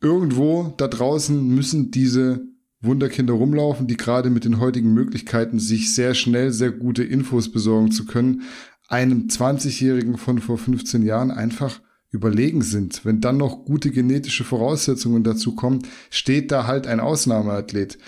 Irgendwo 0.00 0.72
da 0.78 0.88
draußen 0.88 1.46
müssen 1.46 1.90
diese 1.90 2.40
Wunderkinder 2.80 3.34
rumlaufen, 3.34 3.86
die 3.86 3.96
gerade 3.96 4.30
mit 4.30 4.46
den 4.46 4.60
heutigen 4.60 4.94
Möglichkeiten 4.94 5.58
sich 5.58 5.94
sehr 5.94 6.14
schnell 6.14 6.52
sehr 6.52 6.70
gute 6.70 7.04
Infos 7.04 7.52
besorgen 7.52 7.90
zu 7.90 8.06
können, 8.06 8.42
einem 8.88 9.26
20-Jährigen 9.28 10.16
von 10.16 10.38
vor 10.38 10.56
15 10.56 11.02
Jahren 11.02 11.30
einfach 11.30 11.80
überlegen 12.14 12.62
sind, 12.62 13.04
wenn 13.04 13.20
dann 13.20 13.36
noch 13.36 13.64
gute 13.64 13.90
genetische 13.90 14.44
Voraussetzungen 14.44 15.24
dazu 15.24 15.54
kommen, 15.54 15.80
steht 16.10 16.52
da 16.52 16.66
halt 16.66 16.86
ein 16.86 17.00
Ausnahmeathlet. 17.00 17.98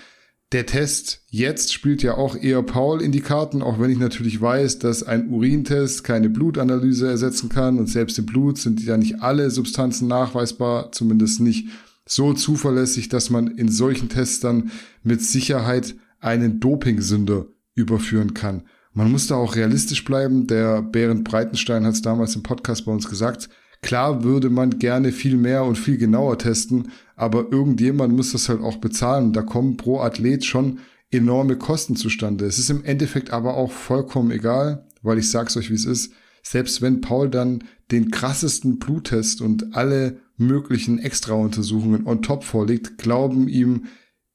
der 0.53 0.65
Test 0.65 1.23
jetzt 1.29 1.73
spielt 1.73 2.01
ja 2.03 2.15
auch 2.15 2.37
eher 2.37 2.63
Paul 2.63 3.01
in 3.01 3.11
die 3.11 3.19
Karten, 3.19 3.61
auch 3.61 3.81
wenn 3.81 3.91
ich 3.91 3.99
natürlich 3.99 4.39
weiß, 4.39 4.79
dass 4.79 5.03
ein 5.03 5.27
Urintest 5.27 6.05
keine 6.05 6.29
Blutanalyse 6.29 7.05
ersetzen 7.05 7.49
kann 7.49 7.77
und 7.77 7.87
selbst 7.87 8.17
im 8.17 8.25
Blut 8.25 8.57
sind 8.57 8.81
ja 8.81 8.95
nicht 8.95 9.21
alle 9.21 9.51
Substanzen 9.51 10.07
nachweisbar, 10.07 10.93
zumindest 10.93 11.41
nicht 11.41 11.67
so 12.07 12.31
zuverlässig, 12.33 13.09
dass 13.09 13.29
man 13.29 13.47
in 13.47 13.69
solchen 13.69 14.07
Tests 14.07 14.39
dann 14.39 14.71
mit 15.03 15.21
Sicherheit 15.21 15.95
einen 16.21 16.61
Dopingsünder 16.61 17.47
überführen 17.75 18.33
kann. 18.33 18.63
Man 18.93 19.11
muss 19.11 19.27
da 19.27 19.35
auch 19.35 19.55
realistisch 19.55 20.05
bleiben. 20.05 20.47
Der 20.47 20.81
Berend 20.81 21.25
Breitenstein 21.25 21.85
hat 21.85 21.93
es 21.93 22.01
damals 22.01 22.35
im 22.35 22.41
Podcast 22.41 22.85
bei 22.85 22.91
uns 22.91 23.07
gesagt. 23.09 23.49
Klar 23.81 24.23
würde 24.23 24.49
man 24.49 24.79
gerne 24.79 25.11
viel 25.11 25.37
mehr 25.37 25.63
und 25.63 25.77
viel 25.77 25.97
genauer 25.97 26.37
testen, 26.37 26.91
aber 27.15 27.51
irgendjemand 27.51 28.15
muss 28.15 28.31
das 28.31 28.49
halt 28.49 28.61
auch 28.61 28.77
bezahlen. 28.77 29.33
Da 29.33 29.41
kommen 29.41 29.77
pro 29.77 29.99
Athlet 29.99 30.45
schon 30.45 30.79
enorme 31.11 31.57
Kosten 31.57 31.95
zustande. 31.95 32.45
Es 32.45 32.59
ist 32.59 32.69
im 32.69 32.83
Endeffekt 32.83 33.31
aber 33.31 33.55
auch 33.55 33.71
vollkommen 33.71 34.31
egal, 34.31 34.87
weil 35.01 35.17
ich 35.17 35.29
sag's 35.29 35.55
euch, 35.57 35.69
wie 35.69 35.75
es 35.75 35.85
ist. 35.85 36.11
Selbst 36.43 36.81
wenn 36.81 37.01
Paul 37.01 37.29
dann 37.29 37.63
den 37.91 38.11
krassesten 38.11 38.79
Bluttest 38.79 39.41
und 39.41 39.75
alle 39.75 40.19
möglichen 40.37 40.99
Extrauntersuchungen 40.99 42.05
on 42.05 42.21
top 42.21 42.43
vorlegt, 42.43 42.97
glauben 42.97 43.47
ihm 43.47 43.85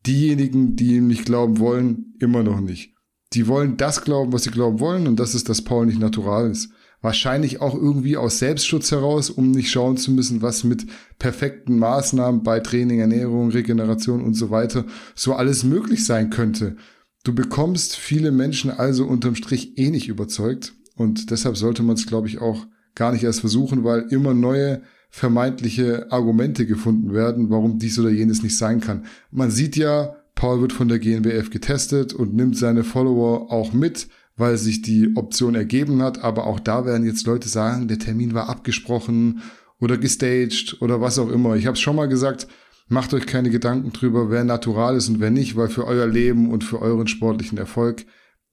diejenigen, 0.07 0.77
die 0.77 0.97
ihm 0.97 1.07
nicht 1.07 1.25
glauben 1.25 1.59
wollen, 1.59 2.15
immer 2.19 2.43
noch 2.43 2.61
nicht. 2.61 2.95
Die 3.35 3.47
wollen 3.47 3.77
das 3.77 4.03
glauben, 4.03 4.33
was 4.33 4.45
sie 4.45 4.51
glauben 4.51 4.81
wollen, 4.81 5.07
und 5.07 5.19
das 5.19 5.35
ist, 5.35 5.49
dass 5.49 5.63
Paul 5.63 5.87
nicht 5.87 6.01
natural 6.01 6.51
ist. 6.51 6.71
Wahrscheinlich 7.03 7.61
auch 7.61 7.75
irgendwie 7.75 8.17
aus 8.17 8.39
Selbstschutz 8.39 8.93
heraus, 8.93 9.29
um 9.29 9.51
nicht 9.51 9.71
schauen 9.71 9.97
zu 9.97 10.13
müssen, 10.13 10.41
was 10.41 10.63
mit 10.63 10.87
perfekten 11.19 11.79
Maßnahmen 11.79 12.45
bei 12.45 12.61
Training, 12.61 13.01
Ernährung, 13.01 13.51
Regeneration 13.51 14.23
und 14.23 14.35
so 14.35 14.51
weiter 14.51 14.87
so 15.15 15.35
alles 15.35 15.65
möglich 15.65 16.07
sein 16.07 16.31
könnte. 16.31 16.77
Du 17.25 17.35
bekommst 17.35 17.97
viele 17.97 18.31
Menschen 18.31 18.71
also 18.71 19.05
unterm 19.05 19.35
Strich 19.35 19.77
eh 19.79 19.91
nicht 19.91 20.09
überzeugt 20.09 20.75
und 20.97 21.31
deshalb 21.31 21.57
sollte 21.57 21.83
man 21.83 21.97
es, 21.97 22.07
glaube 22.07 22.29
ich, 22.29 22.41
auch 22.41 22.67
gar 22.95 23.13
nicht 23.13 23.25
erst 23.25 23.41
versuchen, 23.41 23.85
weil 23.85 24.07
immer 24.11 24.33
neue 24.33 24.83
vermeintliche 25.11 26.11
Argumente 26.11 26.67
gefunden 26.67 27.13
werden, 27.13 27.51
warum 27.51 27.79
dies 27.79 27.99
oder 27.99 28.11
jenes 28.11 28.43
nicht 28.43 28.57
sein 28.57 28.81
kann. 28.81 29.05
Man 29.31 29.51
sieht 29.51 29.77
ja, 29.77 30.17
Paul 30.35 30.61
wird 30.61 30.73
von 30.73 30.89
der 30.89 30.99
GNBF 30.99 31.51
getestet 31.51 32.15
und 32.15 32.35
nimmt 32.35 32.57
seine 32.57 32.83
Follower 32.83 33.53
auch 33.53 33.73
mit 33.73 34.09
weil 34.43 34.57
sich 34.57 34.83
die 34.83 35.13
Option 35.15 35.55
ergeben 35.55 36.03
hat. 36.03 36.25
Aber 36.25 36.49
auch 36.49 36.59
da 36.59 36.85
werden 36.85 37.07
jetzt 37.07 37.29
Leute 37.29 37.49
sagen, 37.49 37.87
der 37.87 38.01
Termin 38.01 38.35
war 38.35 38.49
abgesprochen 38.49 39.41
oder 39.79 39.97
gestaged 39.97 40.79
oder 40.81 41.01
was 41.01 41.21
auch 41.21 41.29
immer. 41.29 41.55
Ich 41.55 41.67
habe 41.67 41.75
es 41.75 41.81
schon 41.81 41.95
mal 41.95 42.09
gesagt, 42.09 42.49
macht 42.89 43.15
euch 43.15 43.27
keine 43.27 43.51
Gedanken 43.51 43.93
drüber, 43.93 44.31
wer 44.31 44.43
natural 44.43 44.97
ist 44.97 45.09
und 45.09 45.21
wer 45.21 45.31
nicht, 45.31 45.55
weil 45.55 45.69
für 45.69 45.87
euer 45.87 46.09
Leben 46.09 46.51
und 46.51 46.65
für 46.65 46.83
euren 46.83 47.07
sportlichen 47.07 47.57
Erfolg 47.57 48.05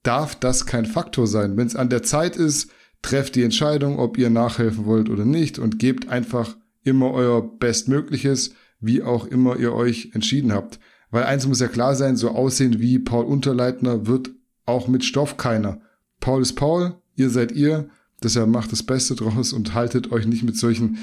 darf 0.04 0.36
das 0.36 0.64
kein 0.64 0.86
Faktor 0.86 1.26
sein. 1.26 1.56
Wenn 1.56 1.66
es 1.66 1.74
an 1.74 1.88
der 1.88 2.04
Zeit 2.04 2.36
ist, 2.36 2.70
trefft 3.02 3.34
die 3.34 3.42
Entscheidung, 3.42 3.98
ob 3.98 4.16
ihr 4.16 4.30
nachhelfen 4.30 4.86
wollt 4.86 5.10
oder 5.10 5.24
nicht 5.24 5.58
und 5.58 5.80
gebt 5.80 6.08
einfach 6.08 6.56
immer 6.84 7.10
euer 7.10 7.42
Bestmögliches, 7.58 8.54
wie 8.78 9.02
auch 9.02 9.26
immer 9.26 9.56
ihr 9.56 9.74
euch 9.74 10.12
entschieden 10.14 10.52
habt. 10.52 10.78
Weil 11.10 11.24
eins 11.24 11.48
muss 11.48 11.58
ja 11.58 11.66
klar 11.66 11.96
sein, 11.96 12.14
so 12.14 12.28
aussehen 12.28 12.78
wie 12.78 13.00
Paul 13.00 13.24
Unterleitner 13.24 14.06
wird 14.06 14.30
auch 14.70 14.88
mit 14.88 15.04
Stoff 15.04 15.36
keiner. 15.36 15.80
Paul 16.20 16.42
ist 16.42 16.54
Paul, 16.54 17.00
ihr 17.14 17.30
seid 17.30 17.52
ihr, 17.52 17.88
deshalb 18.22 18.48
macht 18.48 18.72
das 18.72 18.82
Beste 18.82 19.14
draus 19.14 19.52
und 19.52 19.74
haltet 19.74 20.12
euch 20.12 20.26
nicht 20.26 20.42
mit 20.42 20.56
solchen 20.56 20.98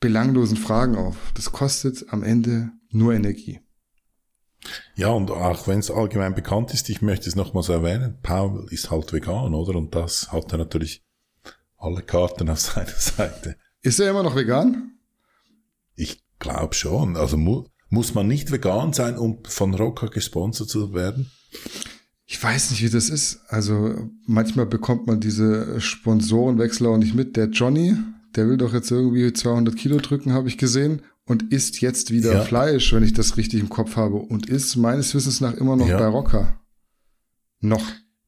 belanglosen 0.00 0.56
Fragen 0.56 0.96
auf. 0.96 1.16
Das 1.34 1.52
kostet 1.52 2.06
am 2.10 2.22
Ende 2.22 2.70
nur 2.90 3.14
Energie. 3.14 3.60
Ja, 4.94 5.08
und 5.08 5.30
auch 5.30 5.68
wenn 5.68 5.78
es 5.78 5.90
allgemein 5.90 6.34
bekannt 6.34 6.72
ist, 6.74 6.88
ich 6.88 7.02
möchte 7.02 7.28
es 7.28 7.36
nochmals 7.36 7.68
erwähnen, 7.68 8.18
Paul 8.22 8.66
ist 8.70 8.90
halt 8.90 9.12
vegan, 9.12 9.54
oder? 9.54 9.76
Und 9.76 9.94
das 9.94 10.32
hat 10.32 10.52
er 10.52 10.58
natürlich 10.58 11.04
alle 11.76 12.02
Karten 12.02 12.48
auf 12.48 12.60
seiner 12.60 12.88
Seite. 12.88 13.56
Ist 13.82 14.00
er 14.00 14.10
immer 14.10 14.22
noch 14.22 14.34
vegan? 14.34 14.98
Ich 15.94 16.24
glaube 16.38 16.74
schon. 16.74 17.16
Also 17.16 17.36
mu 17.36 17.64
muss 17.88 18.14
man 18.14 18.26
nicht 18.26 18.50
vegan 18.50 18.92
sein, 18.92 19.16
um 19.16 19.44
von 19.44 19.74
Rocker 19.74 20.08
gesponsert 20.08 20.68
zu 20.68 20.92
werden? 20.92 21.30
Ich 22.26 22.42
weiß 22.42 22.70
nicht, 22.70 22.82
wie 22.82 22.90
das 22.90 23.08
ist. 23.08 23.40
Also 23.48 24.10
manchmal 24.26 24.66
bekommt 24.66 25.06
man 25.06 25.20
diese 25.20 25.80
Sponsorenwechsel 25.80 26.86
auch 26.88 26.98
nicht 26.98 27.14
mit. 27.14 27.36
Der 27.36 27.46
Johnny, 27.46 27.96
der 28.34 28.48
will 28.48 28.56
doch 28.56 28.74
jetzt 28.74 28.90
irgendwie 28.90 29.32
200 29.32 29.76
Kilo 29.76 29.98
drücken, 29.98 30.32
habe 30.32 30.48
ich 30.48 30.58
gesehen. 30.58 31.02
Und 31.24 31.52
isst 31.52 31.80
jetzt 31.80 32.12
wieder 32.12 32.34
ja. 32.34 32.40
Fleisch, 32.42 32.92
wenn 32.92 33.02
ich 33.02 33.12
das 33.12 33.36
richtig 33.36 33.60
im 33.60 33.68
Kopf 33.68 33.96
habe. 33.96 34.16
Und 34.16 34.48
ist 34.48 34.76
meines 34.76 35.14
Wissens 35.14 35.40
nach 35.40 35.54
immer 35.54 35.76
noch 35.76 35.88
ja. 35.88 35.98
bei 35.98 36.06
Rocker. 36.06 36.60
Noch. 37.60 37.84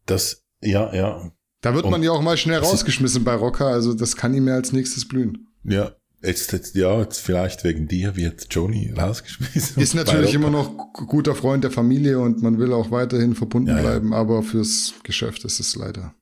Das, 0.06 0.44
ja, 0.60 0.92
ja. 0.94 1.30
Da 1.60 1.74
wird 1.74 1.84
und 1.84 1.90
man 1.90 2.02
ja 2.02 2.12
auch 2.12 2.22
mal 2.22 2.36
schnell 2.36 2.58
rausgeschmissen 2.58 3.24
bei 3.24 3.34
Rocker. 3.34 3.66
Also 3.66 3.94
das 3.94 4.16
kann 4.16 4.34
ihm 4.34 4.48
ja 4.48 4.54
als 4.54 4.72
nächstes 4.72 5.06
blühen. 5.06 5.48
Ja, 5.64 5.92
Jetzt, 6.20 6.52
jetzt, 6.52 6.74
ja, 6.74 7.00
jetzt 7.00 7.20
vielleicht 7.20 7.62
wegen 7.62 7.86
dir 7.86 8.16
wird 8.16 8.48
Johnny 8.50 8.92
rausgeschmissen. 8.96 9.80
Ist 9.80 9.94
natürlich 9.94 10.34
immer 10.34 10.50
noch 10.50 10.92
guter 10.92 11.36
Freund 11.36 11.62
der 11.62 11.70
Familie 11.70 12.18
und 12.18 12.42
man 12.42 12.58
will 12.58 12.72
auch 12.72 12.90
weiterhin 12.90 13.36
verbunden 13.36 13.76
ja, 13.76 13.80
bleiben, 13.80 14.10
ja. 14.10 14.16
aber 14.16 14.42
fürs 14.42 14.94
Geschäft 15.04 15.44
ist 15.44 15.60
es 15.60 15.76
leider 15.76 16.14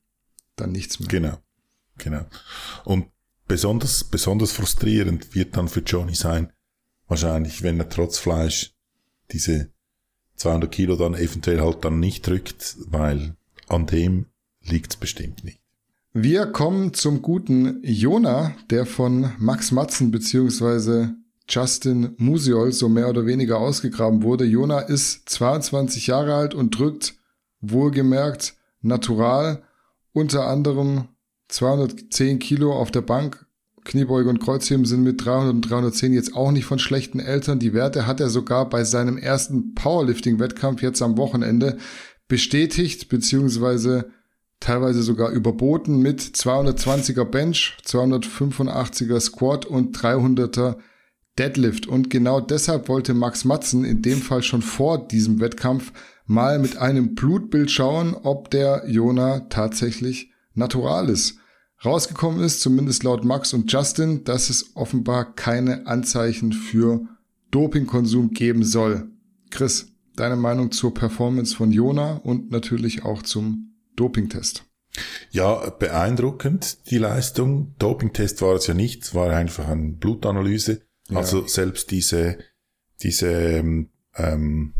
dann 0.55 0.71
nichts 0.71 0.99
mehr. 0.99 1.09
Genau, 1.09 1.37
genau. 1.97 2.25
Und 2.85 3.07
besonders, 3.47 4.03
besonders 4.03 4.51
frustrierend 4.51 5.33
wird 5.33 5.57
dann 5.57 5.67
für 5.67 5.81
Johnny 5.81 6.13
sein, 6.13 6.53
wahrscheinlich, 7.07 7.63
wenn 7.63 7.79
er 7.79 7.89
trotz 7.89 8.19
Fleisch 8.19 8.75
diese 9.31 9.71
200 10.35 10.71
Kilo 10.71 10.95
dann 10.95 11.15
eventuell 11.15 11.61
halt 11.61 11.83
dann 11.83 11.99
nicht 11.99 12.27
drückt, 12.27 12.77
weil 12.85 13.35
an 13.67 13.87
dem 13.87 14.27
liegt's 14.61 14.95
bestimmt 14.95 15.43
nicht. 15.43 15.61
Wir 16.19 16.47
kommen 16.47 16.95
zum 16.95 17.21
guten 17.21 17.79
Jona, 17.83 18.55
der 18.71 18.87
von 18.87 19.33
Max 19.37 19.71
Matzen 19.71 20.09
beziehungsweise 20.09 21.13
Justin 21.47 22.15
Musiol 22.17 22.71
so 22.71 22.89
mehr 22.89 23.07
oder 23.07 23.27
weniger 23.27 23.59
ausgegraben 23.59 24.23
wurde. 24.23 24.43
Jona 24.43 24.79
ist 24.79 25.29
22 25.29 26.07
Jahre 26.07 26.33
alt 26.33 26.55
und 26.55 26.71
drückt 26.71 27.13
wohlgemerkt 27.61 28.55
natural 28.81 29.61
unter 30.11 30.47
anderem 30.47 31.09
210 31.49 32.39
Kilo 32.39 32.73
auf 32.73 32.89
der 32.89 33.01
Bank. 33.01 33.45
Kniebeuge 33.83 34.31
und 34.31 34.39
Kreuzheben 34.39 34.85
sind 34.85 35.03
mit 35.03 35.23
300 35.23 35.53
und 35.53 35.61
310 35.69 36.13
jetzt 36.13 36.35
auch 36.35 36.49
nicht 36.51 36.65
von 36.65 36.79
schlechten 36.79 37.19
Eltern. 37.19 37.59
Die 37.59 37.75
Werte 37.75 38.07
hat 38.07 38.19
er 38.19 38.31
sogar 38.31 38.67
bei 38.67 38.85
seinem 38.85 39.19
ersten 39.19 39.75
Powerlifting-Wettkampf 39.75 40.81
jetzt 40.81 41.03
am 41.03 41.15
Wochenende 41.15 41.77
bestätigt 42.27 43.07
beziehungsweise 43.07 44.09
teilweise 44.59 45.03
sogar 45.03 45.31
überboten 45.31 45.99
mit 45.99 46.21
220er 46.21 47.25
Bench, 47.25 47.77
285er 47.85 49.19
Squat 49.19 49.65
und 49.65 49.97
300er 49.97 50.77
Deadlift. 51.37 51.87
Und 51.87 52.09
genau 52.09 52.41
deshalb 52.41 52.89
wollte 52.89 53.13
Max 53.13 53.45
Matzen 53.45 53.85
in 53.85 54.01
dem 54.01 54.21
Fall 54.21 54.43
schon 54.43 54.61
vor 54.61 55.07
diesem 55.07 55.39
Wettkampf 55.39 55.93
mal 56.25 56.59
mit 56.59 56.77
einem 56.77 57.15
Blutbild 57.15 57.71
schauen, 57.71 58.15
ob 58.15 58.49
der 58.49 58.83
Jona 58.87 59.41
tatsächlich 59.49 60.31
natural 60.53 61.09
ist. 61.09 61.37
Rausgekommen 61.85 62.43
ist, 62.43 62.61
zumindest 62.61 63.03
laut 63.03 63.23
Max 63.23 63.53
und 63.53 63.71
Justin, 63.71 64.23
dass 64.23 64.49
es 64.49 64.75
offenbar 64.75 65.35
keine 65.35 65.85
Anzeichen 65.85 66.51
für 66.51 67.07
Dopingkonsum 67.51 68.31
geben 68.31 68.63
soll. 68.63 69.09
Chris, 69.51 69.93
deine 70.15 70.35
Meinung 70.35 70.71
zur 70.71 70.93
Performance 70.93 71.55
von 71.55 71.71
Jona 71.71 72.17
und 72.23 72.51
natürlich 72.51 73.05
auch 73.05 73.21
zum 73.21 73.76
Dopingtest. 73.97 74.63
Ja, 75.31 75.69
beeindruckend 75.69 76.89
die 76.89 76.97
Leistung. 76.97 77.75
Dopingtest 77.77 78.41
war 78.41 78.55
es 78.55 78.67
ja 78.67 78.73
nicht, 78.73 79.03
es 79.03 79.13
war 79.13 79.31
einfach 79.31 79.67
eine 79.67 79.91
Blutanalyse. 79.91 80.81
Ja. 81.09 81.17
Also 81.17 81.45
selbst 81.45 81.91
diese, 81.91 82.37
diese 83.01 83.27
ähm, 83.27 83.89
ähm, 84.15 84.73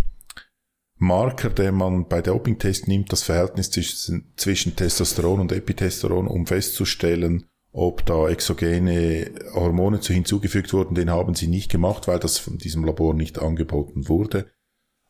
Marker, 0.96 1.50
den 1.50 1.76
man 1.76 2.08
bei 2.08 2.22
Dopingtest 2.22 2.88
nimmt, 2.88 3.12
das 3.12 3.24
Verhältnis 3.24 3.70
zwischen, 3.70 4.32
zwischen 4.36 4.76
Testosteron 4.76 5.40
und 5.40 5.52
Epitestosteron, 5.52 6.28
um 6.28 6.48
festzustellen, 6.48 7.46
ob 7.72 8.06
da 8.06 8.28
exogene 8.28 9.32
Hormone 9.54 10.00
zu 10.00 10.14
hinzugefügt 10.14 10.74
wurden, 10.74 10.96
den 10.96 11.12
haben 11.12 11.36
sie 11.36 11.48
nicht 11.48 11.70
gemacht, 11.70 12.08
weil 12.08 12.18
das 12.18 12.40
von 12.40 12.58
diesem 12.58 12.84
Labor 12.84 13.14
nicht 13.14 13.40
angeboten 13.40 14.08
wurde. 14.08 14.50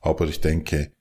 Aber 0.02 0.26
ich 0.28 0.42
denke, 0.42 0.92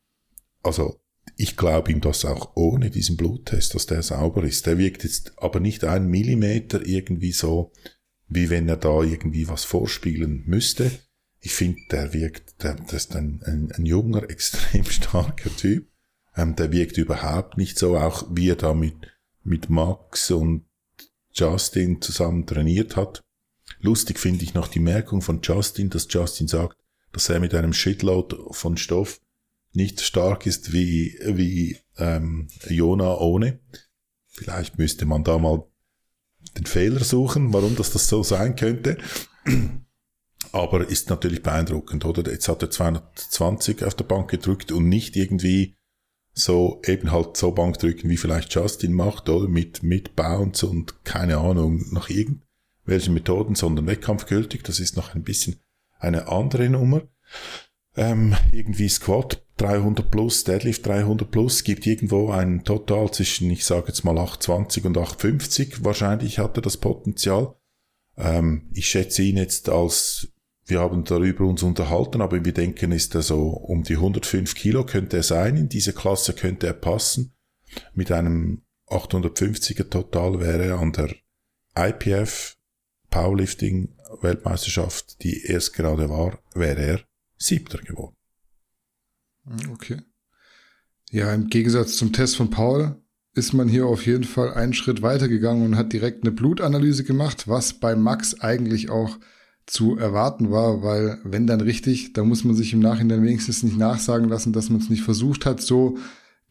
also 0.63 1.01
ich 1.37 1.57
glaube 1.57 1.93
ihm 1.93 2.01
das 2.01 2.25
auch 2.25 2.53
ohne 2.57 2.91
diesen 2.91 3.17
Bluttest, 3.17 3.75
dass 3.75 3.87
der 3.87 4.03
sauber 4.03 4.43
ist. 4.45 4.67
Der 4.67 4.79
wirkt 4.79 5.05
jetzt 5.05 5.33
aber 5.37 5.61
nicht 5.61 5.85
einen 5.85 6.09
Millimeter 6.09 6.85
irgendwie 6.85 7.33
so, 7.33 7.73
wie 8.29 8.49
wenn 8.49 8.69
er 8.69 8.79
da 8.79 9.03
irgendwie 9.03 9.47
was 9.49 9.65
vorspielen 9.65 10.45
müsste. 10.47 10.91
Ich 11.41 11.53
finde, 11.53 11.79
der 11.91 12.15
wirkt, 12.15 12.63
der, 12.63 12.75
das 12.75 13.05
ist 13.05 13.17
ein, 13.17 13.43
ein, 13.45 13.71
ein 13.73 13.85
junger, 13.85 14.23
extrem 14.31 14.85
starker 14.85 15.55
Typ. 15.55 15.89
Ähm, 16.35 16.57
der 16.57 16.73
wirkt 16.73 16.97
überhaupt 16.97 17.59
nicht 17.59 17.79
so, 17.79 17.97
auch 17.97 18.27
wie 18.31 18.51
er 18.51 18.57
da 18.57 18.73
mit, 18.73 18.97
mit 19.45 19.69
Max 19.69 20.31
und 20.31 20.65
Justin 21.33 22.01
zusammen 22.01 22.47
trainiert 22.47 22.97
hat. 22.97 23.23
Lustig 23.81 24.19
finde 24.19 24.45
ich 24.45 24.55
noch 24.55 24.69
die 24.69 24.81
Merkung 24.81 25.21
von 25.21 25.41
Justin, 25.43 25.91
dass 25.91 26.09
Justin 26.09 26.49
sagt, 26.49 26.77
dass 27.13 27.29
er 27.29 27.41
mit 27.41 27.55
einem 27.55 27.75
Shitload 27.75 28.37
von 28.53 28.77
Stoff 28.77 29.21
nicht 29.77 30.01
stark 30.01 30.47
ist 30.47 30.73
wie, 30.73 31.19
wie 31.25 31.79
ähm, 31.99 32.49
Jona 32.69 33.19
ohne. 33.19 33.61
Vielleicht 34.27 34.79
müsste 34.79 35.07
man 35.07 35.25
da 35.25 35.39
mal 35.39 35.67
den 36.57 36.67
Fehler 36.67 37.05
suchen, 37.05 37.53
warum 37.53 37.77
das, 37.77 37.93
das 37.93 38.09
so 38.09 38.23
sein 38.23 38.57
könnte. 38.57 38.99
Aber 40.53 40.89
ist 40.89 41.11
natürlich 41.11 41.43
beeindruckend, 41.43 42.05
oder? 42.05 42.31
Jetzt 42.31 42.49
hat 42.49 42.63
er 42.63 42.71
220 42.71 43.85
auf 43.85 43.95
der 43.95 44.05
Bank 44.05 44.31
gedrückt 44.31 44.73
und 44.73 44.89
nicht 44.89 45.17
irgendwie 45.17 45.77
so 46.33 46.83
eben 46.85 47.13
halt 47.13 47.37
so 47.37 47.53
Bank 47.53 47.79
drücken, 47.79 48.11
wie 48.11 48.19
vielleicht 48.19 48.55
Justin 48.55 48.93
macht, 48.93 49.29
oder? 49.29 49.49
Mit, 49.49 49.83
mit 49.83 50.17
Bounce 50.17 50.67
und 50.67 51.05
keine 51.05 51.39
Ahnung, 51.39 51.85
nach 51.93 52.11
irgendwelchen 52.11 53.15
Methoden, 53.15 53.55
sondern 53.55 53.87
wettkampfgültig. 53.87 54.63
Das 54.63 54.81
ist 54.81 54.97
noch 54.97 55.15
ein 55.15 55.23
bisschen 55.23 55.61
eine 55.99 56.29
andere 56.29 56.69
Nummer. 56.69 57.03
Ähm, 57.97 58.37
irgendwie 58.53 58.89
Squat 58.89 59.46
300 59.59 60.11
plus, 60.11 60.45
Deadlift 60.45 60.87
300 60.87 61.31
plus, 61.31 61.65
gibt 61.65 61.87
irgendwo 61.87 62.31
ein 62.31 62.65
Total 62.65 63.11
zwischen, 63.11 63.51
ich 63.51 63.65
sage 63.65 63.89
jetzt 63.89 64.05
mal 64.05 64.19
820 64.19 64.85
und 64.85 64.99
850. 64.99 65.85
Wahrscheinlich 65.85 66.39
hat 66.39 66.59
er 66.59 66.63
das 66.63 66.77
Potenzial. 66.77 67.55
Ähm, 68.17 68.69
ich 68.75 68.89
schätze 68.89 69.23
ihn 69.23 69.39
jetzt 69.39 69.69
als, 69.69 70.29
wir 70.67 70.81
haben 70.81 71.05
darüber 71.05 71.45
uns 71.47 71.63
unterhalten, 71.63 72.21
aber 72.21 72.45
wir 72.45 72.53
denken, 72.53 72.93
ist 72.93 73.15
er 73.15 73.23
so 73.23 73.49
um 73.49 73.83
die 73.83 73.95
105 73.95 74.55
Kilo 74.55 74.85
könnte 74.85 75.19
er 75.19 75.23
sein. 75.23 75.57
In 75.57 75.69
diese 75.69 75.93
Klasse 75.93 76.35
könnte 76.35 76.67
er 76.67 76.75
passen. 76.75 77.33
Mit 77.95 78.13
einem 78.13 78.63
850er 78.89 79.89
Total 79.89 80.39
wäre 80.41 80.65
er 80.65 80.79
an 80.79 80.93
der 80.93 81.15
IPF 81.79 82.57
Powerlifting 83.11 83.95
Weltmeisterschaft, 84.21 85.23
die 85.23 85.45
erst 85.45 85.75
gerade 85.75 86.09
war, 86.09 86.39
wäre 86.55 86.83
er 86.83 87.01
siebter 87.37 87.79
geworden. 87.79 88.16
Hm, 89.47 89.73
okay. 89.73 89.99
Ja, 91.11 91.33
im 91.33 91.49
Gegensatz 91.49 91.97
zum 91.97 92.13
Test 92.13 92.37
von 92.37 92.51
Paul 92.51 92.97
ist 93.35 93.53
man 93.53 93.69
hier 93.69 93.87
auf 93.87 94.07
jeden 94.07 94.25
Fall 94.25 94.55
einen 94.55 94.73
Schritt 94.73 95.03
weitergegangen 95.03 95.65
und 95.65 95.77
hat 95.77 95.93
direkt 95.93 96.25
eine 96.25 96.33
Blutanalyse 96.33 97.05
gemacht, 97.05 97.49
was 97.49 97.75
bei 97.75 97.95
Max 97.95 98.41
eigentlich 98.41 98.91
auch 98.91 99.19
zu 99.67 99.97
erwarten 99.97 100.51
war, 100.51 100.83
weil 100.83 101.19
wenn 101.25 101.47
dann 101.47 101.61
richtig, 101.61 102.13
da 102.13 102.25
muss 102.25 102.45
man 102.45 102.55
sich 102.55 102.73
im 102.73 102.81
Nachhinein 102.81 103.23
wenigstens 103.23 103.63
nicht 103.63 103.77
nachsagen 103.77 104.29
lassen, 104.29 104.53
dass 104.53 104.71
man 104.71 104.81
es 104.81 104.89
nicht 104.89 105.03
versucht 105.03 105.45
hat, 105.45 105.61
so 105.61 105.99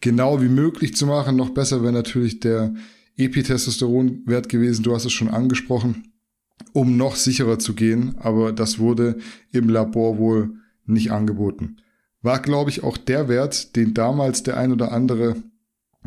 genau 0.02 0.42
wie 0.42 0.50
möglich 0.50 0.96
zu 0.96 1.08
machen. 1.08 1.38
Noch 1.38 1.50
besser 1.50 1.82
wäre 1.82 1.94
natürlich 1.94 2.40
der 2.40 2.74
Epitestosteronwert 3.18 4.50
gewesen, 4.50 4.84
du 4.84 4.94
hast 4.94 5.06
es 5.06 5.14
schon 5.14 5.30
angesprochen, 5.30 6.12
um 6.74 6.98
noch 6.98 7.16
sicherer 7.16 7.58
zu 7.58 7.74
gehen, 7.74 8.16
aber 8.20 8.52
das 8.52 8.80
wurde 8.80 9.18
im 9.52 9.70
Labor 9.70 10.18
wohl 10.18 10.56
nicht 10.86 11.12
angeboten. 11.12 11.78
War, 12.26 12.40
glaube 12.40 12.72
ich, 12.72 12.84
auch 12.84 12.98
der 12.98 13.28
Wert, 13.30 13.76
den 13.76 13.94
damals 13.94 14.42
der 14.42 14.58
ein 14.58 14.72
oder 14.72 14.92
andere 14.92 15.36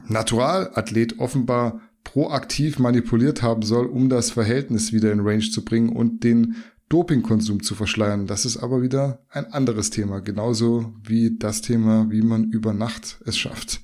Naturalathlet 0.09 1.21
offenbar 1.21 1.81
proaktiv 2.03 2.81
manipuliert 2.81 3.41
haben 3.41 3.63
soll, 3.63 3.87
um 3.87 4.09
das 4.09 4.33
Verhältnis 4.33 4.93
wieder 4.93 5.13
in 5.13 5.21
Range 5.21 5.49
zu 5.49 5.65
bringen 5.65 5.91
und 5.91 6.25
den 6.25 6.57
Dopingkonsum 6.89 7.63
zu 7.63 7.77
verschleiern. 7.77 8.27
Das 8.27 8.45
ist 8.47 8.57
aber 8.57 8.83
wieder 8.83 9.21
ein 9.29 9.53
anderes 9.53 9.91
Thema, 9.91 10.21
genauso 10.21 10.93
wie 11.05 11.39
das 11.39 11.61
Thema, 11.61 12.11
wie 12.11 12.23
man 12.23 12.51
über 12.51 12.73
Nacht 12.73 13.21
es 13.25 13.39
schafft, 13.39 13.83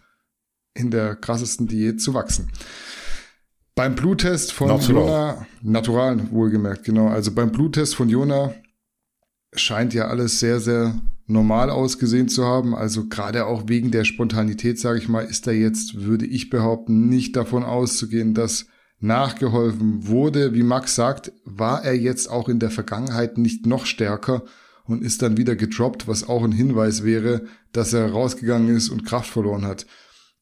in 0.74 0.90
der 0.90 1.14
krassesten 1.14 1.68
Diät 1.68 2.00
zu 2.00 2.14
wachsen. 2.14 2.48
Beim 3.76 3.94
Bluttest 3.94 4.52
von 4.52 4.66
Natural. 4.66 5.04
Jona, 5.04 5.46
natural 5.62 6.30
wohlgemerkt, 6.32 6.82
genau, 6.82 7.10
also 7.10 7.32
beim 7.32 7.52
Bluttest 7.52 7.94
von 7.94 8.08
Jona 8.08 8.54
scheint 9.54 9.94
ja 9.94 10.08
alles 10.08 10.40
sehr, 10.40 10.58
sehr 10.58 11.00
normal 11.26 11.70
ausgesehen 11.70 12.28
zu 12.28 12.44
haben. 12.44 12.74
Also 12.74 13.06
gerade 13.08 13.46
auch 13.46 13.64
wegen 13.68 13.90
der 13.90 14.04
Spontanität, 14.04 14.78
sage 14.78 14.98
ich 14.98 15.08
mal, 15.08 15.24
ist 15.24 15.46
da 15.46 15.50
jetzt, 15.50 16.02
würde 16.02 16.26
ich 16.26 16.50
behaupten, 16.50 17.08
nicht 17.08 17.36
davon 17.36 17.64
auszugehen, 17.64 18.34
dass 18.34 18.66
nachgeholfen 19.00 20.06
wurde. 20.06 20.54
Wie 20.54 20.62
Max 20.62 20.94
sagt, 20.94 21.32
war 21.44 21.84
er 21.84 21.94
jetzt 21.94 22.30
auch 22.30 22.48
in 22.48 22.58
der 22.58 22.70
Vergangenheit 22.70 23.38
nicht 23.38 23.66
noch 23.66 23.86
stärker 23.86 24.44
und 24.84 25.02
ist 25.02 25.22
dann 25.22 25.36
wieder 25.36 25.56
gedroppt, 25.56 26.08
was 26.08 26.28
auch 26.28 26.42
ein 26.42 26.52
Hinweis 26.52 27.04
wäre, 27.04 27.44
dass 27.72 27.92
er 27.92 28.10
rausgegangen 28.10 28.74
ist 28.74 28.88
und 28.88 29.04
Kraft 29.04 29.30
verloren 29.30 29.64
hat. 29.64 29.86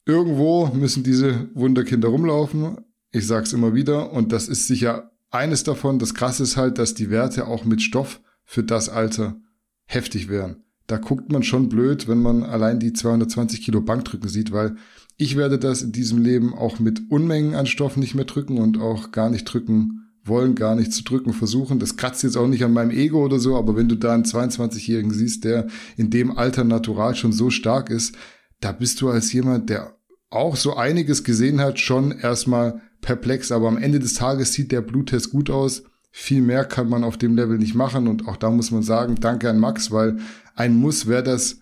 Irgendwo 0.05 0.67
müssen 0.67 1.03
diese 1.03 1.49
Wunderkinder 1.53 2.09
rumlaufen. 2.09 2.77
Ich 3.11 3.25
sag's 3.27 3.53
immer 3.53 3.73
wieder 3.73 4.11
und 4.11 4.31
das 4.31 4.47
ist 4.47 4.67
sicher 4.67 5.11
eines 5.29 5.63
davon. 5.63 5.99
Das 5.99 6.13
Krasse 6.13 6.43
ist 6.43 6.57
halt, 6.57 6.77
dass 6.77 6.93
die 6.93 7.09
Werte 7.09 7.47
auch 7.47 7.63
mit 7.63 7.81
Stoff 7.81 8.21
für 8.43 8.63
das 8.63 8.89
Alter 8.89 9.37
heftig 9.85 10.29
wären. 10.29 10.63
Da 10.93 10.99
guckt 10.99 11.31
man 11.31 11.41
schon 11.41 11.69
blöd, 11.69 12.07
wenn 12.07 12.21
man 12.21 12.43
allein 12.43 12.79
die 12.79 12.93
220 12.93 13.63
Kilo 13.63 13.81
Bankdrücken 13.81 14.29
sieht, 14.29 14.51
weil 14.51 14.75
ich 15.17 15.35
werde 15.35 15.57
das 15.57 15.81
in 15.81 15.91
diesem 15.91 16.21
Leben 16.21 16.53
auch 16.53 16.77
mit 16.77 17.09
Unmengen 17.09 17.55
an 17.55 17.65
Stoff 17.65 17.97
nicht 17.97 18.13
mehr 18.13 18.25
drücken 18.25 18.59
und 18.59 18.79
auch 18.79 19.09
gar 19.09 19.31
nicht 19.31 19.45
drücken 19.45 20.11
wollen, 20.23 20.53
gar 20.53 20.75
nicht 20.75 20.93
zu 20.93 21.03
drücken 21.03 21.33
versuchen. 21.33 21.79
Das 21.79 21.97
kratzt 21.97 22.21
jetzt 22.21 22.37
auch 22.37 22.45
nicht 22.45 22.63
an 22.63 22.73
meinem 22.73 22.91
Ego 22.91 23.25
oder 23.25 23.39
so, 23.39 23.55
aber 23.57 23.75
wenn 23.75 23.89
du 23.89 23.95
da 23.95 24.13
einen 24.13 24.23
22-Jährigen 24.23 25.09
siehst, 25.09 25.45
der 25.45 25.65
in 25.97 26.11
dem 26.11 26.37
Alter 26.37 26.63
natural 26.63 27.15
schon 27.15 27.33
so 27.33 27.49
stark 27.49 27.89
ist, 27.89 28.13
da 28.59 28.71
bist 28.71 29.01
du 29.01 29.09
als 29.09 29.33
jemand, 29.33 29.71
der 29.71 29.95
auch 30.29 30.55
so 30.55 30.75
einiges 30.75 31.23
gesehen 31.23 31.59
hat, 31.59 31.79
schon 31.79 32.11
erstmal 32.11 32.81
perplex. 33.01 33.51
Aber 33.51 33.67
am 33.67 33.79
Ende 33.79 33.97
des 33.97 34.13
Tages 34.13 34.53
sieht 34.53 34.71
der 34.71 34.81
Bluttest 34.81 35.31
gut 35.31 35.49
aus. 35.49 35.85
Viel 36.11 36.43
mehr 36.43 36.65
kann 36.65 36.87
man 36.87 37.03
auf 37.03 37.17
dem 37.17 37.35
Level 37.35 37.57
nicht 37.57 37.73
machen 37.73 38.07
und 38.07 38.27
auch 38.27 38.37
da 38.37 38.51
muss 38.51 38.69
man 38.69 38.83
sagen, 38.83 39.15
danke 39.19 39.49
an 39.49 39.57
Max, 39.57 39.89
weil 39.89 40.19
ein 40.55 40.75
Muss 40.75 41.07
wäre 41.07 41.23
das 41.23 41.59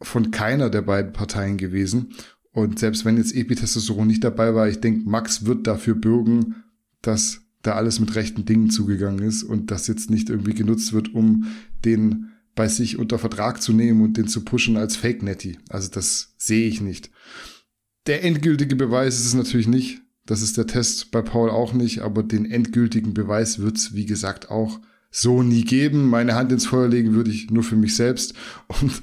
von 0.00 0.30
keiner 0.30 0.70
der 0.70 0.82
beiden 0.82 1.12
Parteien 1.12 1.56
gewesen. 1.56 2.14
Und 2.52 2.78
selbst 2.78 3.04
wenn 3.04 3.16
jetzt 3.16 3.34
Epitestosteron 3.34 4.06
nicht 4.06 4.24
dabei 4.24 4.54
war, 4.54 4.68
ich 4.68 4.80
denke, 4.80 5.08
Max 5.08 5.44
wird 5.44 5.66
dafür 5.66 5.94
bürgen, 5.94 6.56
dass 7.02 7.40
da 7.62 7.74
alles 7.74 8.00
mit 8.00 8.14
rechten 8.14 8.44
Dingen 8.44 8.70
zugegangen 8.70 9.22
ist 9.22 9.42
und 9.42 9.70
das 9.70 9.86
jetzt 9.86 10.10
nicht 10.10 10.30
irgendwie 10.30 10.54
genutzt 10.54 10.92
wird, 10.92 11.14
um 11.14 11.46
den 11.84 12.28
bei 12.54 12.68
sich 12.68 12.98
unter 12.98 13.18
Vertrag 13.18 13.62
zu 13.62 13.72
nehmen 13.72 14.00
und 14.00 14.16
den 14.16 14.26
zu 14.26 14.44
pushen 14.44 14.76
als 14.76 14.96
Fake 14.96 15.22
Netty. 15.22 15.58
Also 15.68 15.88
das 15.90 16.34
sehe 16.38 16.68
ich 16.68 16.80
nicht. 16.80 17.10
Der 18.06 18.24
endgültige 18.24 18.74
Beweis 18.74 19.18
ist 19.18 19.26
es 19.26 19.34
natürlich 19.34 19.68
nicht. 19.68 20.00
Das 20.26 20.42
ist 20.42 20.56
der 20.56 20.66
Test 20.66 21.10
bei 21.10 21.22
Paul 21.22 21.50
auch 21.50 21.72
nicht, 21.72 22.00
aber 22.00 22.22
den 22.22 22.50
endgültigen 22.50 23.14
Beweis 23.14 23.60
wird 23.60 23.76
es, 23.76 23.94
wie 23.94 24.06
gesagt, 24.06 24.50
auch 24.50 24.80
so 25.10 25.42
nie 25.42 25.64
geben. 25.64 26.08
Meine 26.08 26.34
Hand 26.34 26.52
ins 26.52 26.66
Feuer 26.66 26.88
legen 26.88 27.14
würde 27.14 27.30
ich 27.30 27.50
nur 27.50 27.62
für 27.62 27.76
mich 27.76 27.96
selbst. 27.96 28.34
Und 28.80 29.02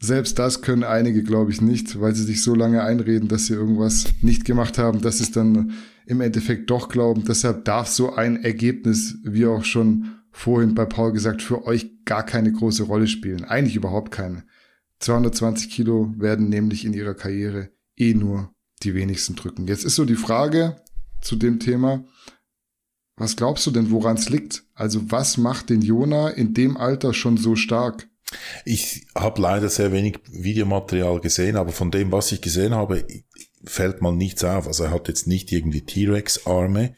selbst 0.00 0.38
das 0.38 0.62
können 0.62 0.84
einige, 0.84 1.22
glaube 1.22 1.50
ich, 1.50 1.60
nicht, 1.60 2.00
weil 2.00 2.14
sie 2.14 2.24
sich 2.24 2.42
so 2.42 2.54
lange 2.54 2.82
einreden, 2.82 3.28
dass 3.28 3.46
sie 3.46 3.54
irgendwas 3.54 4.06
nicht 4.20 4.44
gemacht 4.44 4.78
haben, 4.78 5.00
dass 5.00 5.18
sie 5.18 5.24
es 5.24 5.30
dann 5.30 5.72
im 6.06 6.20
Endeffekt 6.20 6.70
doch 6.70 6.88
glauben. 6.88 7.24
Deshalb 7.24 7.64
darf 7.64 7.88
so 7.88 8.14
ein 8.14 8.42
Ergebnis, 8.42 9.16
wie 9.24 9.46
auch 9.46 9.64
schon 9.64 10.16
vorhin 10.30 10.74
bei 10.74 10.84
Paul 10.84 11.12
gesagt, 11.12 11.42
für 11.42 11.64
euch 11.66 12.04
gar 12.04 12.24
keine 12.24 12.52
große 12.52 12.82
Rolle 12.82 13.06
spielen. 13.06 13.44
Eigentlich 13.44 13.76
überhaupt 13.76 14.10
keine. 14.10 14.44
220 14.98 15.70
Kilo 15.70 16.12
werden 16.18 16.48
nämlich 16.48 16.84
in 16.84 16.92
ihrer 16.92 17.14
Karriere 17.14 17.70
eh 17.96 18.14
nur 18.14 18.52
die 18.82 18.94
wenigsten 18.94 19.36
drücken. 19.36 19.66
Jetzt 19.66 19.84
ist 19.84 19.94
so 19.94 20.04
die 20.04 20.16
Frage 20.16 20.76
zu 21.20 21.36
dem 21.36 21.60
Thema, 21.60 22.04
was 23.16 23.36
glaubst 23.36 23.66
du 23.66 23.70
denn, 23.70 23.90
woran 23.90 24.16
es 24.16 24.28
liegt? 24.28 24.64
Also 24.74 25.10
was 25.10 25.36
macht 25.36 25.70
den 25.70 25.82
Jona 25.82 26.30
in 26.30 26.54
dem 26.54 26.76
Alter 26.76 27.14
schon 27.14 27.36
so 27.36 27.56
stark? 27.56 28.08
Ich 28.64 29.06
habe 29.14 29.40
leider 29.40 29.68
sehr 29.68 29.92
wenig 29.92 30.18
Videomaterial 30.30 31.20
gesehen, 31.20 31.56
aber 31.56 31.72
von 31.72 31.90
dem, 31.90 32.10
was 32.10 32.32
ich 32.32 32.40
gesehen 32.40 32.74
habe, 32.74 33.06
fällt 33.64 34.02
mal 34.02 34.14
nichts 34.14 34.42
auf. 34.44 34.66
Also 34.66 34.84
er 34.84 34.90
hat 34.90 35.08
jetzt 35.08 35.26
nicht 35.26 35.52
irgendwie 35.52 35.82
T-Rex-Arme 35.82 36.96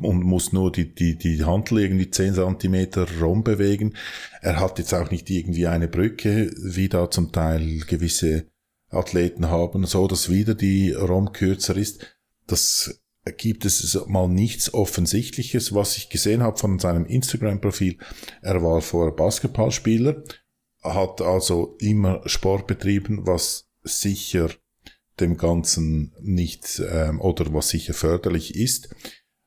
und 0.00 0.24
muss 0.24 0.52
nur 0.52 0.72
die, 0.72 0.94
die, 0.94 1.16
die 1.16 1.44
Handel 1.44 1.78
irgendwie 1.78 2.10
10 2.10 2.34
Zentimeter 2.34 3.06
rumbewegen. 3.20 3.96
Er 4.40 4.58
hat 4.60 4.78
jetzt 4.78 4.94
auch 4.94 5.10
nicht 5.10 5.30
irgendwie 5.30 5.66
eine 5.66 5.88
Brücke, 5.88 6.50
wie 6.60 6.88
da 6.88 7.10
zum 7.10 7.32
Teil 7.32 7.80
gewisse 7.86 8.46
Athleten 8.90 9.48
haben, 9.48 9.86
so 9.86 10.06
dass 10.06 10.30
wieder 10.30 10.54
die 10.54 10.92
ROM 10.92 11.32
kürzer 11.32 11.76
ist. 11.76 12.06
Das 12.46 13.00
gibt 13.32 13.64
es 13.64 13.98
mal 14.06 14.28
nichts 14.28 14.72
Offensichtliches, 14.72 15.74
was 15.74 15.96
ich 15.96 16.10
gesehen 16.10 16.42
habe 16.42 16.58
von 16.58 16.78
seinem 16.78 17.06
Instagram-Profil. 17.06 17.98
Er 18.42 18.62
war 18.62 18.80
vorher 18.80 19.12
Basketballspieler, 19.12 20.22
hat 20.82 21.20
also 21.20 21.76
immer 21.80 22.22
Sport 22.26 22.66
betrieben, 22.66 23.26
was 23.26 23.68
sicher 23.82 24.50
dem 25.20 25.36
Ganzen 25.36 26.12
nicht 26.20 26.82
ähm, 26.90 27.20
oder 27.20 27.52
was 27.52 27.70
sicher 27.70 27.94
förderlich 27.94 28.54
ist. 28.54 28.94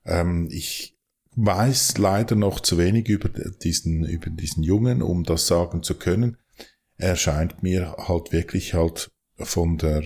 Ähm, 0.06 0.50
ich 0.52 0.98
weiß 1.36 1.98
leider 1.98 2.36
noch 2.36 2.60
zu 2.60 2.78
wenig 2.78 3.08
über 3.08 3.30
diesen 3.30 4.04
über 4.04 4.30
diesen 4.30 4.64
Jungen, 4.64 5.02
um 5.02 5.24
das 5.24 5.48
sagen 5.48 5.84
zu 5.84 5.96
können. 5.96 6.38
Er 6.98 7.16
scheint 7.16 7.64
mir 7.64 7.96
halt 7.98 8.32
wirklich 8.32 8.74
halt 8.74 9.12
von 9.38 9.78
der, 9.78 10.04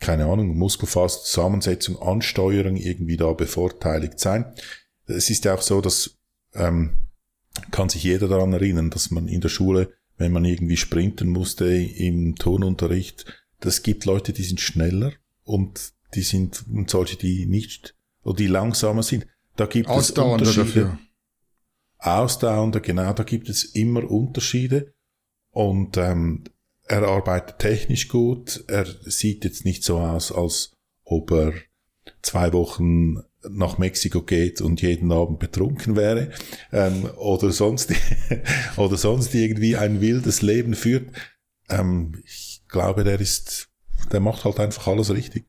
keine 0.00 0.26
Ahnung, 0.26 0.56
Muskelfaserzusammensetzung, 0.56 2.00
Ansteuerung 2.00 2.76
irgendwie 2.76 3.16
da 3.16 3.32
bevorteiligt 3.32 4.20
sein. 4.20 4.52
Es 5.06 5.30
ist 5.30 5.44
ja 5.44 5.54
auch 5.54 5.62
so, 5.62 5.80
dass 5.80 6.16
ähm, 6.54 6.96
kann 7.70 7.88
sich 7.88 8.04
jeder 8.04 8.28
daran 8.28 8.52
erinnern, 8.52 8.90
dass 8.90 9.10
man 9.10 9.26
in 9.26 9.40
der 9.40 9.48
Schule 9.48 9.92
wenn 10.18 10.32
man 10.32 10.44
irgendwie 10.44 10.76
sprinten 10.76 11.28
musste 11.28 11.72
im 11.72 12.34
Tonunterricht. 12.34 13.24
Das 13.60 13.82
gibt 13.82 14.04
Leute, 14.04 14.32
die 14.32 14.42
sind 14.42 14.60
schneller 14.60 15.12
und 15.44 15.92
die 16.14 16.22
sind 16.22 16.64
und 16.68 16.90
solche, 16.90 17.16
die 17.16 17.46
nicht 17.46 17.94
oder 18.22 18.36
die 18.36 18.46
langsamer 18.48 19.02
sind. 19.02 19.26
Da 19.56 19.66
gibt 19.66 19.88
es 19.88 20.10
Unterschiede. 20.10 20.64
Dafür. 20.64 20.98
Ausdauernder, 21.98 22.80
genau, 22.80 23.12
da 23.12 23.24
gibt 23.24 23.48
es 23.48 23.64
immer 23.64 24.08
Unterschiede. 24.08 24.92
Und 25.50 25.96
ähm, 25.96 26.44
er 26.88 27.02
arbeitet 27.04 27.58
technisch 27.58 28.08
gut. 28.08 28.64
Er 28.66 28.86
sieht 29.04 29.44
jetzt 29.44 29.64
nicht 29.64 29.84
so 29.84 29.98
aus, 29.98 30.32
als 30.32 30.72
ob 31.04 31.30
er 31.30 31.52
zwei 32.22 32.52
Wochen 32.52 33.22
nach 33.48 33.78
Mexiko 33.78 34.22
geht 34.22 34.60
und 34.60 34.82
jeden 34.82 35.12
Abend 35.12 35.38
betrunken 35.38 35.94
wäre 35.96 36.30
ähm, 36.72 37.08
oder 37.16 37.52
sonst 37.52 37.92
oder 38.76 38.96
sonst 38.96 39.34
irgendwie 39.34 39.76
ein 39.76 40.00
wildes 40.00 40.42
Leben 40.42 40.74
führt. 40.74 41.10
Ähm, 41.68 42.20
ich 42.24 42.62
glaube, 42.68 43.04
der 43.04 43.20
ist, 43.20 43.68
der 44.12 44.20
macht 44.20 44.44
halt 44.44 44.58
einfach 44.58 44.88
alles 44.88 45.10
richtig. 45.10 45.46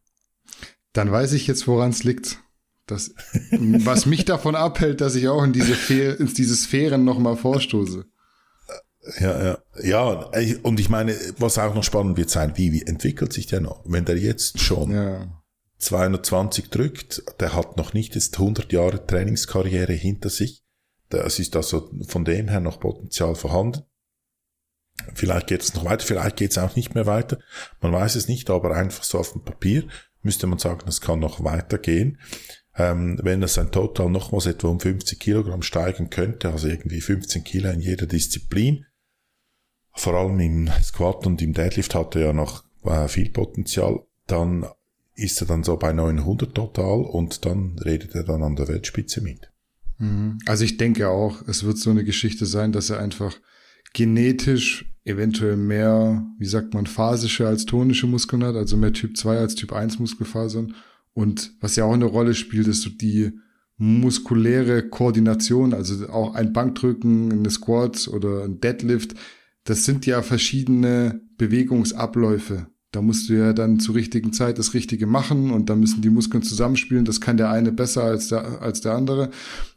Dann 0.94 1.12
weiß 1.12 1.34
ich 1.34 1.48
jetzt, 1.48 1.68
woran 1.68 1.90
es 1.90 2.04
liegt. 2.04 2.40
Das, 2.86 3.14
was 3.52 4.08
mich 4.08 4.26
davon 4.26 4.56
abhält, 4.56 5.00
dass 5.02 5.14
ich 5.14 5.28
auch 5.28 5.44
in 5.44 5.54
diese, 5.54 5.74
in 5.94 6.34
diese 6.34 6.56
Sphären 6.56 7.04
nochmal 7.04 7.38
vorstoße. 7.38 8.06
Ja, 9.20 9.44
ja, 9.44 9.58
ja. 9.82 10.30
Und 10.64 10.80
ich 10.80 10.90
meine, 10.90 11.16
was 11.38 11.58
auch 11.58 11.74
noch 11.74 11.84
spannend 11.84 12.18
wird 12.18 12.30
sein, 12.30 12.54
wie, 12.56 12.74
wie 12.74 12.86
entwickelt 12.86 13.34
sich 13.34 13.48
der 13.48 13.62
noch? 13.62 13.84
Wenn 13.86 14.06
der 14.06 14.18
jetzt 14.18 14.60
schon 14.60 14.92
ja. 14.92 15.42
220 15.78 16.70
drückt, 16.70 17.24
der 17.40 17.56
hat 17.56 17.78
noch 17.78 17.94
nicht 17.94 18.16
jetzt 18.16 18.38
100 18.38 18.72
Jahre 18.72 19.06
Trainingskarriere 19.06 19.94
hinter 19.94 20.30
sich. 20.30 20.64
Das 21.10 21.40
ist 21.40 21.56
also 21.56 21.90
von 22.08 22.26
dem 22.26 22.50
her 22.50 22.60
noch 22.60 22.80
Potenzial 22.80 23.36
vorhanden. 23.36 23.84
Vielleicht 25.14 25.48
geht 25.48 25.62
es 25.62 25.74
noch 25.74 25.86
weiter, 25.86 26.06
vielleicht 26.06 26.36
geht 26.36 26.52
es 26.52 26.58
auch 26.58 26.76
nicht 26.76 26.94
mehr 26.94 27.06
weiter. 27.06 27.40
Man 27.82 27.94
weiß 27.94 28.16
es 28.16 28.28
nicht, 28.28 28.50
aber 28.50 28.76
einfach 28.76 29.04
so 29.04 29.18
auf 29.18 29.32
dem 29.32 29.44
Papier 29.44 29.88
müsste 30.22 30.46
man 30.46 30.60
sagen, 30.60 30.88
es 30.88 31.02
kann 31.02 31.20
noch 31.20 31.44
weitergehen. 31.44 32.20
Ähm, 32.76 33.20
wenn 33.24 33.42
das 33.42 33.58
ein 33.58 33.72
Total 33.72 34.10
nochmals 34.10 34.46
etwa 34.46 34.68
um 34.68 34.80
50 34.80 35.20
Kilogramm 35.20 35.62
steigen 35.62 36.10
könnte, 36.10 36.50
also 36.50 36.68
irgendwie 36.68 37.02
15 37.02 37.44
Kilo 37.44 37.70
in 37.70 37.82
jeder 37.82 38.06
Disziplin, 38.06 38.86
vor 40.00 40.14
allem 40.14 40.40
im 40.40 40.70
Squat 40.82 41.26
und 41.28 41.42
im 41.42 41.54
Deadlift 41.54 41.94
hat 41.94 42.16
er 42.16 42.28
ja 42.28 42.34
noch 42.34 42.64
äh, 42.84 43.08
viel 43.08 43.30
Potenzial, 43.30 44.02
dann 44.28 44.66
ist 45.16 45.42
er 45.42 45.48
dann 45.48 45.64
so 45.64 45.76
bei 45.76 45.92
900 45.92 46.56
total 46.56 47.02
und 47.02 47.46
dann 47.46 47.78
redet 47.80 48.16
er 48.16 48.24
dann 48.24 48.42
an 48.42 48.56
der 48.56 48.68
Weltspitze 48.70 49.22
mit. 49.22 49.52
Mhm. 49.98 50.40
Also 50.46 50.64
ich 50.64 50.78
denke 50.78 51.10
auch, 51.10 51.46
es 51.48 51.66
wird 51.66 51.78
so 51.78 51.90
eine 51.90 52.06
Geschichte 52.06 52.46
sein, 52.46 52.72
dass 52.72 52.90
er 52.90 53.00
einfach 53.00 53.36
genetisch 53.94 54.86
eventuell 55.04 55.58
mehr, 55.58 56.26
wie 56.38 56.46
sagt 56.46 56.74
man, 56.74 56.86
phasische 56.86 57.48
als 57.48 57.66
tonische 57.66 58.08
Muskeln 58.08 58.44
hat, 58.44 58.56
also 58.56 58.78
mehr 58.78 58.94
Typ 58.94 59.18
2 59.18 59.38
als 59.38 59.56
Typ 59.56 59.74
1 59.74 60.00
Muskelfasern. 60.00 60.76
Und 61.14 61.52
was 61.60 61.76
ja 61.76 61.84
auch 61.84 61.94
eine 61.94 62.06
Rolle 62.06 62.34
spielt, 62.36 62.68
ist 62.68 62.84
so 62.84 62.90
die 62.90 63.32
muskuläre 63.78 64.88
Koordination, 64.88 65.74
also 65.74 66.08
auch 66.10 66.36
ein 66.36 66.54
Bankdrücken, 66.54 67.32
eine 67.32 67.50
Squat 67.50 68.08
oder 68.10 68.44
ein 68.44 68.60
Deadlift, 68.60 69.16
das 69.70 69.86
sind 69.86 70.08
ja 70.08 70.24
verschiedene 70.24 71.22
Bewegungsabläufe. 71.38 72.66
Da 72.92 73.04
musst 73.04 73.30
du 73.30 73.34
ja 73.34 73.54
dann 73.54 73.80
zur 73.80 73.94
richtigen 73.94 74.34
Zeit 74.34 74.58
das 74.58 74.74
Richtige 74.74 75.06
machen 75.06 75.52
und 75.52 75.70
dann 75.70 75.80
müssen 75.80 76.02
die 76.02 76.10
Muskeln 76.10 76.42
zusammenspielen. 76.42 77.06
Das 77.06 77.22
kann 77.22 77.38
der 77.38 77.52
eine 77.52 77.72
besser 77.72 78.04
als 78.04 78.30
der, 78.30 78.64
als 78.64 78.82
der 78.82 78.96
andere. 78.96 79.30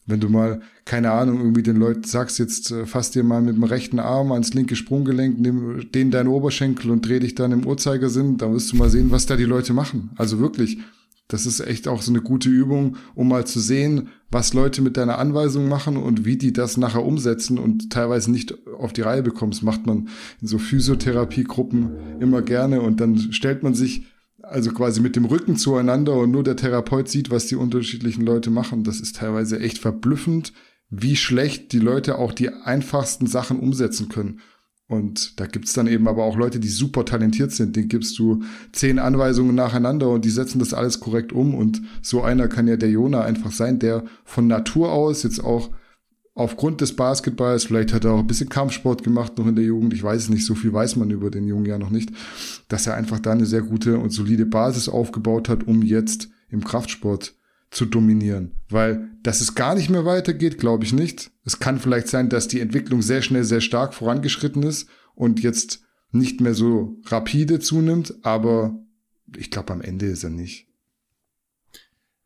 Wenn 0.06 0.18
du 0.18 0.30
mal, 0.30 0.62
keine 0.86 1.10
Ahnung, 1.10 1.40
irgendwie 1.40 1.62
den 1.62 1.76
Leuten 1.76 2.04
sagst, 2.04 2.38
jetzt 2.38 2.70
äh, 2.70 2.86
fass 2.86 3.10
dir 3.10 3.22
mal 3.22 3.42
mit 3.42 3.54
dem 3.54 3.64
rechten 3.64 3.98
Arm 3.98 4.32
ans 4.32 4.54
linke 4.54 4.76
Sprunggelenk, 4.76 5.38
nimm 5.38 5.90
den 5.92 6.10
deinen 6.10 6.28
Oberschenkel 6.28 6.90
und 6.90 7.06
dreh 7.06 7.18
dich 7.18 7.34
dann 7.34 7.52
im 7.52 7.66
Uhrzeigersinn, 7.66 8.38
dann 8.38 8.54
wirst 8.54 8.72
du 8.72 8.76
mal 8.76 8.88
sehen, 8.88 9.10
was 9.10 9.26
da 9.26 9.36
die 9.36 9.44
Leute 9.44 9.74
machen. 9.74 10.10
Also 10.16 10.38
wirklich. 10.38 10.78
Das 11.32 11.46
ist 11.46 11.60
echt 11.60 11.88
auch 11.88 12.02
so 12.02 12.12
eine 12.12 12.20
gute 12.20 12.50
Übung, 12.50 12.96
um 13.14 13.28
mal 13.28 13.46
zu 13.46 13.58
sehen, 13.58 14.08
was 14.30 14.52
Leute 14.52 14.82
mit 14.82 14.98
deiner 14.98 15.18
Anweisung 15.18 15.66
machen 15.66 15.96
und 15.96 16.26
wie 16.26 16.36
die 16.36 16.52
das 16.52 16.76
nachher 16.76 17.04
umsetzen 17.04 17.58
und 17.58 17.90
teilweise 17.90 18.30
nicht 18.30 18.54
auf 18.78 18.92
die 18.92 19.00
Reihe 19.00 19.22
bekommen. 19.22 19.52
Das 19.52 19.62
macht 19.62 19.86
man 19.86 20.08
in 20.42 20.46
so 20.46 20.58
Physiotherapiegruppen 20.58 22.20
immer 22.20 22.42
gerne 22.42 22.82
und 22.82 23.00
dann 23.00 23.32
stellt 23.32 23.62
man 23.62 23.72
sich 23.72 24.04
also 24.42 24.72
quasi 24.72 25.00
mit 25.00 25.16
dem 25.16 25.24
Rücken 25.24 25.56
zueinander 25.56 26.14
und 26.16 26.32
nur 26.32 26.42
der 26.42 26.56
Therapeut 26.56 27.08
sieht, 27.08 27.30
was 27.30 27.46
die 27.46 27.56
unterschiedlichen 27.56 28.26
Leute 28.26 28.50
machen. 28.50 28.84
Das 28.84 29.00
ist 29.00 29.16
teilweise 29.16 29.58
echt 29.58 29.78
verblüffend, 29.78 30.52
wie 30.90 31.16
schlecht 31.16 31.72
die 31.72 31.78
Leute 31.78 32.18
auch 32.18 32.32
die 32.32 32.50
einfachsten 32.50 33.26
Sachen 33.26 33.58
umsetzen 33.58 34.10
können. 34.10 34.40
Und 34.88 35.40
da 35.40 35.46
gibt's 35.46 35.72
dann 35.72 35.86
eben 35.86 36.06
aber 36.06 36.24
auch 36.24 36.36
Leute, 36.36 36.60
die 36.60 36.68
super 36.68 37.04
talentiert 37.04 37.52
sind. 37.52 37.76
Den 37.76 37.88
gibst 37.88 38.18
du 38.18 38.42
zehn 38.72 38.98
Anweisungen 38.98 39.54
nacheinander 39.54 40.10
und 40.10 40.24
die 40.24 40.30
setzen 40.30 40.58
das 40.58 40.74
alles 40.74 41.00
korrekt 41.00 41.32
um. 41.32 41.54
Und 41.54 41.80
so 42.02 42.22
einer 42.22 42.48
kann 42.48 42.68
ja 42.68 42.76
der 42.76 42.90
Jona 42.90 43.22
einfach 43.22 43.52
sein, 43.52 43.78
der 43.78 44.04
von 44.24 44.46
Natur 44.46 44.92
aus 44.92 45.22
jetzt 45.22 45.42
auch 45.42 45.70
aufgrund 46.34 46.80
des 46.80 46.96
Basketballs, 46.96 47.64
vielleicht 47.64 47.92
hat 47.92 48.04
er 48.04 48.12
auch 48.12 48.20
ein 48.20 48.26
bisschen 48.26 48.48
Kampfsport 48.48 49.02
gemacht 49.02 49.36
noch 49.38 49.46
in 49.46 49.56
der 49.56 49.64
Jugend, 49.64 49.92
ich 49.92 50.02
weiß 50.02 50.22
es 50.22 50.28
nicht, 50.30 50.46
so 50.46 50.54
viel 50.54 50.72
weiß 50.72 50.96
man 50.96 51.10
über 51.10 51.30
den 51.30 51.46
Jungen 51.46 51.66
ja 51.66 51.78
noch 51.78 51.90
nicht, 51.90 52.10
dass 52.68 52.86
er 52.86 52.94
einfach 52.94 53.18
da 53.18 53.32
eine 53.32 53.44
sehr 53.44 53.62
gute 53.62 53.98
und 53.98 54.10
solide 54.10 54.46
Basis 54.46 54.88
aufgebaut 54.88 55.48
hat, 55.48 55.66
um 55.66 55.82
jetzt 55.82 56.30
im 56.48 56.64
Kraftsport 56.64 57.34
zu 57.72 57.86
dominieren. 57.86 58.52
Weil, 58.68 59.10
dass 59.22 59.40
es 59.40 59.54
gar 59.54 59.74
nicht 59.74 59.90
mehr 59.90 60.04
weitergeht, 60.04 60.58
glaube 60.58 60.84
ich 60.84 60.92
nicht. 60.92 61.32
Es 61.44 61.58
kann 61.58 61.80
vielleicht 61.80 62.06
sein, 62.06 62.28
dass 62.28 62.46
die 62.46 62.60
Entwicklung 62.60 63.02
sehr 63.02 63.22
schnell, 63.22 63.44
sehr 63.44 63.60
stark 63.60 63.94
vorangeschritten 63.94 64.62
ist 64.62 64.88
und 65.14 65.42
jetzt 65.42 65.80
nicht 66.12 66.40
mehr 66.40 66.54
so 66.54 67.00
rapide 67.06 67.58
zunimmt, 67.58 68.14
aber 68.22 68.78
ich 69.36 69.50
glaube, 69.50 69.72
am 69.72 69.80
Ende 69.80 70.06
ist 70.06 70.22
er 70.22 70.30
nicht. 70.30 70.68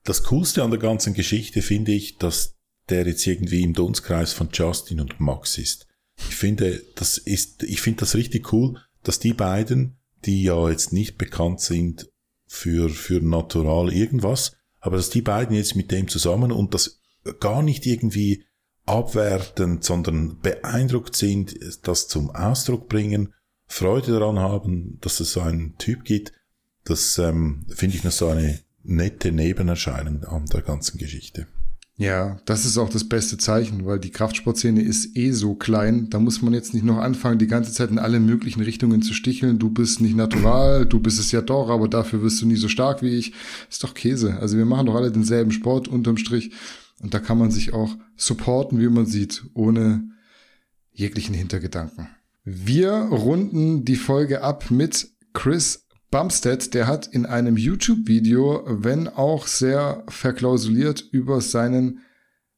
Das 0.02 0.24
Coolste 0.24 0.62
an 0.62 0.70
der 0.70 0.80
ganzen 0.80 1.14
Geschichte 1.14 1.62
finde 1.62 1.92
ich, 1.92 2.16
dass 2.16 2.56
der 2.88 3.06
jetzt 3.06 3.26
irgendwie 3.26 3.62
im 3.62 3.72
Dunstkreis 3.72 4.32
von 4.32 4.48
Justin 4.52 5.00
und 5.00 5.20
Max 5.20 5.58
ist. 5.58 5.86
Ich 6.28 6.36
finde, 6.36 6.82
das 6.96 7.18
ist, 7.18 7.62
ich 7.62 7.80
finde 7.80 8.00
das 8.00 8.14
richtig 8.14 8.52
cool, 8.52 8.80
dass 9.02 9.18
die 9.18 9.34
beiden, 9.34 9.98
die 10.24 10.42
ja 10.42 10.68
jetzt 10.70 10.92
nicht 10.92 11.18
bekannt 11.18 11.60
sind 11.60 12.08
für, 12.46 12.88
für 12.88 13.20
natural 13.20 13.92
irgendwas, 13.92 14.55
aber 14.86 14.96
dass 14.96 15.10
die 15.10 15.22
beiden 15.22 15.56
jetzt 15.56 15.74
mit 15.74 15.90
dem 15.90 16.06
zusammen 16.06 16.52
und 16.52 16.72
das 16.72 17.00
gar 17.40 17.62
nicht 17.62 17.86
irgendwie 17.86 18.44
abwertend, 18.84 19.82
sondern 19.82 20.38
beeindruckt 20.38 21.16
sind, 21.16 21.56
das 21.82 22.06
zum 22.06 22.30
Ausdruck 22.30 22.88
bringen, 22.88 23.34
Freude 23.66 24.12
daran 24.12 24.38
haben, 24.38 24.98
dass 25.00 25.18
es 25.18 25.32
so 25.32 25.40
einen 25.40 25.76
Typ 25.76 26.04
gibt, 26.04 26.32
das 26.84 27.18
ähm, 27.18 27.66
finde 27.68 27.96
ich 27.96 28.04
noch 28.04 28.12
so 28.12 28.28
eine 28.28 28.60
nette 28.84 29.32
Nebenerscheinung 29.32 30.22
an 30.22 30.46
der 30.46 30.62
ganzen 30.62 30.98
Geschichte. 30.98 31.48
Ja, 31.98 32.36
das 32.44 32.66
ist 32.66 32.76
auch 32.76 32.90
das 32.90 33.08
beste 33.08 33.38
Zeichen, 33.38 33.86
weil 33.86 33.98
die 33.98 34.10
Kraftsportszene 34.10 34.82
ist 34.82 35.16
eh 35.16 35.30
so 35.30 35.54
klein. 35.54 36.10
Da 36.10 36.18
muss 36.18 36.42
man 36.42 36.52
jetzt 36.52 36.74
nicht 36.74 36.84
noch 36.84 36.98
anfangen, 36.98 37.38
die 37.38 37.46
ganze 37.46 37.72
Zeit 37.72 37.90
in 37.90 37.98
alle 37.98 38.20
möglichen 38.20 38.60
Richtungen 38.60 39.00
zu 39.00 39.14
sticheln. 39.14 39.58
Du 39.58 39.70
bist 39.70 40.02
nicht 40.02 40.14
natural, 40.14 40.84
du 40.84 41.00
bist 41.00 41.18
es 41.18 41.32
ja 41.32 41.40
doch, 41.40 41.70
aber 41.70 41.88
dafür 41.88 42.22
wirst 42.22 42.42
du 42.42 42.46
nie 42.46 42.56
so 42.56 42.68
stark 42.68 43.00
wie 43.00 43.16
ich. 43.16 43.32
Ist 43.70 43.82
doch 43.82 43.94
Käse. 43.94 44.36
Also 44.38 44.58
wir 44.58 44.66
machen 44.66 44.86
doch 44.86 44.94
alle 44.94 45.10
denselben 45.10 45.52
Sport 45.52 45.88
unterm 45.88 46.18
Strich. 46.18 46.50
Und 47.00 47.14
da 47.14 47.18
kann 47.18 47.38
man 47.38 47.50
sich 47.50 47.72
auch 47.72 47.96
supporten, 48.14 48.78
wie 48.78 48.88
man 48.88 49.06
sieht, 49.06 49.44
ohne 49.54 50.04
jeglichen 50.92 51.34
Hintergedanken. 51.34 52.08
Wir 52.44 52.92
runden 52.92 53.86
die 53.86 53.96
Folge 53.96 54.42
ab 54.42 54.70
mit 54.70 55.08
Chris 55.32 55.85
Bumstead, 56.10 56.72
der 56.74 56.86
hat 56.86 57.06
in 57.06 57.26
einem 57.26 57.56
YouTube-Video, 57.56 58.62
wenn 58.66 59.08
auch 59.08 59.46
sehr 59.46 60.04
verklausuliert, 60.08 61.04
über 61.10 61.40
seinen 61.40 62.00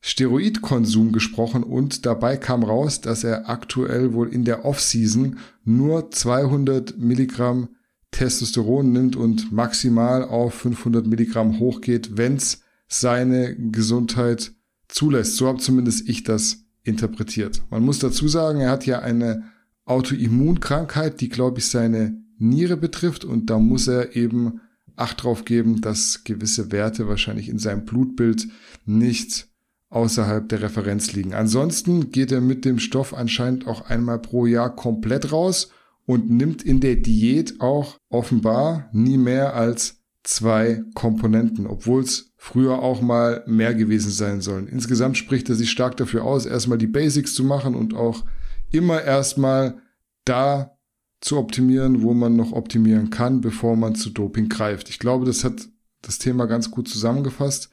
Steroidkonsum 0.01 1.13
gesprochen 1.13 1.63
und 1.65 2.07
dabei 2.07 2.37
kam 2.37 2.63
raus, 2.63 3.01
dass 3.01 3.25
er 3.25 3.49
aktuell 3.49 4.13
wohl 4.13 4.33
in 4.33 4.45
der 4.45 4.65
Off-Season 4.65 5.39
nur 5.65 6.11
200 6.11 6.99
Milligramm 6.99 7.71
Testosteron 8.11 8.93
nimmt 8.93 9.17
und 9.17 9.53
maximal 9.53 10.25
auf 10.25 10.55
500 10.55 11.07
Milligramm 11.07 11.59
hochgeht, 11.59 12.17
wenn's 12.17 12.63
seine 12.87 13.55
Gesundheit 13.57 14.53
zulässt. 14.89 15.37
So 15.37 15.47
habe 15.47 15.59
zumindest 15.59 16.09
ich 16.09 16.23
das 16.23 16.65
interpretiert. 16.85 17.63
Man 17.71 17.85
muss 17.85 17.99
dazu 17.99 18.29
sagen, 18.29 18.61
er 18.61 18.71
hat 18.71 18.87
ja 18.87 19.01
eine 19.01 19.45
Autoimmunkrankheit, 19.85 21.21
die, 21.21 21.29
glaube 21.29 21.59
ich, 21.59 21.67
seine 21.67 22.17
Niere 22.39 22.77
betrifft 22.77 23.25
und 23.25 23.51
da 23.51 23.59
muss 23.59 23.89
er 23.89 24.17
eben 24.17 24.61
Acht 24.99 25.23
drauf 25.23 25.45
geben, 25.45 25.81
dass 25.81 26.25
gewisse 26.25 26.73
Werte 26.73 27.07
wahrscheinlich 27.07 27.49
in 27.49 27.61
seinem 27.61 27.85
Blutbild 27.85 28.49
nicht 28.85 29.47
außerhalb 29.91 30.49
der 30.49 30.63
Referenz 30.63 31.13
liegen. 31.13 31.35
Ansonsten 31.35 32.11
geht 32.11 32.33
er 32.33 32.41
mit 32.41 32.65
dem 32.65 32.81
Stoff 32.81 33.15
anscheinend 33.15 33.69
auch 33.69 33.83
einmal 33.83 34.19
pro 34.19 34.45
Jahr 34.45 34.75
komplett 34.75 35.31
raus 35.31 35.71
und 36.05 36.31
nimmt 36.31 36.65
in 36.65 36.81
der 36.81 36.97
Diät 36.97 37.61
auch 37.61 37.97
offenbar 38.09 38.89
nie 38.93 39.19
mehr 39.19 39.55
als 39.55 40.03
zwei 40.25 40.83
Komponenten, 40.95 41.69
obwohl 41.69 42.03
es 42.03 42.33
früher 42.37 42.83
auch 42.83 43.01
mal 43.01 43.45
mehr 43.47 43.75
gewesen 43.75 44.11
sein 44.11 44.41
sollen. 44.41 44.67
Insgesamt 44.67 45.17
spricht 45.17 45.49
er 45.49 45.55
sich 45.55 45.71
stark 45.71 45.97
dafür 45.97 46.25
aus, 46.25 46.45
erstmal 46.45 46.79
die 46.79 46.89
Basics 46.89 47.35
zu 47.35 47.45
machen 47.45 47.77
und 47.77 47.95
auch 47.95 48.25
immer 48.73 49.01
erstmal 49.01 49.81
da 50.25 50.77
zu 51.21 51.37
optimieren, 51.39 52.03
wo 52.03 52.15
man 52.15 52.37
noch 52.37 52.53
optimieren 52.53 53.11
kann, 53.11 53.41
bevor 53.41 53.77
man 53.77 53.95
zu 53.95 54.11
Doping 54.11 54.49
greift. 54.49 54.89
Ich 54.89 54.99
glaube, 54.99 55.27
das 55.27 55.45
hat 55.45 55.69
das 56.03 56.19
Thema 56.19 56.47
ganz 56.47 56.71
gut 56.71 56.89
zusammengefasst, 56.89 57.71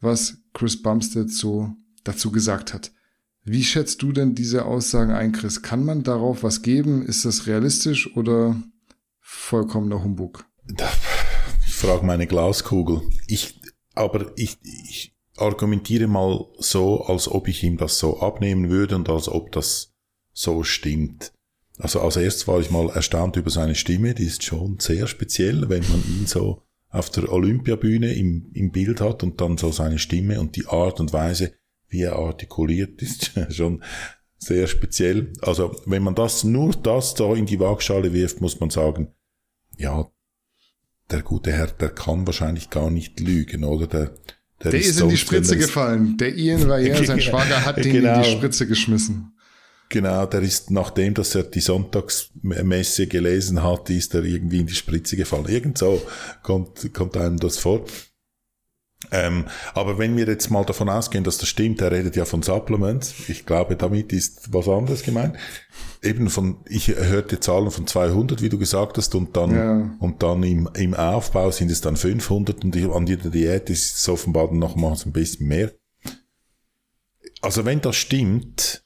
was 0.00 0.38
Chris 0.52 0.80
Bumstead 0.80 1.30
so 1.30 1.74
dazu 2.04 2.30
gesagt 2.30 2.72
hat. 2.72 2.92
Wie 3.42 3.64
schätzt 3.64 4.00
du 4.02 4.12
denn 4.12 4.34
diese 4.34 4.64
Aussagen 4.64 5.12
ein, 5.12 5.32
Chris? 5.32 5.60
Kann 5.60 5.84
man 5.84 6.02
darauf 6.02 6.42
was 6.42 6.62
geben? 6.62 7.04
Ist 7.04 7.24
das 7.24 7.46
realistisch 7.46 8.16
oder 8.16 8.56
vollkommener 9.20 10.02
Humbug? 10.02 10.46
Ich 11.66 11.74
frage 11.74 12.06
meine 12.06 12.26
Glaskugel. 12.26 13.02
Ich, 13.26 13.60
aber 13.94 14.32
ich, 14.36 14.56
ich 14.62 15.14
argumentiere 15.36 16.06
mal 16.06 16.46
so, 16.58 17.02
als 17.02 17.28
ob 17.28 17.48
ich 17.48 17.62
ihm 17.62 17.76
das 17.76 17.98
so 17.98 18.20
abnehmen 18.20 18.70
würde 18.70 18.96
und 18.96 19.10
als 19.10 19.28
ob 19.28 19.52
das 19.52 19.92
so 20.32 20.62
stimmt. 20.62 21.32
Also 21.78 22.00
als 22.00 22.16
erstes 22.16 22.46
war 22.46 22.60
ich 22.60 22.70
mal 22.70 22.88
erstaunt 22.90 23.36
über 23.36 23.50
seine 23.50 23.74
Stimme, 23.74 24.14
die 24.14 24.24
ist 24.24 24.44
schon 24.44 24.78
sehr 24.78 25.06
speziell, 25.06 25.68
wenn 25.68 25.82
man 25.88 26.02
ihn 26.08 26.26
so 26.26 26.62
auf 26.88 27.10
der 27.10 27.32
Olympiabühne 27.32 28.12
im, 28.14 28.50
im 28.54 28.70
Bild 28.70 29.00
hat 29.00 29.24
und 29.24 29.40
dann 29.40 29.58
so 29.58 29.72
seine 29.72 29.98
Stimme 29.98 30.40
und 30.40 30.54
die 30.54 30.66
Art 30.66 31.00
und 31.00 31.12
Weise, 31.12 31.52
wie 31.88 32.02
er 32.02 32.16
artikuliert, 32.16 33.02
ist 33.02 33.32
schon 33.50 33.82
sehr 34.38 34.68
speziell. 34.68 35.32
Also 35.40 35.74
wenn 35.86 36.04
man 36.04 36.14
das 36.14 36.44
nur 36.44 36.72
das 36.72 37.14
da 37.14 37.34
in 37.34 37.46
die 37.46 37.58
Waagschale 37.58 38.12
wirft, 38.12 38.40
muss 38.40 38.60
man 38.60 38.70
sagen, 38.70 39.08
ja, 39.76 40.08
der 41.10 41.22
gute 41.22 41.52
Herr, 41.52 41.66
der 41.66 41.90
kann 41.90 42.26
wahrscheinlich 42.26 42.70
gar 42.70 42.90
nicht 42.90 43.18
lügen, 43.18 43.64
oder? 43.64 43.88
Der, 43.88 44.14
der, 44.62 44.70
der 44.70 44.80
ist, 44.80 44.90
ist 44.90 45.00
in 45.00 45.08
die 45.08 45.16
Spritze 45.16 45.56
gefallen. 45.56 46.16
Der 46.18 46.34
Ian 46.36 46.68
Valliere, 46.68 47.04
sein 47.04 47.20
Schwager, 47.20 47.64
hat 47.64 47.84
den 47.84 47.92
genau. 47.92 48.16
in 48.16 48.22
die 48.22 48.30
Spritze 48.30 48.66
geschmissen. 48.66 49.33
Genau, 49.88 50.26
der 50.26 50.42
ist, 50.42 50.70
nachdem 50.70 51.14
dass 51.14 51.34
er 51.34 51.44
die 51.44 51.60
Sonntagsmesse 51.60 53.06
gelesen 53.06 53.62
hat, 53.62 53.90
ist 53.90 54.14
er 54.14 54.24
irgendwie 54.24 54.60
in 54.60 54.66
die 54.66 54.74
Spritze 54.74 55.16
gefallen. 55.16 55.46
Irgend 55.46 55.78
so 55.78 56.02
kommt, 56.42 56.92
kommt 56.92 57.16
einem 57.16 57.38
das 57.38 57.58
vor. 57.58 57.84
Ähm, 59.10 59.44
aber 59.74 59.98
wenn 59.98 60.16
wir 60.16 60.26
jetzt 60.26 60.50
mal 60.50 60.64
davon 60.64 60.88
ausgehen, 60.88 61.24
dass 61.24 61.38
das 61.38 61.48
stimmt, 61.48 61.80
er 61.80 61.92
redet 61.92 62.16
ja 62.16 62.24
von 62.24 62.42
Supplements. 62.42 63.14
Ich 63.28 63.46
glaube, 63.46 63.76
damit 63.76 64.12
ist 64.12 64.52
was 64.52 64.68
anderes 64.68 65.02
gemeint. 65.02 65.36
Eben 66.02 66.30
von, 66.30 66.58
ich 66.68 66.88
hörte 66.88 67.40
Zahlen 67.40 67.70
von 67.70 67.86
200, 67.86 68.42
wie 68.42 68.48
du 68.48 68.58
gesagt 68.58 68.98
hast, 68.98 69.14
und 69.14 69.36
dann, 69.36 69.54
ja. 69.54 69.96
und 70.00 70.22
dann 70.22 70.42
im, 70.42 70.68
im 70.74 70.94
Aufbau 70.94 71.50
sind 71.50 71.70
es 71.70 71.80
dann 71.80 71.96
500 71.96 72.64
und 72.64 72.76
an 72.76 73.06
jeder 73.06 73.30
Diät 73.30 73.70
ist 73.70 73.96
es 73.96 74.08
offenbar 74.08 74.52
nochmals 74.52 75.06
ein 75.06 75.12
bisschen 75.12 75.48
mehr. 75.48 75.72
Also 77.42 77.64
wenn 77.64 77.80
das 77.80 77.96
stimmt, 77.96 78.83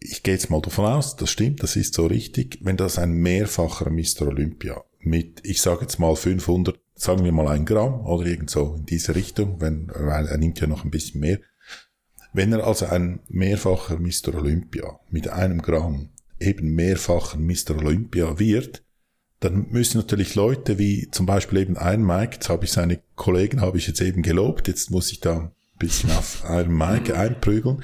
ich 0.00 0.22
gehe 0.22 0.34
jetzt 0.34 0.50
mal 0.50 0.60
davon 0.60 0.86
aus, 0.86 1.16
das 1.16 1.30
stimmt, 1.30 1.62
das 1.62 1.76
ist 1.76 1.94
so 1.94 2.06
richtig, 2.06 2.58
wenn 2.62 2.76
das 2.76 2.98
ein 2.98 3.12
mehrfacher 3.12 3.90
Mr. 3.90 4.28
Olympia 4.28 4.84
mit, 5.00 5.40
ich 5.44 5.60
sage 5.60 5.82
jetzt 5.82 5.98
mal 5.98 6.14
500 6.14 6.78
sagen 6.96 7.24
wir 7.24 7.32
mal 7.32 7.48
ein 7.48 7.66
Gramm 7.66 8.06
oder 8.06 8.26
irgend 8.26 8.50
so 8.50 8.74
in 8.78 8.86
diese 8.86 9.14
Richtung, 9.14 9.60
wenn, 9.60 9.88
weil 9.94 10.26
er 10.26 10.38
nimmt 10.38 10.60
ja 10.60 10.66
noch 10.66 10.84
ein 10.84 10.90
bisschen 10.90 11.20
mehr. 11.20 11.38
Wenn 12.32 12.52
er 12.52 12.66
also 12.66 12.86
ein 12.86 13.20
mehrfacher 13.28 13.98
Mr. 13.98 14.34
Olympia 14.34 14.98
mit 15.10 15.28
einem 15.28 15.62
Gramm 15.62 16.08
eben 16.40 16.74
mehrfacher 16.74 17.38
Mr. 17.38 17.76
Olympia 17.76 18.38
wird, 18.38 18.82
dann 19.40 19.66
müssen 19.70 19.98
natürlich 19.98 20.34
Leute 20.34 20.78
wie 20.78 21.10
zum 21.10 21.26
Beispiel 21.26 21.58
eben 21.58 21.76
ein 21.76 22.02
Mike, 22.02 22.34
jetzt 22.34 22.48
habe 22.48 22.64
ich 22.64 22.72
seine 22.72 23.00
Kollegen, 23.14 23.60
habe 23.60 23.76
ich 23.78 23.86
jetzt 23.86 24.00
eben 24.00 24.22
gelobt, 24.22 24.66
jetzt 24.66 24.90
muss 24.90 25.12
ich 25.12 25.20
da 25.20 25.52
bisschen 25.78 26.10
auf 26.10 26.44
einen 26.44 26.76
Mike 26.76 27.16
einprügeln, 27.16 27.82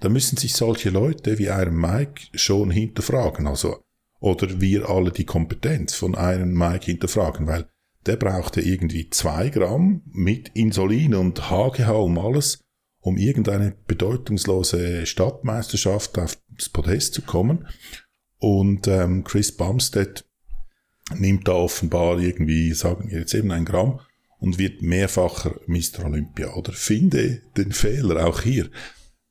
da 0.00 0.08
müssen 0.08 0.36
sich 0.36 0.54
solche 0.54 0.90
Leute 0.90 1.38
wie 1.38 1.50
einen 1.50 1.76
Mike 1.76 2.22
schon 2.34 2.70
hinterfragen, 2.70 3.46
also, 3.46 3.82
oder 4.20 4.60
wir 4.60 4.88
alle 4.88 5.10
die 5.10 5.24
Kompetenz 5.24 5.94
von 5.94 6.14
einem 6.14 6.52
Mike 6.52 6.86
hinterfragen, 6.86 7.46
weil 7.46 7.66
der 8.06 8.16
brauchte 8.16 8.60
irgendwie 8.60 9.10
zwei 9.10 9.50
Gramm 9.50 10.02
mit 10.06 10.50
Insulin 10.54 11.14
und 11.14 11.50
HGH 11.50 11.90
um 11.92 12.18
alles, 12.18 12.60
um 13.00 13.16
irgendeine 13.16 13.76
bedeutungslose 13.86 15.06
Stadtmeisterschaft 15.06 16.18
aufs 16.18 16.68
Podest 16.72 17.14
zu 17.14 17.22
kommen. 17.22 17.66
Und 18.38 18.88
ähm, 18.88 19.24
Chris 19.24 19.52
Bumstead 19.52 20.24
nimmt 21.14 21.48
da 21.48 21.52
offenbar 21.52 22.18
irgendwie, 22.18 22.72
sagen 22.72 23.10
wir 23.10 23.20
jetzt 23.20 23.34
eben 23.34 23.50
ein 23.50 23.64
Gramm 23.64 24.00
und 24.40 24.58
wird 24.58 24.82
mehrfacher 24.82 25.60
Mr. 25.66 26.06
Olympia. 26.06 26.54
Oder 26.54 26.72
finde 26.72 27.42
den 27.56 27.72
Fehler 27.72 28.26
auch 28.26 28.42
hier, 28.42 28.70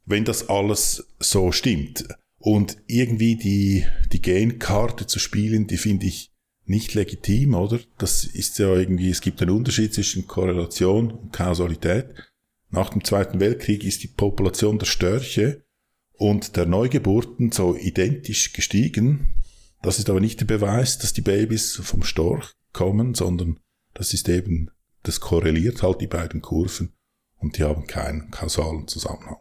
wenn 0.05 0.24
das 0.24 0.47
alles 0.49 1.07
so 1.20 1.51
stimmt. 1.51 2.07
Und 2.38 2.78
irgendwie 2.88 3.36
die, 3.36 3.86
die 4.14 4.22
Genkarte 4.22 5.07
zu 5.07 5.20
spielen, 5.20 5.68
die 5.68 5.78
finde 5.78 6.05
ich 6.05 6.32
nicht 6.66 6.93
legitim, 6.93 7.55
oder? 7.55 7.80
Das 7.97 8.24
ist 8.24 8.60
ja 8.60 8.74
irgendwie, 8.74 9.10
es 9.10 9.22
gibt 9.22 9.41
einen 9.41 9.51
Unterschied 9.51 9.93
zwischen 9.93 10.28
Korrelation 10.28 11.12
und 11.12 11.34
Kausalität. 11.34 12.14
Nach 12.70 12.89
dem 12.89 13.03
Zweiten 13.03 13.39
Weltkrieg 13.39 13.84
ist 13.84 14.03
die 14.03 14.07
Population 14.07 14.78
der 14.78 14.86
Störche 14.86 15.64
und 16.14 16.55
der 16.55 16.68
Neugeburten 16.68 17.51
so 17.51 17.76
identisch 17.76 18.53
gestiegen. 18.53 19.34
Das 19.82 19.97
ist 19.97 20.10
aber 20.10 20.20
nicht 20.20 20.39
der 20.41 20.45
Beweis, 20.45 20.99
dass 20.99 21.14
die 21.14 21.22
Babys 21.22 21.76
vom 21.78 22.03
Storch 22.03 22.53
kommen, 22.72 23.16
sondern 23.16 23.60
das 23.95 24.14
ist 24.14 24.30
eben, 24.30 24.70
das 25.04 25.20
korreliert 25.20 25.84
halt 25.84 26.02
die 26.02 26.08
beiden 26.08 26.41
Kurven 26.41 26.93
und 27.38 27.58
die 27.58 27.64
haben 27.64 27.88
keinen 27.88 28.32
kausalen 28.32 28.88
Zusammenhang. 28.88 29.38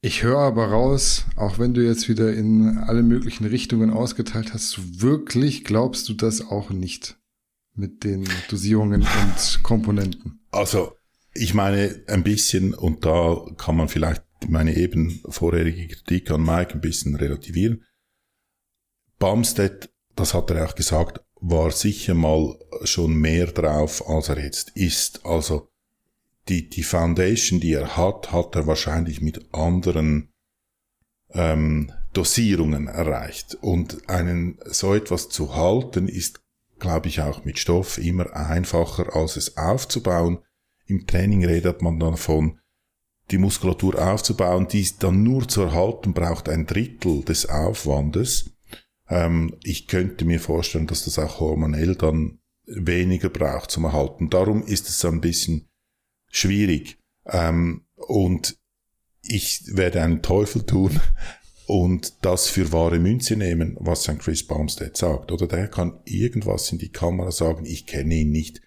Ich 0.00 0.22
höre 0.22 0.38
aber 0.38 0.66
raus, 0.66 1.24
auch 1.36 1.58
wenn 1.58 1.72
du 1.72 1.82
jetzt 1.82 2.10
wieder 2.10 2.34
in 2.34 2.76
alle 2.76 3.02
möglichen 3.02 3.46
Richtungen 3.46 3.90
ausgeteilt 3.90 4.52
hast, 4.52 5.00
wirklich 5.00 5.64
glaubst 5.64 6.08
du 6.10 6.14
das 6.14 6.42
auch 6.42 6.68
nicht 6.68 7.16
mit 7.74 8.04
den 8.04 8.28
Dosierungen 8.50 9.00
und 9.02 9.62
Komponenten. 9.62 10.40
Also, 10.50 10.92
ich 11.32 11.54
meine, 11.54 12.02
ein 12.06 12.22
bisschen, 12.22 12.74
und 12.74 13.04
da 13.04 13.46
kann 13.56 13.76
man 13.76 13.88
vielleicht 13.88 14.22
meine 14.46 14.76
eben 14.76 15.20
vorherige 15.28 15.88
Kritik 15.88 16.30
an 16.30 16.44
Mike 16.44 16.74
ein 16.74 16.80
bisschen 16.80 17.16
relativieren. 17.16 17.84
Bumstead, 19.18 19.90
das 20.16 20.34
hat 20.34 20.50
er 20.50 20.68
auch 20.68 20.74
gesagt, 20.74 21.24
war 21.46 21.70
sicher 21.72 22.14
mal 22.14 22.58
schon 22.84 23.14
mehr 23.16 23.46
drauf, 23.46 24.08
als 24.08 24.30
er 24.30 24.42
jetzt 24.42 24.70
ist. 24.70 25.26
Also, 25.26 25.68
die, 26.48 26.68
die 26.68 26.82
Foundation, 26.82 27.60
die 27.60 27.74
er 27.74 27.96
hat, 27.96 28.32
hat 28.32 28.56
er 28.56 28.66
wahrscheinlich 28.66 29.20
mit 29.20 29.52
anderen 29.52 30.32
ähm, 31.30 31.92
Dosierungen 32.14 32.86
erreicht. 32.86 33.56
Und 33.60 34.08
einen 34.08 34.58
so 34.64 34.94
etwas 34.94 35.28
zu 35.28 35.54
halten, 35.54 36.08
ist, 36.08 36.40
glaube 36.78 37.08
ich, 37.08 37.20
auch 37.20 37.44
mit 37.44 37.58
Stoff 37.58 37.98
immer 37.98 38.34
einfacher, 38.34 39.14
als 39.14 39.36
es 39.36 39.56
aufzubauen. 39.58 40.38
Im 40.86 41.06
Training 41.06 41.44
redet 41.44 41.82
man 41.82 41.98
dann 41.98 42.16
von, 42.16 42.58
die 43.30 43.38
Muskulatur 43.38 43.98
aufzubauen, 43.98 44.68
die 44.68 44.86
dann 44.98 45.22
nur 45.22 45.48
zu 45.48 45.62
erhalten 45.62 46.12
braucht 46.12 46.48
ein 46.48 46.66
Drittel 46.66 47.22
des 47.22 47.48
Aufwandes. 47.48 48.53
Ähm, 49.08 49.56
ich 49.62 49.86
könnte 49.86 50.24
mir 50.24 50.40
vorstellen, 50.40 50.86
dass 50.86 51.04
das 51.04 51.18
auch 51.18 51.40
hormonell 51.40 51.94
dann 51.94 52.38
weniger 52.66 53.28
braucht 53.28 53.70
zum 53.70 53.84
Erhalten. 53.84 54.30
Darum 54.30 54.62
ist 54.62 54.88
es 54.88 55.04
ein 55.04 55.20
bisschen 55.20 55.68
schwierig. 56.30 56.98
Ähm, 57.26 57.86
und 57.94 58.58
ich 59.22 59.64
werde 59.68 60.02
einen 60.02 60.22
Teufel 60.22 60.64
tun 60.64 61.00
und 61.66 62.24
das 62.24 62.48
für 62.48 62.72
wahre 62.72 62.98
Münze 62.98 63.36
nehmen, 63.36 63.76
was 63.80 64.08
ein 64.08 64.18
Chris 64.18 64.46
Baumstead 64.46 64.96
sagt. 64.96 65.32
Oder 65.32 65.46
der 65.46 65.68
kann 65.68 66.00
irgendwas 66.04 66.70
in 66.72 66.78
die 66.78 66.92
Kamera 66.92 67.30
sagen, 67.30 67.64
ich 67.64 67.86
kenne 67.86 68.14
ihn 68.14 68.30
nicht. 68.30 68.60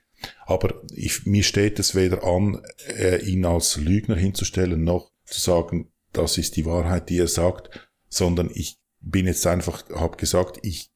Aber 0.45 0.81
ich, 0.95 1.25
mir 1.25 1.43
steht 1.43 1.77
es 1.77 1.93
weder 1.93 2.23
an, 2.23 2.61
äh, 2.97 3.23
ihn 3.23 3.45
als 3.45 3.77
Lügner 3.77 4.15
hinzustellen, 4.15 4.83
noch 4.83 5.11
zu 5.25 5.39
sagen, 5.39 5.91
das 6.11 6.39
ist 6.39 6.55
die 6.55 6.65
Wahrheit, 6.65 7.09
die 7.09 7.19
er 7.19 7.27
sagt, 7.27 7.91
sondern 8.09 8.49
ich 8.51 8.79
bin 9.02 9.26
jetzt 9.26 9.45
einfach, 9.48 9.84
habe 9.93 10.18
gesagt, 10.18 10.60
ich 10.64 10.91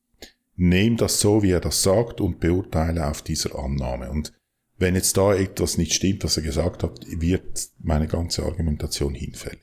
nehme 0.55 0.97
das 0.97 1.19
so, 1.19 1.43
wie 1.43 1.51
er 1.51 1.59
das 1.59 1.81
sagt 1.83 2.21
und 2.21 2.39
beurteile 2.39 3.07
auf 3.07 3.21
dieser 3.21 3.57
Annahme. 3.57 4.09
Und 4.11 4.33
wenn 4.77 4.95
jetzt 4.95 5.17
da 5.17 5.33
etwas 5.33 5.77
nicht 5.77 5.93
stimmt, 5.93 6.23
was 6.23 6.37
er 6.37 6.43
gesagt 6.43 6.83
hat, 6.83 7.05
wird 7.07 7.69
meine 7.79 8.07
ganze 8.07 8.43
Argumentation 8.43 9.13
hinfällig. 9.13 9.61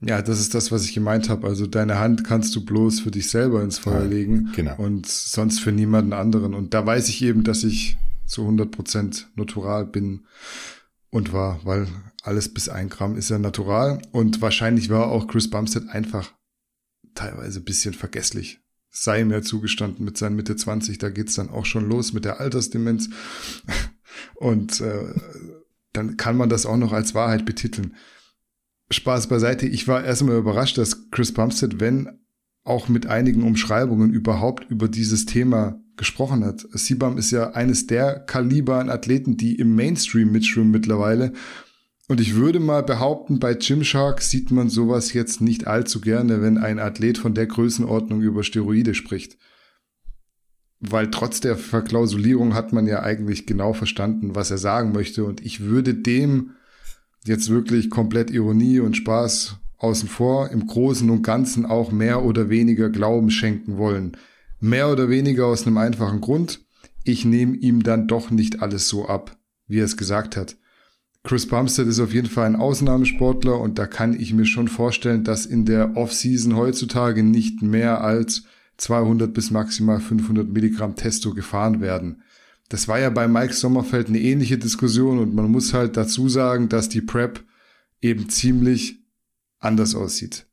Ja, 0.00 0.20
das 0.20 0.40
ist 0.40 0.54
das, 0.54 0.70
was 0.70 0.84
ich 0.84 0.94
gemeint 0.94 1.28
habe. 1.28 1.46
Also 1.46 1.66
deine 1.66 1.98
Hand 1.98 2.24
kannst 2.24 2.54
du 2.54 2.64
bloß 2.64 3.00
für 3.00 3.10
dich 3.10 3.30
selber 3.30 3.62
ins 3.62 3.78
Feuer 3.78 4.02
ja, 4.02 4.06
legen 4.06 4.50
genau. 4.54 4.76
und 4.76 5.06
sonst 5.06 5.60
für 5.60 5.72
niemanden 5.72 6.12
anderen. 6.12 6.54
Und 6.54 6.74
da 6.74 6.84
weiß 6.84 7.08
ich 7.08 7.22
eben, 7.22 7.44
dass 7.44 7.64
ich 7.64 7.96
zu 8.26 8.42
100 8.42 8.70
Prozent 8.70 9.30
natural 9.36 9.86
bin 9.86 10.26
und 11.10 11.32
war, 11.32 11.60
weil 11.64 11.86
alles 12.22 12.52
bis 12.52 12.68
ein 12.68 12.88
Gramm 12.88 13.16
ist 13.16 13.30
ja 13.30 13.38
natural. 13.38 14.02
Und 14.12 14.42
wahrscheinlich 14.42 14.90
war 14.90 15.06
auch 15.08 15.28
Chris 15.28 15.48
Bumstead 15.48 15.88
einfach 15.88 16.32
teilweise 17.16 17.60
bisschen 17.60 17.94
vergesslich. 17.94 18.60
Sei 18.90 19.24
mir 19.24 19.42
zugestanden 19.42 20.04
mit 20.04 20.16
seinen 20.16 20.36
Mitte 20.36 20.56
20, 20.56 20.98
da 20.98 21.10
geht's 21.10 21.34
dann 21.34 21.50
auch 21.50 21.66
schon 21.66 21.88
los 21.88 22.12
mit 22.12 22.24
der 22.24 22.40
Altersdemenz. 22.40 23.10
Und 24.34 24.80
äh, 24.80 25.14
dann 25.92 26.16
kann 26.16 26.36
man 26.36 26.48
das 26.48 26.66
auch 26.66 26.76
noch 26.76 26.92
als 26.92 27.14
Wahrheit 27.14 27.44
betiteln. 27.44 27.96
Spaß 28.90 29.26
beiseite. 29.26 29.66
Ich 29.66 29.88
war 29.88 30.04
erstmal 30.04 30.38
überrascht, 30.38 30.78
dass 30.78 31.10
Chris 31.10 31.32
Bumstead, 31.32 31.80
wenn 31.80 32.20
auch 32.64 32.88
mit 32.88 33.06
einigen 33.06 33.42
Umschreibungen 33.42 34.12
überhaupt 34.12 34.70
über 34.70 34.88
dieses 34.88 35.26
Thema 35.26 35.80
gesprochen 35.96 36.44
hat. 36.44 36.66
Sibam 36.72 37.16
ist 37.16 37.30
ja 37.30 37.52
eines 37.52 37.86
der 37.86 38.20
Kaliber 38.20 38.78
an 38.78 38.90
Athleten, 38.90 39.36
die 39.36 39.54
im 39.56 39.74
Mainstream 39.74 40.30
mitschwimmen 40.30 40.70
mittlerweile. 40.70 41.32
Und 42.08 42.20
ich 42.20 42.36
würde 42.36 42.60
mal 42.60 42.82
behaupten, 42.82 43.40
bei 43.40 43.54
Gymshark 43.54 44.22
sieht 44.22 44.52
man 44.52 44.68
sowas 44.68 45.12
jetzt 45.12 45.40
nicht 45.40 45.66
allzu 45.66 46.00
gerne, 46.00 46.40
wenn 46.40 46.56
ein 46.56 46.78
Athlet 46.78 47.18
von 47.18 47.34
der 47.34 47.46
Größenordnung 47.46 48.22
über 48.22 48.44
Steroide 48.44 48.94
spricht. 48.94 49.36
Weil 50.78 51.10
trotz 51.10 51.40
der 51.40 51.56
Verklausulierung 51.56 52.54
hat 52.54 52.72
man 52.72 52.86
ja 52.86 53.02
eigentlich 53.02 53.46
genau 53.46 53.72
verstanden, 53.72 54.36
was 54.36 54.52
er 54.52 54.58
sagen 54.58 54.92
möchte. 54.92 55.24
Und 55.24 55.44
ich 55.44 55.60
würde 55.60 55.94
dem 55.94 56.50
jetzt 57.24 57.48
wirklich 57.50 57.90
komplett 57.90 58.30
Ironie 58.30 58.78
und 58.78 58.96
Spaß 58.96 59.56
außen 59.78 60.08
vor, 60.08 60.50
im 60.50 60.66
Großen 60.66 61.10
und 61.10 61.22
Ganzen 61.22 61.66
auch 61.66 61.90
mehr 61.90 62.22
oder 62.22 62.48
weniger 62.48 62.88
Glauben 62.88 63.30
schenken 63.30 63.78
wollen. 63.78 64.16
Mehr 64.60 64.90
oder 64.92 65.08
weniger 65.10 65.46
aus 65.46 65.66
einem 65.66 65.78
einfachen 65.78 66.20
Grund. 66.20 66.60
Ich 67.02 67.24
nehme 67.24 67.56
ihm 67.56 67.82
dann 67.82 68.06
doch 68.06 68.30
nicht 68.30 68.62
alles 68.62 68.88
so 68.88 69.08
ab, 69.08 69.36
wie 69.66 69.80
er 69.80 69.84
es 69.84 69.96
gesagt 69.96 70.36
hat. 70.36 70.56
Chris 71.26 71.44
Bumstead 71.46 71.88
ist 71.88 71.98
auf 71.98 72.14
jeden 72.14 72.28
Fall 72.28 72.46
ein 72.46 72.54
Ausnahmesportler 72.54 73.58
und 73.58 73.80
da 73.80 73.88
kann 73.88 74.14
ich 74.14 74.32
mir 74.32 74.46
schon 74.46 74.68
vorstellen, 74.68 75.24
dass 75.24 75.44
in 75.44 75.64
der 75.64 75.96
Offseason 75.96 76.54
heutzutage 76.54 77.24
nicht 77.24 77.62
mehr 77.62 78.00
als 78.00 78.44
200 78.76 79.34
bis 79.34 79.50
maximal 79.50 79.98
500 79.98 80.48
Milligramm 80.48 80.94
Testo 80.94 81.34
gefahren 81.34 81.80
werden. 81.80 82.22
Das 82.68 82.86
war 82.86 83.00
ja 83.00 83.10
bei 83.10 83.26
Mike 83.26 83.54
Sommerfeld 83.54 84.06
eine 84.06 84.20
ähnliche 84.20 84.56
Diskussion 84.56 85.18
und 85.18 85.34
man 85.34 85.50
muss 85.50 85.74
halt 85.74 85.96
dazu 85.96 86.28
sagen, 86.28 86.68
dass 86.68 86.88
die 86.88 87.00
Prep 87.00 87.42
eben 88.00 88.28
ziemlich 88.28 89.00
anders 89.58 89.96
aussieht. 89.96 90.46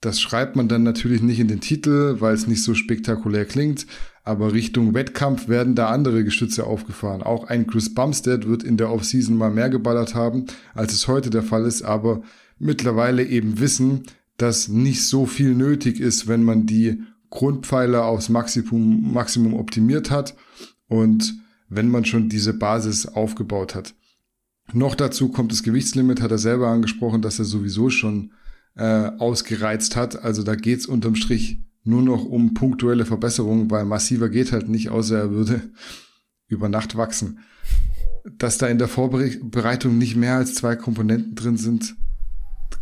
Das 0.00 0.20
schreibt 0.20 0.56
man 0.56 0.68
dann 0.68 0.82
natürlich 0.82 1.22
nicht 1.22 1.40
in 1.40 1.48
den 1.48 1.60
Titel, 1.60 2.16
weil 2.20 2.34
es 2.34 2.46
nicht 2.46 2.62
so 2.62 2.74
spektakulär 2.74 3.46
klingt, 3.46 3.86
aber 4.24 4.52
Richtung 4.52 4.92
Wettkampf 4.92 5.48
werden 5.48 5.74
da 5.74 5.88
andere 5.88 6.22
Gestütze 6.22 6.66
aufgefahren. 6.66 7.22
Auch 7.22 7.44
ein 7.44 7.66
Chris 7.66 7.94
Bumstead 7.94 8.46
wird 8.46 8.62
in 8.62 8.76
der 8.76 8.90
Offseason 8.90 9.36
mal 9.36 9.50
mehr 9.50 9.70
geballert 9.70 10.14
haben, 10.14 10.46
als 10.74 10.92
es 10.92 11.08
heute 11.08 11.30
der 11.30 11.42
Fall 11.42 11.64
ist, 11.64 11.82
aber 11.82 12.22
mittlerweile 12.58 13.24
eben 13.24 13.58
wissen, 13.58 14.02
dass 14.36 14.68
nicht 14.68 15.06
so 15.06 15.26
viel 15.26 15.54
nötig 15.54 16.00
ist, 16.00 16.28
wenn 16.28 16.42
man 16.42 16.66
die 16.66 17.02
Grundpfeiler 17.30 18.04
aufs 18.04 18.28
Maximum, 18.28 19.12
Maximum 19.12 19.54
optimiert 19.54 20.10
hat 20.10 20.34
und 20.88 21.34
wenn 21.68 21.88
man 21.88 22.04
schon 22.04 22.28
diese 22.28 22.54
Basis 22.54 23.06
aufgebaut 23.06 23.74
hat. 23.74 23.94
Noch 24.72 24.94
dazu 24.94 25.28
kommt 25.28 25.52
das 25.52 25.62
Gewichtslimit, 25.62 26.20
hat 26.20 26.30
er 26.30 26.38
selber 26.38 26.68
angesprochen, 26.68 27.22
dass 27.22 27.38
er 27.38 27.44
sowieso 27.44 27.90
schon 27.90 28.32
äh, 28.76 29.10
ausgereizt 29.18 29.96
hat. 29.96 30.22
Also 30.22 30.42
da 30.42 30.54
geht's 30.54 30.86
unterm 30.86 31.16
Strich 31.16 31.60
nur 31.84 32.02
noch 32.02 32.24
um 32.24 32.54
punktuelle 32.54 33.06
Verbesserungen, 33.06 33.70
weil 33.70 33.84
massiver 33.84 34.28
geht 34.28 34.52
halt 34.52 34.68
nicht, 34.68 34.90
außer 34.90 35.18
er 35.18 35.30
würde 35.30 35.60
über 36.48 36.68
Nacht 36.68 36.96
wachsen. 36.96 37.40
Dass 38.38 38.58
da 38.58 38.66
in 38.66 38.78
der 38.78 38.88
Vorbereitung 38.88 39.98
nicht 39.98 40.16
mehr 40.16 40.34
als 40.34 40.54
zwei 40.54 40.74
Komponenten 40.76 41.34
drin 41.34 41.56
sind, 41.56 41.94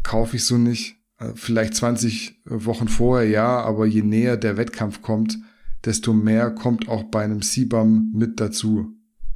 kaufe 0.02 0.36
ich 0.36 0.44
so 0.44 0.56
nicht. 0.56 0.96
Äh, 1.18 1.32
vielleicht 1.34 1.74
20 1.74 2.42
Wochen 2.46 2.88
vorher 2.88 3.28
ja, 3.28 3.60
aber 3.60 3.86
je 3.86 4.02
näher 4.02 4.36
der 4.36 4.56
Wettkampf 4.56 5.02
kommt, 5.02 5.38
desto 5.84 6.12
mehr 6.14 6.50
kommt 6.50 6.88
auch 6.88 7.04
bei 7.04 7.22
einem 7.22 7.42
CBAM 7.42 8.10
mit 8.14 8.40
dazu, 8.40 8.94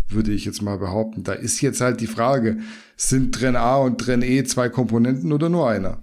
würde 0.09 0.33
ich 0.33 0.47
jetzt 0.47 0.63
mal 0.63 0.79
behaupten. 0.79 1.25
Da 1.25 1.35
ist 1.35 1.61
jetzt 1.61 1.83
halt 1.83 2.01
die 2.01 2.07
Frage, 2.07 2.59
sind 2.97 3.35
Tren 3.35 3.55
A 3.55 3.77
und 3.77 3.99
Tren 3.99 4.23
E 4.23 4.43
zwei 4.45 4.71
Komponenten 4.71 5.33
oder 5.33 5.51
nur 5.51 5.69
einer? 5.69 6.03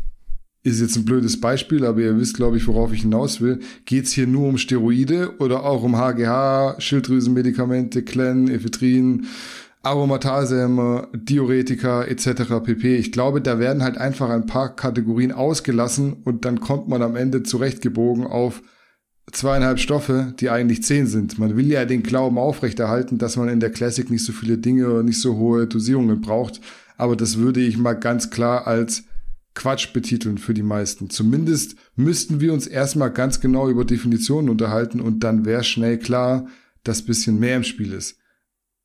Ist 0.65 0.81
jetzt 0.81 0.95
ein 0.95 1.05
blödes 1.05 1.39
Beispiel, 1.39 1.85
aber 1.85 2.01
ihr 2.01 2.19
wisst, 2.19 2.35
glaube 2.35 2.57
ich, 2.57 2.67
worauf 2.67 2.91
ich 2.91 3.01
hinaus 3.01 3.39
will. 3.39 3.59
Geht 3.85 4.05
es 4.05 4.13
hier 4.13 4.25
nur 4.25 4.49
um 4.49 4.57
Steroide 4.57 5.33
oder 5.37 5.63
auch 5.63 5.83
um 5.83 5.95
HGH, 5.95 6.77
Schilddrüsenmedikamente, 6.79 8.01
Klen, 8.01 8.49
Ephedrin, 8.49 9.27
Aromatasehämmer, 9.83 11.09
Diuretika 11.13 12.03
etc. 12.05 12.63
pp. 12.63 12.95
Ich 12.95 13.11
glaube, 13.11 13.41
da 13.41 13.59
werden 13.59 13.83
halt 13.83 13.99
einfach 13.99 14.31
ein 14.31 14.47
paar 14.47 14.75
Kategorien 14.75 15.31
ausgelassen 15.31 16.13
und 16.23 16.45
dann 16.45 16.59
kommt 16.59 16.87
man 16.87 17.03
am 17.03 17.15
Ende 17.15 17.43
zurechtgebogen 17.43 18.25
auf 18.25 18.63
zweieinhalb 19.31 19.77
Stoffe, 19.77 20.33
die 20.39 20.49
eigentlich 20.49 20.81
zehn 20.81 21.05
sind. 21.05 21.37
Man 21.37 21.55
will 21.55 21.67
ja 21.67 21.85
den 21.85 22.01
Glauben 22.01 22.39
aufrechterhalten, 22.39 23.19
dass 23.19 23.37
man 23.37 23.49
in 23.49 23.59
der 23.59 23.71
Classic 23.71 24.09
nicht 24.09 24.25
so 24.25 24.33
viele 24.33 24.57
Dinge 24.57 24.89
oder 24.89 25.03
nicht 25.03 25.21
so 25.21 25.37
hohe 25.37 25.67
Dosierungen 25.67 26.21
braucht. 26.21 26.59
Aber 26.97 27.15
das 27.15 27.37
würde 27.37 27.59
ich 27.59 27.77
mal 27.77 27.93
ganz 27.93 28.31
klar 28.31 28.65
als 28.65 29.03
Quatsch 29.55 29.93
betiteln 29.93 30.37
für 30.37 30.53
die 30.53 30.63
meisten. 30.63 31.09
Zumindest 31.09 31.75
müssten 31.95 32.41
wir 32.41 32.53
uns 32.53 32.67
erstmal 32.67 33.11
ganz 33.11 33.39
genau 33.39 33.69
über 33.69 33.85
Definitionen 33.85 34.49
unterhalten 34.49 34.99
und 34.99 35.23
dann 35.23 35.45
wäre 35.45 35.63
schnell 35.63 35.97
klar, 35.97 36.47
dass 36.83 37.01
bisschen 37.01 37.39
mehr 37.39 37.57
im 37.57 37.63
Spiel 37.63 37.93
ist. 37.93 38.19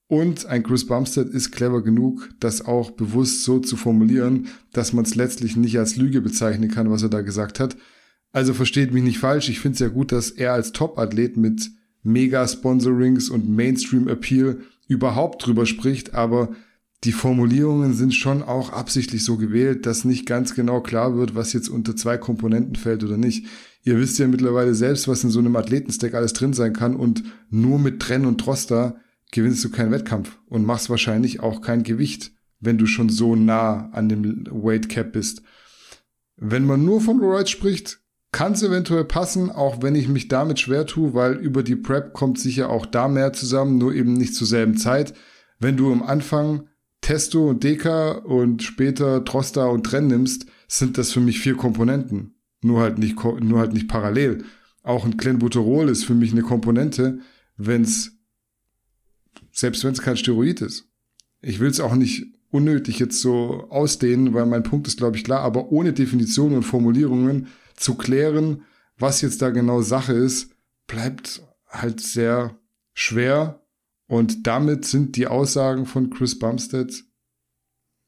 Und 0.06 0.46
ein 0.46 0.62
Chris 0.62 0.86
Bumstead 0.86 1.28
ist 1.28 1.52
clever 1.52 1.82
genug, 1.82 2.30
das 2.40 2.64
auch 2.64 2.90
bewusst 2.90 3.44
so 3.44 3.60
zu 3.60 3.76
formulieren, 3.76 4.48
dass 4.72 4.92
man 4.92 5.04
es 5.04 5.14
letztlich 5.14 5.56
nicht 5.56 5.78
als 5.78 5.96
Lüge 5.96 6.20
bezeichnen 6.20 6.70
kann, 6.70 6.90
was 6.90 7.02
er 7.02 7.10
da 7.10 7.20
gesagt 7.20 7.60
hat. 7.60 7.76
Also 8.32 8.54
versteht 8.54 8.92
mich 8.92 9.04
nicht 9.04 9.18
falsch, 9.18 9.48
ich 9.48 9.60
finde 9.60 9.74
es 9.74 9.80
ja 9.80 9.88
gut, 9.88 10.12
dass 10.12 10.30
er 10.30 10.52
als 10.52 10.72
Top-Athlet 10.72 11.36
mit 11.36 11.70
Mega-Sponsorings 12.02 13.28
und 13.28 13.48
Mainstream-Appeal 13.48 14.60
überhaupt 14.88 15.46
drüber 15.46 15.66
spricht, 15.66 16.14
aber 16.14 16.50
die 17.04 17.12
Formulierungen 17.12 17.94
sind 17.94 18.14
schon 18.14 18.42
auch 18.42 18.72
absichtlich 18.72 19.24
so 19.24 19.38
gewählt, 19.38 19.86
dass 19.86 20.04
nicht 20.04 20.26
ganz 20.26 20.54
genau 20.54 20.82
klar 20.82 21.16
wird, 21.16 21.34
was 21.34 21.54
jetzt 21.54 21.68
unter 21.68 21.96
zwei 21.96 22.18
Komponenten 22.18 22.76
fällt 22.76 23.02
oder 23.02 23.16
nicht. 23.16 23.46
Ihr 23.82 23.98
wisst 23.98 24.18
ja 24.18 24.28
mittlerweile 24.28 24.74
selbst, 24.74 25.08
was 25.08 25.24
in 25.24 25.30
so 25.30 25.38
einem 25.38 25.56
Athletenstack 25.56 26.12
alles 26.12 26.34
drin 26.34 26.52
sein 26.52 26.74
kann 26.74 26.94
und 26.94 27.24
nur 27.48 27.78
mit 27.78 28.00
Trenn 28.00 28.26
und 28.26 28.38
Troster 28.38 28.96
gewinnst 29.32 29.64
du 29.64 29.70
keinen 29.70 29.92
Wettkampf 29.92 30.38
und 30.46 30.66
machst 30.66 30.90
wahrscheinlich 30.90 31.40
auch 31.40 31.62
kein 31.62 31.84
Gewicht, 31.84 32.32
wenn 32.58 32.76
du 32.76 32.84
schon 32.84 33.08
so 33.08 33.34
nah 33.34 33.88
an 33.92 34.10
dem 34.10 34.46
Weight 34.50 34.90
Cap 34.90 35.12
bist. 35.12 35.42
Wenn 36.36 36.66
man 36.66 36.84
nur 36.84 37.00
von 37.00 37.20
Roids 37.20 37.50
spricht, 37.50 38.00
kann 38.32 38.52
es 38.52 38.62
eventuell 38.62 39.04
passen, 39.04 39.50
auch 39.50 39.82
wenn 39.82 39.94
ich 39.94 40.08
mich 40.08 40.28
damit 40.28 40.60
schwer 40.60 40.86
tue, 40.86 41.14
weil 41.14 41.34
über 41.34 41.62
die 41.62 41.76
Prep 41.76 42.12
kommt 42.12 42.38
sicher 42.38 42.68
auch 42.68 42.86
da 42.86 43.08
mehr 43.08 43.32
zusammen, 43.32 43.78
nur 43.78 43.94
eben 43.94 44.12
nicht 44.12 44.34
zur 44.34 44.46
selben 44.46 44.76
Zeit. 44.76 45.14
Wenn 45.58 45.76
du 45.76 45.90
am 45.92 46.02
Anfang 46.02 46.68
Testo 47.00 47.48
und 47.48 47.64
Deka 47.64 48.12
und 48.12 48.62
später 48.62 49.24
Trosta 49.24 49.66
und 49.66 49.84
Trenn 49.84 50.06
nimmst, 50.06 50.46
sind 50.68 50.98
das 50.98 51.12
für 51.12 51.20
mich 51.20 51.40
vier 51.40 51.56
Komponenten. 51.56 52.34
Nur 52.62 52.80
halt 52.80 52.98
nicht, 52.98 53.22
nur 53.24 53.58
halt 53.58 53.72
nicht 53.72 53.88
parallel. 53.88 54.44
Auch 54.82 55.04
ein 55.04 55.16
Clenbuterol 55.16 55.88
ist 55.88 56.04
für 56.04 56.14
mich 56.14 56.32
eine 56.32 56.42
Komponente, 56.42 57.20
wenn's, 57.56 58.18
selbst 59.52 59.84
wenn 59.84 59.92
es 59.92 60.02
kein 60.02 60.16
Steroid 60.16 60.60
ist. 60.60 60.88
Ich 61.42 61.60
will 61.60 61.70
es 61.70 61.80
auch 61.80 61.94
nicht 61.94 62.26
unnötig 62.50 62.98
jetzt 62.98 63.20
so 63.20 63.66
ausdehnen, 63.70 64.34
weil 64.34 64.46
mein 64.46 64.62
Punkt 64.62 64.86
ist, 64.88 64.98
glaube 64.98 65.16
ich, 65.16 65.24
klar, 65.24 65.40
aber 65.40 65.70
ohne 65.72 65.92
Definitionen 65.92 66.56
und 66.56 66.62
Formulierungen 66.64 67.48
zu 67.76 67.94
klären, 67.94 68.62
was 68.98 69.20
jetzt 69.22 69.40
da 69.40 69.50
genau 69.50 69.80
Sache 69.82 70.12
ist, 70.12 70.50
bleibt 70.86 71.42
halt 71.68 72.00
sehr 72.00 72.58
schwer 72.92 73.59
und 74.10 74.48
damit 74.48 74.86
sind 74.86 75.14
die 75.14 75.28
Aussagen 75.28 75.86
von 75.86 76.10
Chris 76.10 76.36
Bumstead 76.36 77.04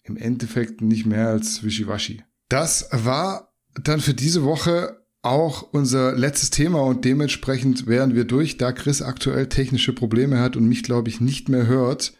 im 0.03 0.17
Endeffekt 0.17 0.81
nicht 0.81 1.07
mehr 1.07 1.29
als 1.29 1.63
wischiwaschi. 1.63 2.25
Das 2.49 2.89
war 2.91 3.55
dann 3.85 4.01
für 4.01 4.13
diese 4.13 4.43
Woche 4.43 5.07
auch 5.23 5.63
unser 5.63 6.17
letztes 6.17 6.51
Thema 6.51 6.81
und 6.81 7.05
dementsprechend 7.05 7.87
wären 7.87 8.17
wir 8.17 8.25
durch, 8.25 8.57
da 8.57 8.73
Chris 8.73 9.01
aktuell 9.01 9.47
technische 9.47 9.93
Probleme 9.93 10.41
hat 10.41 10.57
und 10.57 10.67
mich, 10.67 10.83
glaube 10.83 11.09
ich, 11.09 11.21
nicht 11.21 11.49
mehr 11.49 11.69
hört, 11.69 12.15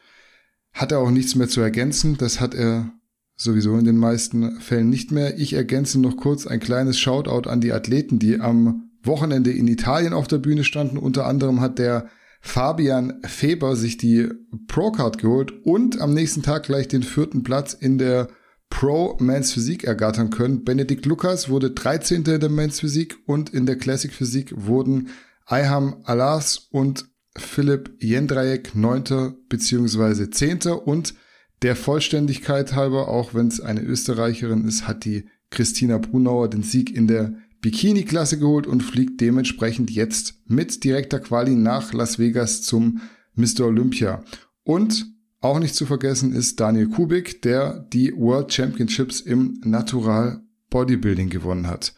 hat 0.73 0.93
er 0.93 1.01
auch 1.01 1.11
nichts 1.11 1.35
mehr 1.35 1.49
zu 1.49 1.61
ergänzen. 1.61 2.17
Das 2.17 2.41
hat 2.41 2.55
er 2.55 2.93
sowieso 3.35 3.77
in 3.77 3.85
den 3.85 3.97
meisten 3.97 4.61
Fällen 4.61 4.91
nicht 4.91 5.11
mehr. 5.11 5.41
Ich 5.41 5.55
ergänze 5.55 6.01
noch 6.01 6.17
kurz 6.17 6.47
ein 6.47 6.61
kleines 6.61 7.01
Shoutout 7.01 7.51
an 7.51 7.61
die 7.61 7.73
Athleten, 7.73 8.21
die 8.21 8.39
am 8.39 8.93
Wochenende 9.03 9.51
in 9.51 9.67
Italien 9.67 10.13
auf 10.13 10.29
der 10.29 10.39
Bühne 10.39 10.63
standen. 10.63 10.99
Unter 10.99 11.27
anderem 11.27 11.61
hat 11.61 11.81
der 11.81 12.09
Fabian 12.45 13.23
Feber 13.25 13.77
sich 13.77 13.97
die 13.97 14.29
Pro-Card 14.67 15.19
geholt 15.19 15.53
und 15.65 16.01
am 16.01 16.13
nächsten 16.13 16.43
Tag 16.43 16.65
gleich 16.65 16.89
den 16.89 17.05
vierten 17.05 17.45
Platz 17.45 17.73
in 17.73 17.99
der 17.99 18.29
Pro 18.69 19.17
Men's 19.21 19.53
Physik 19.53 19.85
ergattern 19.85 20.31
können. 20.31 20.65
Benedikt 20.65 21.07
Lukas 21.07 21.49
wurde 21.49 21.71
13. 21.71 22.25
in 22.25 22.41
der 22.41 22.49
Men's 22.51 22.81
Physik 22.81 23.17
und 23.27 23.51
in 23.51 23.65
der 23.65 23.77
Classic 23.77 24.13
Physik 24.13 24.53
wurden 24.57 25.11
Ayham 25.47 26.03
Alas 26.05 26.69
und 26.71 27.07
Philipp 27.37 27.97
Jendrajek 28.01 28.75
9. 28.75 29.35
bzw. 29.49 30.31
10. 30.31 30.73
und 30.85 31.15
der 31.63 31.77
Vollständigkeit 31.77 32.75
halber, 32.75 33.09
auch 33.09 33.35
wenn 33.35 33.49
es 33.49 33.61
eine 33.61 33.83
Österreicherin 33.83 34.67
ist, 34.67 34.89
hat 34.89 35.05
die 35.05 35.29
Christina 35.51 35.99
Brunauer 35.99 36.51
den 36.51 36.65
Sieg 36.65 36.95
in 36.95 37.07
der 37.07 37.35
Bikini-Klasse 37.63 38.39
geholt 38.39 38.67
und 38.67 38.83
fliegt 38.83 39.21
dementsprechend 39.21 39.91
jetzt 39.91 40.35
mit 40.47 40.85
direkter 40.85 41.21
Quali 41.21 41.55
nach 41.55 41.93
Las 41.93 42.19
Vegas 42.19 42.63
zum 42.63 43.01
Mr. 43.35 43.67
Olympia. 43.67 44.23
Und 44.65 45.07
auch 45.41 45.59
nicht 45.59 45.75
zu 45.75 45.87
vergessen 45.87 46.33
ist 46.33 46.61
Daniel 46.61 46.89
Kubik, 46.89 47.41
der 47.43 47.87
die 47.93 48.13
World 48.15 48.53
Championships 48.53 49.21
im 49.21 49.61
Natural 49.65 50.43
Bodybuilding 50.71 51.31
gewonnen 51.31 51.67
hat. 51.67 51.95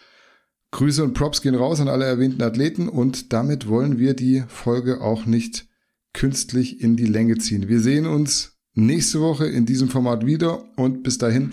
Grüße 0.71 1.05
und 1.05 1.15
Props 1.15 1.41
gehen 1.41 1.55
raus 1.55 1.81
an 1.81 1.89
alle 1.89 2.05
erwähnten 2.05 2.43
Athleten 2.43 2.89
und 2.89 3.33
damit 3.33 3.69
wollen 3.69 3.99
wir 3.99 4.15
die 4.15 4.45
Folge 4.49 5.01
auch 5.01 5.25
nicht 5.25 5.67
künstlich 6.13 6.81
in 6.81 6.97
die 6.97 7.07
Länge 7.07 7.39
ziehen. 7.39 7.69
Wir 7.69 7.81
sehen 7.81 8.07
uns 8.07 8.59
nächste 8.75 9.21
Woche 9.21 9.47
in 9.47 9.67
diesem 9.67 9.89
Format 9.89 10.27
wieder 10.27 10.65
und 10.77 11.03
bis 11.03 11.19
dahin 11.19 11.53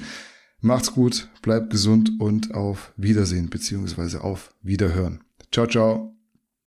Macht's 0.61 0.93
gut, 0.93 1.27
bleibt 1.41 1.71
gesund 1.71 2.11
und 2.19 2.53
auf 2.53 2.93
Wiedersehen 2.95 3.49
beziehungsweise 3.49 4.23
auf 4.23 4.53
Wiederhören. 4.61 5.23
Ciao, 5.51 5.65
ciao. 5.65 6.20